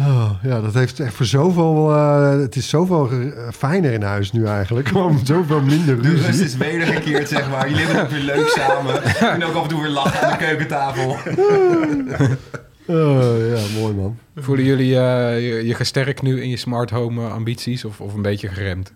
Oh, 0.00 0.30
ja, 0.42 0.60
dat 0.60 0.74
heeft 0.74 1.00
echt 1.00 1.14
voor 1.14 1.26
zoveel... 1.26 1.90
eh, 1.94 2.30
het 2.40 2.56
is 2.56 2.68
zoveel 2.68 3.10
eh, 3.10 3.18
fijner 3.52 3.92
in 3.92 4.02
huis 4.02 4.32
nu 4.32 4.46
eigenlijk. 4.46 4.88
Gewoon 4.98 5.20
zoveel 5.24 5.60
minder 5.60 6.02
De 6.02 6.08
rust 6.10 6.26
ruzie. 6.26 6.44
is 6.44 6.56
wedergekeerd, 6.56 7.28
zeg 7.28 7.50
maar. 7.50 7.68
Jullie 7.70 7.84
hebben 7.84 8.02
het 8.02 8.12
weer 8.12 8.36
leuk 8.36 8.48
samen. 8.48 9.02
Kunt 9.30 9.44
ook 9.44 9.54
af 9.54 9.62
en 9.62 9.68
toe 9.68 9.80
weer 9.82 9.90
lachen 9.90 10.20
aan 10.28 10.38
de 10.38 10.44
keukentafel. 10.44 11.16
Oh, 12.90 13.48
ja, 13.56 13.80
mooi 13.80 13.94
man. 13.94 14.18
Voelen 14.36 14.64
jullie 14.64 14.98
eh, 14.98 15.48
je, 15.48 15.66
je 15.66 15.74
gesterkt 15.74 16.22
nu 16.22 16.42
in 16.42 16.48
je 16.48 16.56
smart 16.56 16.90
home 16.90 17.28
ambities 17.28 17.84
of, 17.84 18.00
of 18.00 18.14
een 18.14 18.22
beetje 18.22 18.48
geremd? 18.48 18.92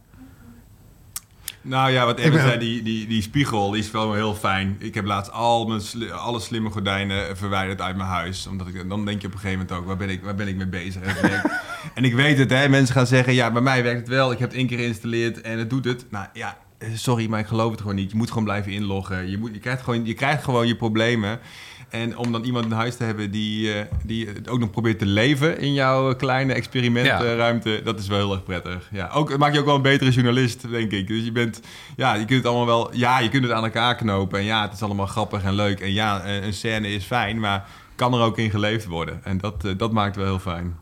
Nou 1.62 1.90
ja, 1.90 2.04
wat 2.04 2.16
ben- 2.16 2.32
zei, 2.32 2.58
die, 2.58 2.82
die, 2.82 3.06
die 3.06 3.22
spiegel 3.22 3.70
die 3.70 3.80
is 3.82 3.90
wel 3.90 4.14
heel 4.14 4.34
fijn. 4.34 4.76
Ik 4.78 4.94
heb 4.94 5.04
laatst 5.04 5.32
al 5.32 5.66
mijn 5.66 5.80
sli- 5.80 6.10
alle 6.10 6.40
slimme 6.40 6.70
gordijnen 6.70 7.36
verwijderd 7.36 7.80
uit 7.80 7.96
mijn 7.96 8.08
huis. 8.08 8.46
Omdat 8.46 8.66
ik, 8.66 8.88
dan 8.88 9.04
denk 9.04 9.20
je 9.20 9.26
op 9.26 9.32
een 9.32 9.38
gegeven 9.38 9.58
moment 9.66 9.78
ook, 9.78 9.86
waar 9.86 9.96
ben 9.96 10.08
ik, 10.08 10.22
waar 10.24 10.34
ben 10.34 10.48
ik 10.48 10.56
mee 10.56 10.66
bezig? 10.68 11.02
En 11.94 12.04
ik 12.04 12.14
weet 12.24 12.38
het, 12.38 12.50
hè, 12.50 12.68
mensen 12.68 12.94
gaan 12.94 13.06
zeggen, 13.06 13.34
ja, 13.34 13.50
bij 13.50 13.62
mij 13.62 13.82
werkt 13.82 14.00
het 14.00 14.08
wel. 14.08 14.32
Ik 14.32 14.38
heb 14.38 14.48
het 14.48 14.58
één 14.58 14.66
keer 14.66 14.78
geïnstalleerd 14.78 15.40
en 15.40 15.58
het 15.58 15.70
doet 15.70 15.84
het. 15.84 16.04
Nou 16.10 16.26
ja, 16.32 16.58
sorry, 16.94 17.28
maar 17.28 17.40
ik 17.40 17.46
geloof 17.46 17.70
het 17.70 17.80
gewoon 17.80 17.96
niet. 17.96 18.10
Je 18.10 18.16
moet 18.16 18.28
gewoon 18.28 18.44
blijven 18.44 18.72
inloggen. 18.72 19.30
Je, 19.30 19.38
moet, 19.38 19.50
je, 19.52 19.58
krijgt, 19.58 19.82
gewoon, 19.82 20.06
je 20.06 20.14
krijgt 20.14 20.44
gewoon 20.44 20.66
je 20.66 20.76
problemen. 20.76 21.40
En 21.88 22.16
om 22.16 22.32
dan 22.32 22.42
iemand 22.44 22.64
in 22.64 22.70
huis 22.70 22.96
te 22.96 23.04
hebben 23.04 23.30
die, 23.30 23.72
eh, 23.72 23.86
die 24.04 24.26
het 24.26 24.48
ook 24.48 24.58
nog 24.58 24.70
probeert 24.70 24.98
te 24.98 25.06
leven 25.06 25.58
in 25.58 25.72
jouw 25.72 26.10
eh, 26.10 26.16
kleine 26.16 26.52
experimentruimte, 26.52 27.80
dat 27.84 27.98
is 27.98 28.08
wel 28.08 28.18
heel 28.18 28.32
erg 28.32 28.42
prettig. 28.42 28.88
Ja, 28.92 29.10
ook, 29.14 29.28
het 29.28 29.38
maakt 29.38 29.54
je 29.54 29.60
ook 29.60 29.66
wel 29.66 29.74
een 29.74 29.82
betere 29.82 30.10
journalist, 30.10 30.70
denk 30.70 30.90
ik. 30.90 31.06
Dus 31.06 31.24
je 31.24 31.32
bent, 31.32 31.60
ja, 31.96 32.14
je 32.14 32.24
kunt 32.24 32.38
het 32.38 32.46
allemaal 32.46 32.66
wel, 32.66 32.96
ja, 32.96 33.18
je 33.20 33.28
kunt 33.28 33.42
het 33.42 33.52
aan 33.52 33.64
elkaar 33.64 33.94
knopen. 33.94 34.38
En 34.38 34.44
ja, 34.44 34.62
het 34.62 34.72
is 34.72 34.82
allemaal 34.82 35.06
grappig 35.06 35.42
en 35.42 35.54
leuk. 35.54 35.80
En 35.80 35.92
ja, 35.92 36.26
een 36.26 36.52
scène 36.52 36.88
is 36.88 37.04
fijn, 37.04 37.40
maar 37.40 37.66
kan 37.94 38.14
er 38.14 38.20
ook 38.20 38.38
in 38.38 38.50
geleefd 38.50 38.86
worden. 38.86 39.20
En 39.24 39.38
dat, 39.38 39.64
eh, 39.64 39.72
dat 39.76 39.92
maakt 39.92 40.16
wel 40.16 40.24
heel 40.24 40.38
fijn. 40.38 40.76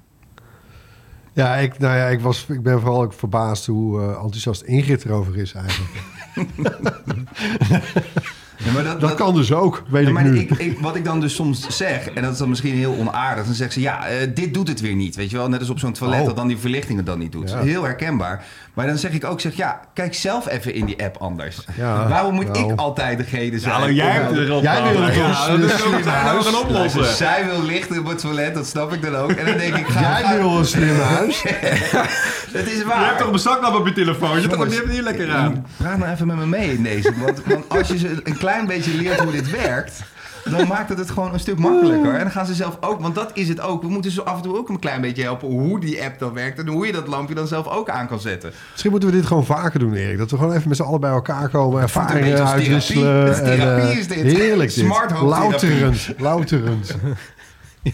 Ja, 1.41 1.57
ik, 1.57 1.79
nou 1.79 1.97
ja, 1.97 2.07
ik, 2.07 2.21
was, 2.21 2.47
ik 2.49 2.63
ben 2.63 2.81
vooral 2.81 3.03
ook 3.03 3.13
verbaasd 3.13 3.67
hoe 3.67 4.01
eh, 4.01 4.09
enthousiast 4.09 4.63
Ingrid 4.63 5.05
erover 5.05 5.37
is 5.37 5.53
eigenlijk. 5.53 5.91
Ja, 8.65 8.73
maar 8.73 8.85
dat, 8.85 9.01
Dat 9.01 9.15
kan 9.15 9.35
dus 9.35 9.53
ook, 9.53 9.83
weet 9.89 10.03
Ja, 10.03 10.09
ik 10.09 10.15
maar 10.15 10.25
nu. 10.25 10.39
ik, 10.39 10.51
ik, 10.51 10.79
wat 10.81 10.97
ik 10.97 11.05
dan 11.05 11.21
dus 11.21 11.35
soms 11.35 11.67
zeg, 11.77 12.09
en 12.11 12.23
dat 12.23 12.33
is 12.33 12.39
dan 12.39 12.49
misschien 12.49 12.75
heel 12.75 12.97
onaardig, 12.99 13.45
dan 13.45 13.55
zegt 13.55 13.73
ze, 13.73 13.81
ja, 13.81 14.07
eh, 14.07 14.29
dit 14.35 14.55
doet 14.55 14.69
het 14.69 14.81
weer 14.81 14.95
niet. 14.95 15.17
Weet 15.17 15.31
je 15.31 15.37
wel, 15.37 15.49
net 15.49 15.61
als 15.61 15.71
op 15.71 15.79
zo'n 15.79 15.93
toilet 15.93 16.21
Oh. 16.21 16.27
dat 16.27 16.37
dan 16.37 16.49
die 16.49 16.59
verlichting 16.59 16.97
het 16.97 17.07
dan 17.07 17.19
niet 17.19 17.33
doet. 17.33 17.51
Ja. 17.51 17.61
Heel 17.61 17.83
herkenbaar. 17.83 18.45
Maar 18.75 18.87
dan 18.87 18.99
zeg 18.99 19.13
ik 19.13 19.25
ook, 19.25 19.41
zeg, 19.41 19.55
ja, 19.57 19.81
kijk 19.95 20.15
zelf 20.15 20.49
even 20.49 20.75
in 20.75 20.87
die 20.87 21.05
app 21.05 21.17
anders. 21.17 21.59
Ja, 21.77 22.09
Waarom 22.09 22.35
moet 22.35 22.53
nou. 22.53 22.73
ik 22.73 22.79
altijd 22.79 23.19
degene 23.19 23.59
zijn? 23.59 23.73
hallo, 23.75 23.91
jij 23.91 24.11
hebt 24.11 24.31
er 24.37 24.45
erop 24.45 24.63
Jij 24.63 24.83
wil 24.93 25.03
het 25.03 26.05
nou 26.05 26.43
gaan 26.43 26.55
oplossen. 26.57 27.01
Dus 27.03 27.17
zij 27.17 27.45
wil 27.47 27.63
lichten 27.63 27.99
op 27.99 28.07
het 28.09 28.19
toilet, 28.19 28.55
dat 28.55 28.67
snap 28.67 28.93
ik 28.93 29.03
dan 29.03 29.17
ook. 29.17 29.31
En 29.31 29.47
dan 29.47 29.57
denk 29.57 29.77
ik, 29.77 29.87
ga, 29.87 30.21
Jij 30.21 30.39
wil 30.39 30.59
een 30.59 30.65
slim 30.67 30.99
huis. 31.17 31.43
Het 32.53 32.67
is 32.67 32.79
Je 32.79 32.85
waar. 32.85 33.07
hebt 33.07 33.19
toch 33.19 33.33
een 33.33 33.39
zaklamp 33.39 33.75
op 33.77 33.87
je 33.87 33.93
telefoon? 33.93 34.29
Je 34.29 34.35
hebt 34.35 34.49
toch 34.49 34.53
Jongens, 34.53 34.75
je 34.75 34.81
hebt 34.81 34.87
het 34.95 34.97
hier 34.97 35.17
lekker 35.17 35.35
aan? 35.35 35.67
Praat 35.77 35.99
nou 35.99 36.13
even 36.13 36.27
met 36.27 36.37
me 36.37 36.47
mee 36.47 36.73
in 36.73 36.83
deze. 36.83 37.13
Want, 37.25 37.43
want 37.45 37.69
als 37.69 37.89
je 37.89 37.99
ze 37.99 38.21
een 38.25 38.39
klein 38.39 38.67
beetje 38.67 38.95
leert 38.95 39.21
hoe 39.21 39.33
dit 39.33 39.51
werkt... 39.51 40.03
dan 40.45 40.67
maakt 40.69 40.89
het 40.89 40.99
het 40.99 41.11
gewoon 41.11 41.33
een 41.33 41.41
stuk 41.41 41.59
makkelijker. 41.59 42.15
En 42.15 42.21
dan 42.21 42.31
gaan 42.31 42.47
ze 42.47 42.55
zelf 42.55 42.77
ook... 42.81 43.01
Want 43.01 43.15
dat 43.15 43.31
is 43.35 43.49
het 43.49 43.61
ook. 43.61 43.83
We 43.83 43.89
moeten 43.89 44.11
ze 44.11 44.23
af 44.23 44.37
en 44.37 44.43
toe 44.43 44.57
ook 44.57 44.69
een 44.69 44.79
klein 44.79 45.01
beetje 45.01 45.23
helpen... 45.23 45.49
hoe 45.49 45.81
die 45.81 46.03
app 46.05 46.19
dan 46.19 46.33
werkt... 46.33 46.59
en 46.59 46.67
hoe 46.69 46.87
je 46.87 46.93
dat 46.93 47.07
lampje 47.07 47.35
dan 47.35 47.47
zelf 47.47 47.67
ook 47.69 47.89
aan 47.89 48.07
kan 48.09 48.21
zetten. 48.21 48.53
Misschien 48.71 48.91
moeten 48.91 49.09
we 49.11 49.17
dit 49.17 49.27
gewoon 49.27 49.45
vaker 49.45 49.79
doen, 49.79 49.95
Erik. 49.95 50.19
Dat 50.19 50.31
we 50.31 50.37
gewoon 50.37 50.53
even 50.55 50.69
met 50.69 50.77
z'n 50.77 50.83
allen 50.83 51.01
bij 51.01 51.11
elkaar 51.11 51.49
komen, 51.49 51.83
ervaringen 51.83 52.47
uitwisselen. 52.47 53.35
therapie. 53.35 53.63
En, 53.63 53.91
eh, 53.91 53.99
is 53.99 54.09
dit. 54.09 54.23
Heerlijk 54.23 54.75
dit. 54.75 54.85
Smart 54.85 55.13
home 55.13 55.31
therapie. 55.57 55.81
Louterend. 55.81 56.15
Louterend. 56.19 56.97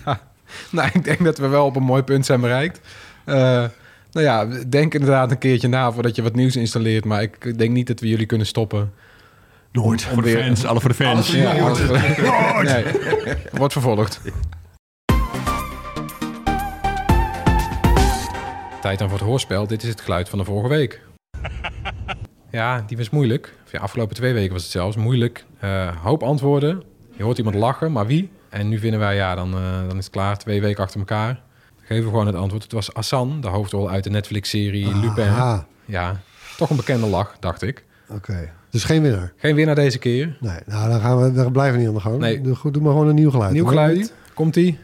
Ja, 0.05 0.21
nou, 0.71 0.89
ik 0.93 1.05
denk 1.05 1.25
dat 1.25 1.39
we 1.39 1.47
wel 1.47 1.67
op 1.67 1.77
een 1.77 1.83
mooi 1.83 2.03
punt 2.03 2.27
zijn 2.27 2.41
bereikt. 2.41 2.81
Eh, 3.25 3.65
nou 4.17 4.29
ja, 4.29 4.65
denk 4.69 4.95
inderdaad 4.95 5.31
een 5.31 5.39
keertje 5.39 5.69
na 5.69 5.93
voordat 5.93 6.17
je 6.17 6.23
wat 6.23 6.35
nieuws 6.35 6.57
installeert. 6.57 7.05
Maar 7.05 7.23
ik 7.23 7.59
denk 7.59 7.71
niet 7.71 7.87
dat 7.87 8.01
we 8.01 8.09
jullie 8.09 8.27
kunnen 8.27 8.47
stoppen. 8.47 8.93
Nooit. 9.73 10.03
Voor 10.03 10.23
de 10.23 10.29
fans, 10.29 10.65
alle 10.65 10.81
voor 10.81 10.89
de 10.89 10.95
voor 10.95 11.37
Ja, 11.37 12.63
nee, 12.63 12.85
wordt 13.53 13.73
vervolgd. 13.73 14.21
Tijd 18.81 18.99
dan 18.99 19.09
voor 19.09 19.19
het 19.19 19.27
hoorspel. 19.27 19.67
Dit 19.67 19.83
is 19.83 19.89
het 19.89 20.01
geluid 20.01 20.29
van 20.29 20.39
de 20.39 20.45
vorige 20.45 20.69
week. 20.69 21.01
Ja, 22.51 22.85
die 22.87 22.97
was 22.97 23.11
moeilijk. 23.11 23.55
Of 23.65 23.73
ja, 23.73 23.79
afgelopen 23.79 24.17
twee 24.17 24.33
weken 24.33 24.53
was 24.53 24.63
het 24.63 24.71
zelfs 24.71 24.97
moeilijk. 24.97 25.45
Eh, 25.61 26.03
hoop 26.03 26.23
antwoorden. 26.23 26.83
Je 27.17 27.23
hoort 27.23 27.39
iemand 27.39 27.57
lachen, 27.57 27.93
maar 27.93 28.07
wie? 28.07 28.31
En 28.49 28.69
nu 28.69 28.79
vinden 28.79 29.01
wij, 29.01 29.15
ja, 29.15 29.35
dan, 29.35 29.55
eh, 29.55 29.89
dan 29.89 29.99
is 29.99 30.05
het 30.05 30.13
klaar. 30.13 30.39
Twee 30.39 30.61
weken 30.61 30.83
achter 30.83 30.99
elkaar. 30.99 31.41
Geven 31.87 32.05
we 32.05 32.11
gewoon 32.11 32.27
het 32.27 32.35
antwoord. 32.35 32.63
Het 32.63 32.73
was 32.73 32.95
Assan, 32.95 33.41
de 33.41 33.49
hoofdrol 33.49 33.91
uit 33.91 34.05
de 34.05 34.11
Netflix-serie 34.11 34.95
Lupin. 34.97 35.33
Ja, 35.85 36.21
toch 36.57 36.71
een 36.71 36.77
bekende 36.77 37.07
lach, 37.07 37.37
dacht 37.39 37.63
ik. 37.63 37.85
Oké. 38.09 38.53
Dus 38.71 38.85
geen 38.85 39.03
winnaar? 39.03 39.33
Geen 39.37 39.55
winnaar 39.55 39.75
deze 39.75 39.99
keer. 39.99 40.37
Nee, 40.41 40.59
nou 40.67 40.91
dan 40.91 41.01
gaan 41.01 41.23
we, 41.23 41.33
dan 41.33 41.53
blijven 41.53 41.75
we 41.75 41.79
niet 41.79 41.89
aan 41.89 41.95
de 41.95 42.01
gang. 42.01 42.19
Nee. 42.19 42.41
Doe, 42.41 42.55
maar 42.63 42.93
gewoon 42.93 43.09
een 43.09 43.15
nieuw 43.15 43.31
geluid. 43.31 43.53
Nieuw 43.53 43.67
geluid. 43.67 44.13
Komt-ie? 44.35 44.79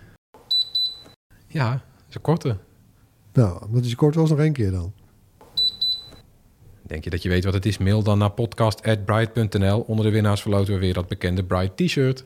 Ja, 1.47 1.71
dat 1.71 1.81
is 2.09 2.15
een 2.15 2.21
korte. 2.21 2.57
Nou, 3.33 3.67
dat 3.71 3.85
is 3.85 3.95
kort 3.95 4.17
eens 4.17 4.31
nog 4.31 4.39
één 4.39 4.53
keer 4.53 4.71
dan. 4.71 4.93
Denk 6.83 7.05
je 7.05 7.11
dat 7.11 7.23
je 7.23 7.29
weet 7.29 7.45
wat 7.45 7.55
het 7.55 7.67
is? 7.67 7.79
Mail 7.79 8.03
dan 8.03 8.19
naar 8.19 8.31
podcast.bright.nl. 8.31 9.81
Onder 9.81 10.05
de 10.05 10.11
winnaars 10.11 10.43
verloten 10.43 10.75
we 10.75 10.81
weer 10.81 10.95
dat 10.95 11.09
bekende 11.09 11.45
Bright 11.45 11.77
t-shirt. 11.77 12.25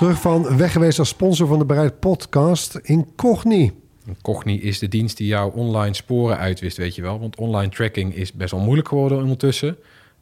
Terug 0.00 0.20
van 0.20 0.56
weg 0.56 0.72
geweest 0.72 0.98
als 0.98 1.08
sponsor 1.08 1.46
van 1.46 1.58
de 1.58 1.64
Bereid 1.64 1.98
podcast 1.98 2.74
Incogni. 2.82 3.72
Cogni 4.22 4.62
is 4.62 4.78
de 4.78 4.88
dienst 4.88 5.16
die 5.16 5.26
jouw 5.26 5.50
online 5.50 5.94
sporen 5.94 6.38
uitwist, 6.38 6.76
weet 6.76 6.94
je 6.94 7.02
wel. 7.02 7.20
Want 7.20 7.36
online 7.36 7.70
tracking 7.70 8.14
is 8.14 8.32
best 8.32 8.50
wel 8.50 8.60
moeilijk 8.60 8.88
geworden 8.88 9.18
ondertussen. 9.18 9.68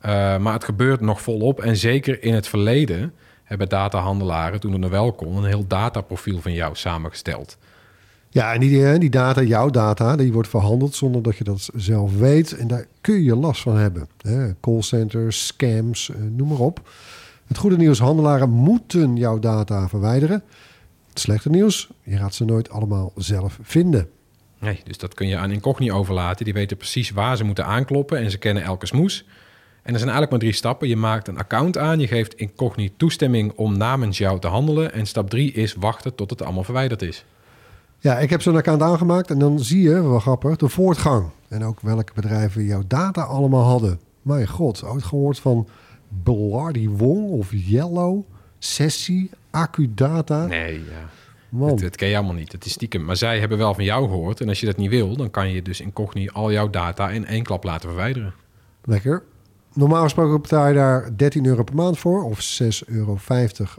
Uh, 0.07 0.39
maar 0.39 0.53
het 0.53 0.65
gebeurt 0.65 1.01
nog 1.01 1.23
volop. 1.23 1.61
En 1.61 1.77
zeker 1.77 2.23
in 2.23 2.35
het 2.35 2.49
verleden 2.49 3.13
hebben 3.45 3.69
datahandelaren, 3.69 4.61
toen 4.61 4.73
het 4.73 4.81
nog 4.81 4.91
wel 4.91 5.13
kon, 5.13 5.37
een 5.37 5.45
heel 5.45 5.67
dataprofiel 5.67 6.41
van 6.41 6.53
jou 6.53 6.77
samengesteld. 6.77 7.57
Ja, 8.29 8.53
en 8.53 8.61
die, 8.61 8.87
eh, 8.87 9.01
die 9.01 9.11
data, 9.11 9.43
jouw 9.43 9.71
data, 9.71 10.17
die 10.17 10.33
wordt 10.33 10.49
verhandeld 10.49 10.95
zonder 10.95 11.23
dat 11.23 11.37
je 11.37 11.45
dat 11.45 11.69
zelf 11.75 12.19
weet. 12.19 12.57
En 12.57 12.69
daar 12.69 12.87
kun 13.01 13.23
je 13.23 13.37
last 13.37 13.63
van 13.63 13.77
hebben. 13.77 14.09
Hè? 14.23 14.51
Callcenters, 14.61 15.47
scams, 15.47 16.11
eh, 16.11 16.17
noem 16.37 16.49
maar 16.49 16.59
op. 16.59 16.81
Het 17.49 17.59
goede 17.59 17.77
nieuws, 17.77 17.99
handelaren 17.99 18.51
moeten 18.51 19.17
jouw 19.17 19.39
data 19.39 19.89
verwijderen. 19.89 20.43
Het 21.09 21.21
slechte 21.21 21.51
nieuws, 21.51 21.89
je 22.03 22.17
gaat 22.17 22.35
ze 22.35 22.45
nooit 22.45 22.71
allemaal 22.71 23.13
zelf 23.17 23.59
vinden. 23.63 24.09
Nee, 24.59 24.81
dus 24.85 24.99
dat 24.99 25.15
kun 25.15 25.29
je 25.29 25.37
aan 25.37 25.51
Incogni 25.51 25.93
overlaten. 25.93 26.45
Die 26.45 26.55
weten 26.55 26.77
precies 26.77 27.11
waar 27.11 27.37
ze 27.37 27.45
moeten 27.45 27.65
aankloppen 27.65 28.19
en 28.19 28.31
ze 28.31 28.39
kennen 28.39 28.63
elke 28.63 28.87
smoes. 28.87 29.25
En 29.83 29.93
er 29.93 30.01
zijn 30.01 30.11
eigenlijk 30.11 30.31
maar 30.31 30.39
drie 30.39 30.53
stappen. 30.53 30.89
Je 30.89 30.97
maakt 30.97 31.29
een 31.29 31.39
account 31.39 31.79
aan, 31.79 32.01
je 32.01 32.07
geeft 32.07 32.35
Incogni 32.35 32.93
toestemming 32.97 33.53
om 33.57 33.77
namens 33.77 34.19
jou 34.19 34.41
te 34.41 34.49
handelen. 34.49 34.93
En 34.93 35.07
stap 35.07 35.31
drie 35.31 35.53
is 35.53 35.75
wachten 35.75 36.15
tot 36.15 36.31
het 36.31 36.43
allemaal 36.43 36.65
verwijderd 36.65 37.03
is. 37.03 37.25
Ja, 37.99 38.19
ik 38.19 38.31
heb 38.31 38.43
zo'n 38.43 38.57
account 38.57 38.83
aangemaakt 38.83 39.31
en 39.31 39.39
dan 39.39 39.59
zie 39.59 39.83
je, 39.83 40.03
wel 40.03 40.21
grappig, 40.21 40.57
de 40.57 40.69
voortgang. 40.69 41.29
En 41.49 41.65
ook 41.65 41.81
welke 41.81 42.13
bedrijven 42.15 42.65
jouw 42.65 42.83
data 42.87 43.23
allemaal 43.23 43.65
hadden. 43.65 44.01
Mijn 44.23 44.49
god, 44.49 44.85
ooit 44.85 45.05
gehoord 45.05 45.39
van 45.39 45.69
Bloody 46.23 46.89
Wong 46.89 47.31
of 47.31 47.49
Yellow, 47.51 48.25
Sessie, 48.59 49.31
Accudata? 49.51 50.47
Nee, 50.47 50.75
ja. 50.75 51.11
Dat, 51.51 51.79
dat 51.79 51.97
ken 51.97 52.09
je 52.09 52.17
allemaal 52.17 52.35
niet. 52.35 52.53
Het 52.53 52.65
is 52.65 52.73
stiekem. 52.73 53.05
Maar 53.05 53.17
zij 53.17 53.39
hebben 53.39 53.59
wel 53.59 53.75
van 53.75 53.85
jou 53.85 54.09
gehoord. 54.09 54.41
En 54.41 54.49
als 54.49 54.61
je 54.61 54.67
dat 54.67 54.77
niet 54.77 54.91
wil, 54.91 55.17
dan 55.17 55.31
kan 55.31 55.51
je 55.51 55.63
dus 55.63 55.81
Incogni 55.81 56.29
al 56.29 56.53
jouw 56.53 56.71
data 56.71 57.11
in 57.11 57.27
één 57.27 57.43
klap 57.43 57.65
laten 57.65 57.89
verwijderen. 57.89 58.35
Lekker. 58.85 59.23
Normaal 59.73 60.03
gesproken 60.03 60.41
betaal 60.41 60.69
je 60.69 60.75
daar 60.75 61.17
13 61.17 61.47
euro 61.47 61.63
per 61.63 61.75
maand 61.75 61.99
voor. 61.99 62.25
Of 62.25 62.61
6,50 62.63 62.69
euro 62.87 63.19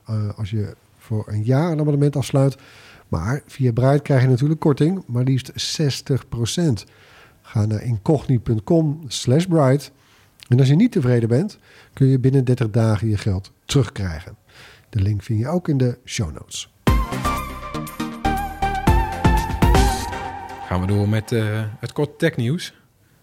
uh, 0.10 0.30
als 0.36 0.50
je 0.50 0.76
voor 0.98 1.24
een 1.28 1.44
jaar 1.44 1.72
een 1.72 1.80
abonnement 1.80 2.16
afsluit. 2.16 2.58
Maar 3.08 3.42
via 3.46 3.72
Bright 3.72 4.02
krijg 4.02 4.22
je 4.22 4.28
natuurlijk 4.28 4.60
korting, 4.60 5.04
maar 5.08 5.24
liefst 5.24 5.82
60%. 5.82 6.14
Ga 7.42 7.66
naar 7.66 7.84
incogni.com 7.84 9.04
slash 9.08 9.46
Bright. 9.46 9.92
En 10.50 10.60
als 10.60 10.68
je 10.68 10.76
niet 10.76 10.92
tevreden 10.92 11.30
bent, 11.30 11.58
kun 11.94 12.08
je 12.08 12.20
binnen 12.20 12.46
30 12.46 12.70
dagen 12.70 13.10
je 13.10 13.18
geld 13.18 13.52
terugkrijgen. 13.66 14.38
De 14.90 15.02
link 15.02 15.24
vind 15.24 15.40
je 15.40 15.48
ook 15.48 15.68
in 15.68 15.78
de 15.78 15.98
show 16.06 16.32
notes. 16.32 16.74
Gaan 20.66 20.82
we 20.82 20.88
door 20.88 21.10
met 21.10 21.32
uh, 21.32 21.64
het 21.80 21.92
kort 21.92 22.20
technieuws. 22.20 22.74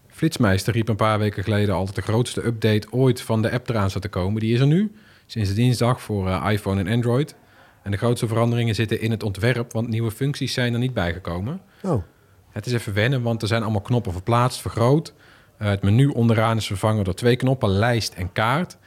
Flitsmeister 0.07 0.73
riep 0.73 0.87
een 0.87 0.95
paar 0.95 1.19
weken 1.19 1.43
geleden 1.43 1.75
al 1.75 1.85
dat 1.85 1.95
de 1.95 2.01
grootste 2.01 2.45
update 2.45 2.87
ooit 2.91 3.21
van 3.21 3.41
de 3.41 3.51
app 3.51 3.69
eraan 3.69 3.89
zat 3.89 4.01
te 4.01 4.09
komen. 4.09 4.39
Die 4.39 4.53
is 4.53 4.59
er 4.59 4.67
nu, 4.67 4.91
sinds 5.25 5.53
dinsdag 5.53 6.01
voor 6.01 6.27
uh, 6.27 6.47
iPhone 6.51 6.79
en 6.79 6.87
Android. 6.93 7.35
En 7.83 7.91
de 7.91 7.97
grootste 7.97 8.27
veranderingen 8.27 8.75
zitten 8.75 9.01
in 9.01 9.11
het 9.11 9.23
ontwerp, 9.23 9.73
want 9.73 9.87
nieuwe 9.87 10.11
functies 10.11 10.53
zijn 10.53 10.73
er 10.73 10.79
niet 10.79 10.93
bijgekomen. 10.93 11.61
Oh. 11.83 12.03
Het 12.49 12.65
is 12.65 12.73
even 12.73 12.93
wennen, 12.93 13.21
want 13.21 13.41
er 13.41 13.47
zijn 13.47 13.63
allemaal 13.63 13.81
knoppen 13.81 14.11
verplaatst, 14.11 14.61
vergroot. 14.61 15.13
Uh, 15.61 15.67
het 15.67 15.81
menu 15.81 16.07
onderaan 16.07 16.57
is 16.57 16.67
vervangen 16.67 17.03
door 17.03 17.13
twee 17.13 17.35
knoppen, 17.35 17.69
lijst 17.69 18.13
en 18.13 18.31
kaart. 18.31 18.77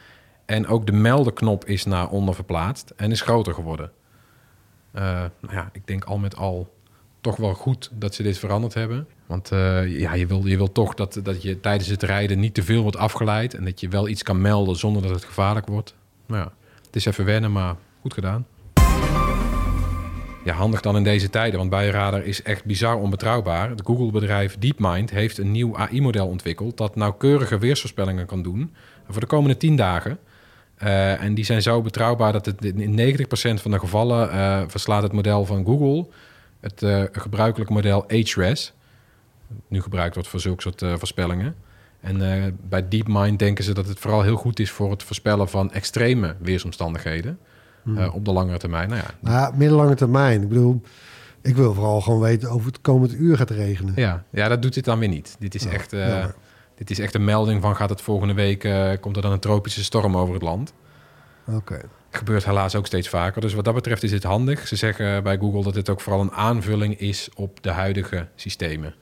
En 0.45 0.67
ook 0.67 0.87
de 0.87 0.93
meldenknop 0.93 1.65
is 1.65 1.85
naar 1.85 2.09
onder 2.09 2.35
verplaatst 2.35 2.93
en 2.97 3.11
is 3.11 3.21
groter 3.21 3.55
geworden. 3.55 3.93
Uh, 4.95 5.03
nou 5.41 5.55
ja, 5.55 5.69
ik 5.73 5.87
denk 5.87 6.05
al 6.05 6.19
met 6.19 6.37
al 6.37 6.75
toch 7.21 7.37
wel 7.37 7.55
goed 7.55 7.91
dat 7.93 8.15
ze 8.15 8.23
dit 8.23 8.39
veranderd 8.39 8.75
hebben. 8.75 9.07
Want 9.27 9.53
uh, 9.53 9.99
ja, 9.99 10.15
je 10.15 10.27
wil, 10.27 10.47
je 10.47 10.57
wil 10.57 10.73
toch 10.73 10.95
dat, 10.95 11.21
dat 11.23 11.43
je 11.43 11.61
tijdens 11.61 11.89
het 11.89 12.03
rijden 12.03 12.39
niet 12.39 12.55
te 12.55 12.63
veel 12.63 12.83
wordt 12.83 12.97
afgeleid... 12.97 13.55
en 13.55 13.65
dat 13.65 13.81
je 13.81 13.89
wel 13.89 14.09
iets 14.09 14.23
kan 14.23 14.41
melden 14.41 14.77
zonder 14.77 15.03
dat 15.03 15.11
het 15.11 15.25
gevaarlijk 15.25 15.67
wordt. 15.67 15.95
Nou 16.27 16.43
ja, 16.43 16.53
het 16.87 16.97
is 16.97 17.05
even 17.05 17.25
wennen, 17.25 17.53
maar 17.53 17.77
goed 18.01 18.15
gedaan. 18.15 18.47
Ja, 20.45 20.55
handig 20.55 20.81
dan 20.81 20.97
in 20.97 21.05
deze 21.05 21.31
tijden, 21.31 21.59
want 21.59 21.71
Buienradar 21.71 22.25
is 22.25 22.43
echt 22.43 22.65
bizar 22.65 22.97
onbetrouwbaar. 22.97 23.71
Het 23.71 23.83
Google-bedrijf 23.85 24.59
DeepMind 24.59 25.11
heeft 25.11 25.39
een 25.39 25.51
nieuw 25.51 25.77
AI-model 25.77 26.27
ontwikkeld... 26.27 26.77
dat 26.77 26.97
nauwkeurige 26.97 27.59
weersvoorspellingen 27.59 28.27
kan 28.27 28.43
doen 28.43 28.75
voor 29.09 29.21
de 29.21 29.27
komende 29.27 29.57
10 29.57 29.77
dagen... 29.77 30.19
Uh, 30.83 31.23
en 31.23 31.35
die 31.35 31.45
zijn 31.45 31.63
zo 31.63 31.83
betrouwbaar 31.83 32.33
dat 32.33 32.47
het 32.47 32.65
in 32.65 33.17
90% 33.19 33.23
van 33.55 33.71
de 33.71 33.79
gevallen 33.79 34.29
uh, 34.29 34.63
verslaat 34.67 35.03
het 35.03 35.13
model 35.13 35.45
van 35.45 35.65
Google 35.65 36.07
het 36.61 36.83
uh, 36.83 37.05
gebruikelijke 37.13 37.73
model 37.73 38.05
HRES. 38.09 38.73
Nu 39.69 39.83
gebruikt 39.83 40.15
wordt 40.15 40.29
voor 40.29 40.41
zulke 40.41 40.63
soort 40.63 40.99
voorspellingen. 40.99 41.55
En 42.01 42.59
bij 42.69 42.89
DeepMind 42.89 43.39
denken 43.39 43.65
ze 43.65 43.75
dat 43.75 43.87
het 43.87 43.99
vooral 43.99 44.23
heel 44.23 44.37
goed 44.37 44.61
is 44.61 44.71
voor 44.71 44.91
het 44.91 45.03
voorspellen 45.03 45.49
van 45.49 45.73
extreme 45.73 46.37
weersomstandigheden 46.39 47.39
hmm. 47.83 48.09
op 48.09 48.25
de 48.25 48.33
langere 48.33 48.59
termijn. 48.59 48.89
Nou 48.89 49.03
ja, 49.21 49.53
middellange 49.55 49.95
termijn. 49.95 50.43
Ik 50.43 50.49
bedoel, 50.49 50.83
ik 51.43 51.57
wil 51.57 51.75
vooral 51.75 52.01
gewoon 52.01 52.21
weten 52.21 52.53
of 52.53 52.65
het 52.65 52.81
komend 52.81 53.15
uur 53.15 53.37
gaat 53.37 53.51
regenen. 53.51 53.93
Ja, 53.97 54.25
ja 54.31 54.49
dat 54.49 54.63
doet 54.63 54.75
dit 54.75 54.85
dan 54.85 54.99
weer 54.99 55.09
niet. 55.09 55.37
Dit 55.39 55.55
is 55.55 55.67
echt. 55.67 55.91
jammer. 55.91 56.35
Dit 56.81 56.91
is 56.91 56.99
echt 56.99 57.15
een 57.15 57.25
melding 57.25 57.63
van 57.63 57.77
gaat 57.77 57.91
het 57.91 58.01
volgende 58.01 58.35
week, 58.35 58.65
uh, 58.65 58.91
komt 59.01 59.17
er 59.17 59.23
dan 59.23 59.33
een 59.33 59.39
tropische 59.39 59.85
storm 59.85 60.17
over 60.17 60.35
het 60.35 60.43
land. 60.43 60.73
Oké. 61.47 61.57
Okay. 61.57 61.83
Gebeurt 62.11 62.45
helaas 62.45 62.75
ook 62.75 62.87
steeds 62.87 63.09
vaker. 63.09 63.41
Dus 63.41 63.55
wat 63.55 63.65
dat 63.65 63.75
betreft 63.75 64.03
is 64.03 64.11
dit 64.11 64.23
handig. 64.23 64.67
Ze 64.67 64.77
zeggen 64.77 65.23
bij 65.23 65.39
Google 65.39 65.63
dat 65.63 65.75
dit 65.75 65.89
ook 65.89 66.01
vooral 66.01 66.21
een 66.21 66.33
aanvulling 66.33 66.99
is 66.99 67.29
op 67.35 67.63
de 67.63 67.71
huidige 67.71 68.29
systemen. 68.35 68.95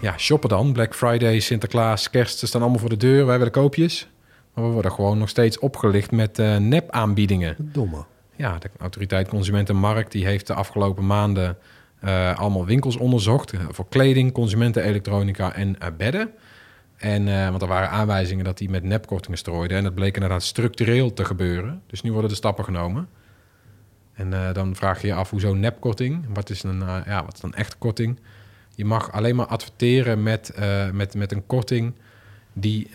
Ja, 0.00 0.18
shoppen 0.18 0.48
dan. 0.48 0.72
Black 0.72 0.94
Friday, 0.94 1.40
Sinterklaas, 1.40 2.10
Kerst, 2.10 2.38
ze 2.38 2.46
staan 2.46 2.60
allemaal 2.60 2.80
voor 2.80 2.88
de 2.88 2.96
deur. 2.96 3.26
Wij 3.26 3.36
willen 3.36 3.52
koopjes. 3.52 4.11
Maar 4.54 4.64
we 4.64 4.70
worden 4.70 4.92
gewoon 4.92 5.18
nog 5.18 5.28
steeds 5.28 5.58
opgelicht 5.58 6.10
met 6.10 6.38
uh, 6.38 6.56
nep-aanbiedingen. 6.56 7.56
Domme. 7.58 8.04
Ja, 8.36 8.58
de 8.58 8.70
autoriteit 8.78 9.28
Consumentenmarkt 9.28 10.12
die 10.12 10.24
heeft 10.24 10.46
de 10.46 10.54
afgelopen 10.54 11.06
maanden 11.06 11.58
uh, 12.04 12.38
allemaal 12.38 12.66
winkels 12.66 12.96
onderzocht. 12.96 13.52
Uh, 13.52 13.60
voor 13.68 13.88
kleding, 13.88 14.32
consumentenelektronica 14.32 15.54
en 15.54 15.68
uh, 15.68 15.88
bedden. 15.96 16.30
En, 16.96 17.24
want 17.50 17.62
er 17.62 17.68
waren 17.68 17.90
aanwijzingen 17.90 18.44
dat 18.44 18.58
die 18.58 18.70
met 18.70 18.82
nepkortingen 18.82 19.38
strooiden. 19.38 19.76
En 19.76 19.84
dat 19.84 19.94
bleek 19.94 20.14
inderdaad 20.14 20.42
structureel 20.42 21.12
te 21.12 21.24
gebeuren. 21.24 21.82
Dus 21.86 22.02
nu 22.02 22.12
worden 22.12 22.30
de 22.30 22.36
stappen 22.36 22.64
genomen. 22.64 23.08
En 24.12 24.52
dan 24.52 24.76
vraag 24.76 25.00
je 25.00 25.06
je 25.06 25.14
af, 25.14 25.30
hoezo 25.30 25.54
nepkorting? 25.54 26.24
Wat 26.34 26.50
is 26.50 26.62
een, 26.62 26.78
ja, 27.06 27.24
wat 27.24 27.34
is 27.34 27.42
een 27.42 27.54
echte 27.54 27.76
korting? 27.76 28.20
Je 28.74 28.84
mag 28.84 29.12
alleen 29.12 29.36
maar 29.36 29.46
adverteren 29.46 30.22
met, 30.22 30.54
met, 30.92 31.14
met 31.14 31.32
een 31.32 31.46
korting 31.46 31.94
die 32.52 32.88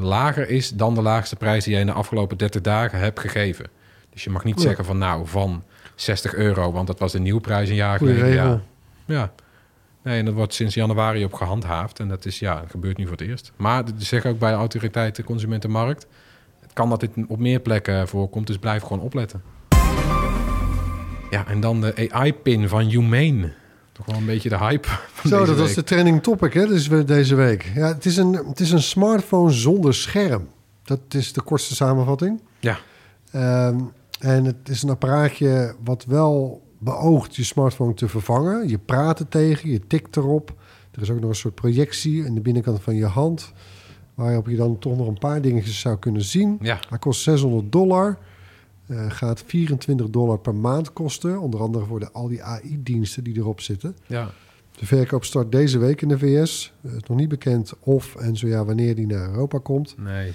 lager 0.00 0.48
is 0.48 0.70
dan 0.70 0.94
de 0.94 1.02
laagste 1.02 1.36
prijs 1.36 1.62
die 1.64 1.72
jij 1.72 1.80
in 1.80 1.86
de 1.86 1.92
afgelopen 1.92 2.36
30 2.36 2.60
dagen 2.60 2.98
hebt 2.98 3.20
gegeven. 3.20 3.66
Dus 4.12 4.24
je 4.24 4.30
mag 4.30 4.44
niet 4.44 4.56
Ja. 4.56 4.62
zeggen 4.62 4.84
van 4.84 4.98
nou, 4.98 5.26
van 5.26 5.62
60 5.94 6.34
euro, 6.34 6.72
want 6.72 6.86
dat 6.86 6.98
was 6.98 7.12
de 7.12 7.18
nieuwprijs 7.20 7.68
een 7.68 7.74
jaar 7.74 7.98
Goeie 7.98 8.14
geleden. 8.14 8.34
regel. 8.36 8.60
Ja. 9.04 9.14
ja. 9.14 9.32
Nee, 10.02 10.18
en 10.18 10.24
dat 10.24 10.34
wordt 10.34 10.54
sinds 10.54 10.74
januari 10.74 11.24
op 11.24 11.32
gehandhaafd. 11.34 12.00
En 12.00 12.08
dat 12.08 12.24
is, 12.24 12.38
ja, 12.38 12.60
dat 12.60 12.70
gebeurt 12.70 12.96
nu 12.96 13.02
voor 13.06 13.16
het 13.16 13.26
eerst. 13.28 13.52
Maar 13.56 13.84
zeggen 13.96 14.30
ook 14.30 14.38
bij 14.38 14.50
de 14.50 14.56
autoriteit 14.56 15.16
de 15.16 15.24
Consumentenmarkt. 15.24 16.06
Het 16.60 16.72
kan 16.72 16.88
dat 16.90 17.00
dit 17.00 17.10
op 17.28 17.38
meer 17.38 17.60
plekken 17.60 18.08
voorkomt, 18.08 18.46
dus 18.46 18.58
blijf 18.58 18.82
gewoon 18.82 19.00
opletten. 19.02 19.42
Ja, 21.30 21.46
en 21.46 21.60
dan 21.60 21.80
de 21.80 22.08
AI-pin 22.12 22.68
van 22.68 22.80
Humane. 22.84 23.52
Toch 23.98 24.06
wel 24.06 24.16
een 24.16 24.26
beetje 24.26 24.48
de 24.48 24.58
hype 24.58 24.88
van 24.88 25.30
Zo, 25.30 25.38
deze 25.38 25.50
dat 25.50 25.60
was 25.60 25.74
de 25.74 25.84
trending 25.84 26.22
topic 26.22 26.52
hè, 26.52 26.66
dus 26.66 26.88
deze 27.06 27.34
week. 27.34 27.72
Ja, 27.74 27.86
het, 27.86 28.04
is 28.04 28.16
een, 28.16 28.32
het 28.32 28.60
is 28.60 28.70
een 28.70 28.82
smartphone 28.82 29.50
zonder 29.50 29.94
scherm. 29.94 30.48
Dat 30.82 31.00
is 31.08 31.32
de 31.32 31.40
kortste 31.40 31.74
samenvatting. 31.74 32.40
Ja. 32.60 32.78
Ehm, 33.30 33.78
en 34.20 34.44
het 34.44 34.68
is 34.68 34.82
een 34.82 34.90
apparaatje 34.90 35.74
wat 35.84 36.04
wel 36.04 36.62
beoogt 36.78 37.36
je 37.36 37.44
smartphone 37.44 37.94
te 37.94 38.08
vervangen. 38.08 38.68
Je 38.68 38.78
praat 38.78 39.18
er 39.18 39.28
tegen, 39.28 39.70
je 39.70 39.86
tikt 39.86 40.16
erop. 40.16 40.54
Er 40.90 41.02
is 41.02 41.10
ook 41.10 41.20
nog 41.20 41.30
een 41.30 41.36
soort 41.36 41.54
projectie 41.54 42.24
in 42.24 42.34
de 42.34 42.40
binnenkant 42.40 42.82
van 42.82 42.94
je 42.94 43.06
hand... 43.06 43.52
waarop 44.14 44.48
je 44.48 44.56
dan 44.56 44.78
toch 44.78 44.96
nog 44.96 45.06
een 45.06 45.18
paar 45.18 45.40
dingetjes 45.40 45.80
zou 45.80 45.98
kunnen 45.98 46.22
zien. 46.22 46.58
Ja. 46.60 46.78
Hij 46.88 46.98
kost 46.98 47.22
600 47.22 47.72
dollar. 47.72 48.18
Eh, 48.88 49.04
gaat 49.08 49.42
24 49.46 50.10
dollar 50.10 50.38
per 50.38 50.54
maand 50.54 50.92
kosten. 50.92 51.40
Onder 51.40 51.60
andere 51.60 51.84
voor 51.84 52.00
de, 52.00 52.12
al 52.12 52.28
die 52.28 52.42
AI-diensten 52.42 53.24
die 53.24 53.36
erop 53.36 53.60
zitten. 53.60 53.96
Ja. 54.06 54.30
De 54.78 54.86
verkoop 54.86 55.24
start 55.24 55.52
deze 55.52 55.78
week 55.78 56.02
in 56.02 56.08
de 56.08 56.18
VS. 56.18 56.72
Het 56.80 56.92
is 57.02 57.08
nog 57.08 57.16
niet 57.16 57.28
bekend 57.28 57.72
of 57.80 58.14
en 58.16 58.36
zo 58.36 58.46
ja 58.46 58.64
wanneer 58.64 58.94
die 58.94 59.06
naar 59.06 59.28
Europa 59.30 59.58
komt. 59.58 59.94
Nee. 59.98 60.32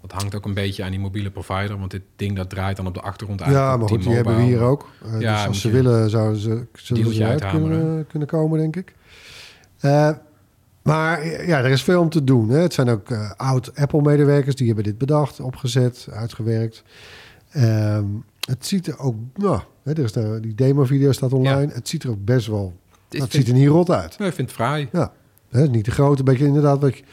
Dat 0.00 0.20
hangt 0.20 0.34
ook 0.34 0.44
een 0.44 0.54
beetje 0.54 0.84
aan 0.84 0.90
die 0.90 1.00
mobiele 1.00 1.30
provider. 1.30 1.78
Want 1.78 1.90
dit 1.90 2.02
ding 2.16 2.36
dat 2.36 2.50
draait 2.50 2.76
dan 2.76 2.86
op 2.86 2.94
de 2.94 3.00
achtergrond 3.00 3.40
eigenlijk 3.40 3.70
Ja, 3.70 3.76
maar 3.76 3.88
goed, 3.88 4.02
die 4.02 4.12
hebben 4.12 4.36
we 4.36 4.42
hier 4.42 4.60
ook. 4.60 4.88
Eh, 5.04 5.20
Ja, 5.20 5.36
dus 5.38 5.46
als 5.46 5.60
ze 5.60 5.70
willen, 5.70 6.10
zouden 6.10 6.40
ze, 6.40 6.66
zullen 6.72 7.14
ze 7.14 7.24
uithameren. 7.24 7.78
kunnen, 7.78 8.06
kunnen 8.06 8.28
komen, 8.28 8.58
denk 8.58 8.76
ik. 8.76 8.94
Eh, 9.80 10.10
maar 10.82 11.26
ja, 11.46 11.58
er 11.58 11.70
is 11.70 11.82
veel 11.82 12.00
om 12.00 12.08
te 12.08 12.24
doen. 12.24 12.48
Hè. 12.48 12.58
Het 12.58 12.74
zijn 12.74 12.88
ook 12.88 13.10
eh, 13.10 13.30
oud-Apple-medewerkers 13.36 14.54
die 14.54 14.66
hebben 14.66 14.84
dit 14.84 14.98
bedacht, 14.98 15.40
opgezet, 15.40 16.08
uitgewerkt. 16.12 16.82
Ehm, 17.56 18.04
het 18.40 18.66
ziet 18.66 18.86
er 18.86 18.98
ook... 18.98 19.14
Nou, 19.34 19.60
hè, 19.82 19.90
er 19.92 19.98
is 20.04 20.12
nou, 20.12 20.40
die 20.40 20.54
demo-video 20.54 21.12
staat 21.12 21.32
online. 21.32 21.72
Het 21.72 21.88
ziet 21.88 22.02
er 22.02 22.10
ook 22.10 22.24
best 22.24 22.46
wel... 22.46 22.72
Het 23.08 23.32
ziet 23.32 23.48
er 23.48 23.54
niet 23.54 23.68
rot 23.68 23.90
uit. 23.90 24.18
Nee, 24.18 24.28
ik 24.28 24.34
vind 24.34 24.48
het 24.48 24.56
fraai. 24.56 24.88
Ja, 24.92 25.12
hè, 25.50 25.68
niet 25.68 25.84
te 25.84 25.90
groot. 25.90 26.18
Een 26.18 26.24
beetje 26.24 26.46
inderdaad 26.46 26.80
wat, 26.80 26.96
je- 26.96 27.04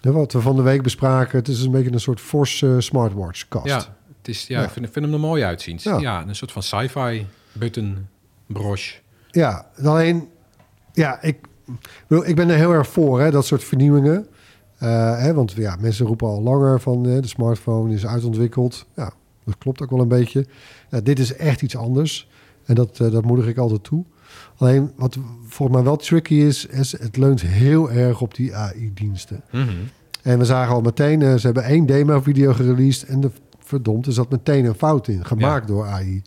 hè, 0.00 0.12
wat 0.12 0.32
we 0.32 0.40
van 0.40 0.56
de 0.56 0.62
week 0.62 0.82
bespraken. 0.82 1.38
Het 1.38 1.48
is 1.48 1.62
een 1.62 1.70
beetje 1.70 1.92
een 1.92 2.00
soort 2.00 2.20
force 2.20 2.66
eh, 2.74 2.74
smartwatch-kast. 2.78 3.66
Ja, 3.66 3.76
het 4.18 4.28
is, 4.28 4.46
ja, 4.46 4.58
Ja. 4.58 4.64
Ik, 4.64 4.70
vind, 4.70 4.86
ik 4.86 4.92
vind 4.92 5.04
hem 5.04 5.14
er 5.14 5.20
mooi 5.20 5.42
uitzien. 5.42 5.78
Ja. 5.82 5.98
Ja. 5.98 6.26
een 6.26 6.36
soort 6.36 6.52
van 6.52 6.62
sci-fi 6.62 7.26
button 7.52 8.06
broche. 8.46 8.94
Ja, 9.30 9.66
alleen, 9.82 10.28
ja, 10.92 11.22
ik, 11.22 11.36
bedoel, 12.06 12.26
ik 12.26 12.36
ben 12.36 12.48
er 12.48 12.56
heel 12.56 12.72
erg 12.72 12.88
voor, 12.88 13.20
hè, 13.20 13.30
dat 13.30 13.46
soort 13.46 13.64
vernieuwingen. 13.64 14.26
Eh, 14.78 15.18
hè, 15.18 15.34
want 15.34 15.52
ja, 15.52 15.76
mensen 15.80 16.06
roepen 16.06 16.26
al 16.28 16.42
langer 16.42 16.80
van 16.80 17.06
eh, 17.08 17.20
de 17.20 17.28
smartphone 17.28 17.94
is 17.94 18.06
uitontwikkeld. 18.06 18.86
Ja, 18.96 19.12
dat 19.48 19.58
klopt 19.58 19.82
ook 19.82 19.90
wel 19.90 20.00
een 20.00 20.08
beetje. 20.08 20.46
Ja, 20.90 21.00
dit 21.00 21.18
is 21.18 21.34
echt 21.36 21.62
iets 21.62 21.76
anders. 21.76 22.28
En 22.64 22.74
dat, 22.74 23.00
eh, 23.00 23.10
dat 23.10 23.24
moedig 23.24 23.46
ik 23.46 23.58
altijd 23.58 23.84
toe. 23.84 24.04
Alleen 24.56 24.90
wat 24.96 25.18
volgens 25.46 25.78
mij 25.78 25.86
wel 25.86 25.96
tricky 25.96 26.34
is, 26.34 26.66
is 26.66 26.92
het 26.98 27.16
leunt 27.16 27.40
heel 27.40 27.90
erg 27.90 28.20
op 28.20 28.34
die 28.34 28.54
AI-diensten. 28.56 29.42
En 30.22 30.38
we 30.38 30.44
zagen 30.44 30.74
al 30.74 30.80
meteen, 30.80 31.22
eh, 31.22 31.34
ze 31.34 31.46
hebben 31.46 31.64
één 31.64 31.86
demo-video 31.86 32.52
gereleased 32.52 33.08
en 33.08 33.20
de 33.20 33.30
verdomd, 33.58 34.06
er 34.06 34.12
zat 34.12 34.30
meteen 34.30 34.64
een 34.64 34.74
fout 34.74 35.08
in, 35.08 35.24
gemaakt 35.24 35.68
door 35.68 35.86
AI. 35.86 36.22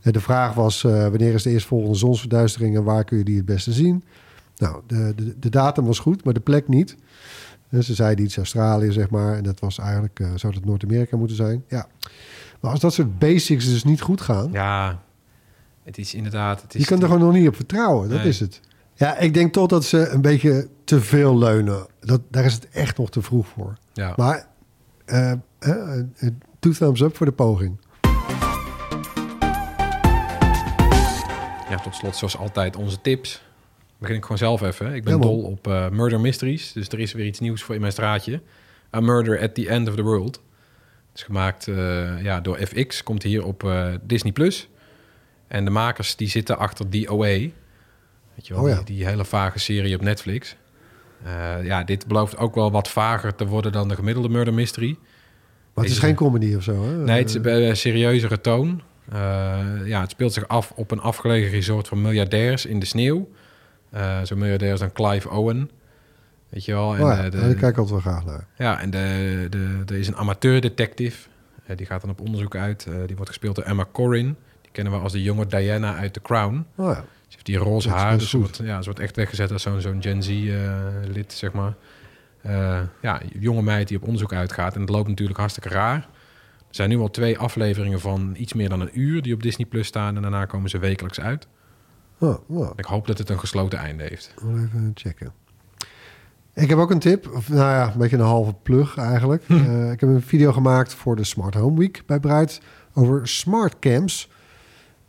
Eh, 0.00 0.12
De 0.12 0.20
vraag 0.20 0.54
was, 0.54 0.82
wanneer 0.82 1.34
is 1.34 1.42
de 1.42 1.50
eerstvolgende 1.50 1.96
zonsverduistering 1.96 2.76
en 2.76 2.84
waar 2.84 3.04
kun 3.04 3.18
je 3.18 3.24
die 3.24 3.36
het 3.36 3.44
beste 3.44 3.72
zien? 3.72 4.04
Nou, 4.56 4.80
de, 4.86 5.12
de, 5.16 5.34
de 5.38 5.48
datum 5.48 5.84
was 5.84 5.98
goed, 5.98 6.24
maar 6.24 6.34
de 6.34 6.40
plek 6.40 6.68
niet. 6.68 6.96
Ze 7.82 7.94
zeiden 7.94 8.24
iets 8.24 8.36
Australië, 8.36 8.92
zeg 8.92 9.10
maar, 9.10 9.36
en 9.36 9.42
dat 9.42 9.60
was 9.60 9.78
eigenlijk, 9.78 10.20
eh, 10.20 10.30
zou 10.34 10.52
dat 10.54 10.64
Noord-Amerika 10.64 11.16
moeten 11.16 11.36
zijn? 11.36 11.64
Ja. 11.68 11.86
Maar 12.60 12.70
als 12.70 12.80
dat 12.80 12.92
soort 12.94 13.18
basics 13.18 13.64
dus 13.68 13.84
niet 13.84 14.00
goed 14.00 14.20
gaan, 14.20 14.48
Ja, 14.52 15.02
het 15.82 15.98
is 15.98 16.14
inderdaad... 16.14 16.62
Het 16.62 16.74
is 16.74 16.80
je 16.80 16.86
kunt 16.86 17.02
er 17.02 17.08
gewoon 17.08 17.22
nog 17.24 17.32
niet 17.34 17.48
op 17.48 17.56
vertrouwen, 17.56 18.08
dat 18.08 18.18
Nee. 18.18 18.28
is 18.28 18.40
het. 18.40 18.60
Ja, 18.94 19.18
ik 19.18 19.34
denk 19.34 19.52
toch 19.52 19.66
dat 19.68 19.84
ze 19.84 20.08
een 20.08 20.20
beetje 20.20 20.68
te 20.84 21.00
veel 21.00 21.38
leunen. 21.38 21.86
Dat, 22.00 22.20
daar 22.30 22.44
is 22.44 22.54
het 22.54 22.68
echt 22.68 22.98
nog 22.98 23.10
te 23.10 23.22
vroeg 23.22 23.46
voor. 23.46 23.74
Ja. 23.92 24.12
Maar 24.16 24.46
eh, 25.04 25.32
eh, 25.58 26.02
two 26.58 26.72
thumbs 26.72 27.00
up 27.00 27.16
voor 27.16 27.26
de 27.26 27.32
poging. 27.32 27.76
Ja, 31.70 31.80
tot 31.82 31.94
slot 31.94 32.16
zoals 32.16 32.36
altijd 32.38 32.76
onze 32.76 33.00
tips. 33.00 33.42
Begin 34.04 34.16
ik 34.18 34.22
gewoon 34.22 34.38
zelf 34.38 34.62
even. 34.62 34.94
Ik 34.94 35.04
ben 35.04 35.14
Ja, 35.14 35.20
dol 35.20 35.42
op 35.42 35.66
eh, 35.66 35.88
murder 35.88 36.20
mysteries. 36.20 36.72
Dus 36.72 36.88
er 36.88 36.98
is 37.00 37.12
weer 37.12 37.26
iets 37.26 37.40
nieuws 37.40 37.62
voor 37.62 37.74
in 37.74 37.80
mijn 37.80 37.92
straatje. 37.92 38.40
A 38.94 39.00
Murder 39.00 39.40
at 39.40 39.54
the 39.54 39.68
End 39.68 39.88
of 39.88 39.94
the 39.94 40.02
World. 40.02 40.34
Het 41.08 41.18
is 41.18 41.22
gemaakt 41.22 41.68
eh, 41.68 42.22
ja, 42.22 42.40
door 42.40 42.56
FX. 42.56 43.02
Komt 43.02 43.22
hier 43.22 43.44
op 43.44 43.64
eh, 43.64 43.86
Disney+. 44.02 44.32
Plus. 44.32 44.68
En 45.48 45.64
de 45.64 45.70
makers 45.70 46.16
die 46.16 46.28
zitten 46.28 46.58
achter 46.58 46.90
DOA. 46.90 47.16
Weet 47.26 47.52
je 48.42 48.54
wel, 48.54 48.62
Oh 48.62 48.68
ja. 48.68 48.76
die, 48.76 48.96
die 48.96 49.06
hele 49.06 49.24
vage 49.24 49.58
serie 49.58 49.94
op 49.94 50.00
Netflix. 50.02 50.56
Ja, 51.62 51.84
dit 51.84 52.06
belooft 52.06 52.36
ook 52.36 52.54
wel 52.54 52.70
wat 52.70 52.88
vager 52.88 53.34
te 53.34 53.46
worden 53.46 53.72
dan 53.72 53.88
de 53.88 53.94
gemiddelde 53.94 54.28
murder 54.28 54.54
mystery. 54.54 54.96
Maar 55.74 55.84
het 55.84 55.84
is 55.84 55.90
Deze- 55.90 56.06
geen 56.06 56.14
comedy 56.14 56.54
of 56.54 56.62
zo, 56.62 56.84
hè? 56.84 56.96
Nee, 56.96 57.18
het 57.18 57.28
is 57.28 57.34
een 57.42 57.76
serieuzere 57.76 58.40
toon. 58.40 58.82
Ja, 59.84 60.00
het 60.00 60.10
speelt 60.10 60.32
zich 60.32 60.48
af 60.48 60.72
op 60.76 60.90
een 60.90 61.00
afgelegen 61.00 61.50
resort 61.50 61.88
van 61.88 62.02
miljardairs 62.02 62.66
in 62.66 62.78
de 62.78 62.86
sneeuw. 62.86 63.28
Eh 63.94 64.18
Zo'n 64.22 64.38
miljardair 64.38 64.72
is 64.72 64.78
dan 64.80 64.92
Clive 64.92 65.30
Owen. 65.30 65.70
Weet 66.48 66.64
je 66.64 66.72
wel? 66.72 66.94
En, 66.94 67.02
Oh 67.02 67.08
ja, 67.08 67.24
eh, 67.24 67.30
de- 67.30 67.54
kijk 67.54 67.76
altijd 67.78 67.90
wel 67.90 68.12
graag 68.12 68.24
naar. 68.24 68.46
ja, 68.56 68.80
en 68.80 68.90
de, 68.90 69.46
de, 69.50 69.82
er 69.86 69.94
is 69.98 70.08
een 70.08 70.16
amateur-detective. 70.16 71.28
Eh, 71.66 71.76
die 71.76 71.86
gaat 71.86 72.00
dan 72.00 72.10
op 72.10 72.20
onderzoek 72.20 72.56
uit. 72.56 72.86
Die 73.06 73.14
wordt 73.16 73.28
gespeeld 73.30 73.56
door 73.56 73.64
Emma 73.64 73.84
Corrin. 73.92 74.36
Die 74.62 74.70
kennen 74.72 74.92
we 74.92 74.98
als 74.98 75.12
de 75.12 75.22
jonge 75.22 75.46
Diana 75.46 75.96
uit 75.96 76.12
The 76.12 76.20
Crown. 76.22 76.66
Oh 76.76 76.86
ja. 76.86 76.94
Ze 76.94 77.40
heeft 77.40 77.46
die 77.46 77.56
roze 77.56 77.88
Dat 77.88 77.96
haar. 77.96 78.18
Dus 78.18 78.30
ze 78.30 78.38
wordt, 78.38 78.56
ja, 78.62 78.78
ze 78.78 78.84
wordt 78.84 79.00
echt 79.00 79.16
weggezet 79.16 79.52
als 79.52 79.62
zo'n 79.62 79.80
zo'n 79.80 80.02
Gen 80.02 80.22
Z-lid, 80.22 81.32
zeg 81.32 81.52
maar. 81.52 81.74
Ja, 83.02 83.20
jonge 83.38 83.62
meid 83.62 83.88
die 83.88 83.96
op 83.96 84.02
onderzoek 84.02 84.32
uitgaat. 84.32 84.74
En 84.74 84.80
het 84.80 84.90
loopt 84.90 85.08
natuurlijk 85.08 85.38
hartstikke 85.38 85.68
raar. 85.68 85.96
Er 86.68 86.80
zijn 86.80 86.88
nu 86.88 86.98
al 86.98 87.10
twee 87.10 87.38
afleveringen 87.38 88.00
van 88.00 88.34
iets 88.38 88.52
meer 88.52 88.68
dan 88.68 88.80
een 88.80 89.00
uur... 89.00 89.22
die 89.22 89.34
op 89.34 89.42
Disney 89.42 89.66
Plus 89.66 89.86
staan. 89.86 90.16
En 90.16 90.22
daarna 90.22 90.44
komen 90.44 90.70
ze 90.70 90.78
wekelijks 90.78 91.20
uit. 91.20 91.46
Oh. 92.18 92.70
Ik 92.76 92.84
hoop 92.84 93.06
dat 93.06 93.18
het 93.18 93.28
een 93.28 93.38
gesloten 93.38 93.78
einde 93.78 94.02
heeft. 94.02 94.34
Even 94.36 94.90
checken. 94.94 95.32
Ik 96.54 96.68
heb 96.68 96.78
ook 96.78 96.90
een 96.90 96.98
tip, 96.98 97.30
of 97.34 97.48
nou 97.48 97.60
ja, 97.60 97.92
een 97.92 97.98
beetje 97.98 98.16
een 98.16 98.22
halve 98.22 98.54
plug 98.62 98.96
eigenlijk. 98.96 99.44
Eh, 99.48 99.90
ik 99.92 100.00
heb 100.00 100.08
een 100.08 100.22
video 100.22 100.52
gemaakt 100.52 100.94
voor 100.94 101.16
de 101.16 101.24
Smart 101.24 101.54
Home 101.54 101.78
Week 101.78 102.02
bij 102.06 102.20
Bruid 102.20 102.60
over 102.94 103.28
smart 103.28 103.78
cams. 103.78 104.30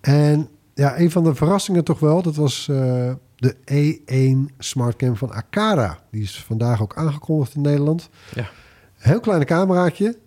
En 0.02 0.50
ja, 0.74 1.00
een 1.00 1.12
van 1.12 1.24
de 1.24 1.36
verrassingen 1.36 1.84
toch 1.84 2.00
wel, 2.00 2.22
dat 2.22 2.36
was 2.36 2.68
eh, 2.68 3.14
de 3.36 3.56
E1 3.66 4.56
Smart 4.58 4.96
Cam 4.96 5.16
van 5.16 5.32
Akara. 5.32 6.00
Die 6.12 6.24
is 6.24 6.44
vandaag 6.44 6.82
ook 6.82 6.96
aangekondigd 6.96 7.56
in 7.56 7.62
Nederland. 7.62 8.10
Ja. 8.34 8.50
Heel 8.96 9.20
kleine 9.20 9.46
cameraatje, 9.46 10.18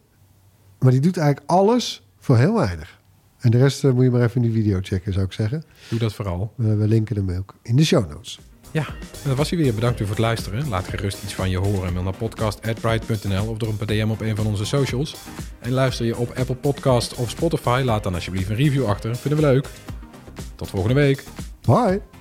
maar 0.79 0.91
die 0.91 1.01
doet 1.01 1.17
eigenlijk 1.17 1.51
alles 1.51 2.09
voor 2.19 2.37
heel 2.37 2.55
weinig. 2.55 2.98
En 3.39 3.51
de 3.51 3.59
rest 3.59 3.85
eh, 3.85 3.93
moet 3.93 4.05
je 4.05 4.11
maar 4.11 4.23
even 4.23 4.43
in 4.43 4.53
die 4.53 4.63
video 4.63 4.79
checken, 4.83 5.13
zou 5.13 5.25
ik 5.25 5.33
zeggen. 5.33 5.65
Doe 5.89 5.99
dat 5.99 6.15
vooral. 6.15 6.53
We, 6.57 6.77
we 6.77 6.89
linken 6.89 7.17
hem 7.17 7.39
ook 7.39 7.55
in 7.63 7.77
de 7.77 7.85
show 7.85 8.11
notes. 8.11 8.39
Ja, 8.71 8.87
en 9.23 9.29
dat 9.29 9.37
was 9.37 9.51
hij 9.51 9.59
weer. 9.59 9.75
Bedankt 9.75 10.01
u 10.01 10.03
voor 10.03 10.15
het 10.15 10.25
luisteren. 10.25 10.69
Laat 10.69 10.89
gerust 10.89 11.23
iets 11.23 11.35
van 11.35 11.51
je 11.51 11.59
horen. 11.59 11.93
Mail 11.93 12.05
naar 12.05 12.17
podcast.bright.nl 12.17 13.47
of 13.47 13.59
door 13.59 13.75
een 13.79 13.87
DM 13.87 14.11
op 14.11 14.21
een 14.21 14.37
van 14.37 14.47
onze 14.47 14.65
socials. 14.65 15.17
En 15.59 15.71
luister 15.71 16.07
je 16.07 16.17
op 16.17 16.33
Apple 16.37 16.55
Podcast 16.55 17.15
of 17.15 17.31
Spotify. 17.31 17.83
Laat 17.85 18.03
dan 18.03 18.15
alsjeblieft 18.15 18.51
een 18.51 18.57
review 18.57 18.87
achter. 18.87 19.17
Vinden 19.17 19.41
we 19.41 19.47
leuk. 19.47 19.69
Tot 20.55 20.69
volgende 20.69 20.95
week. 20.95 21.25
Bye! 21.61 22.18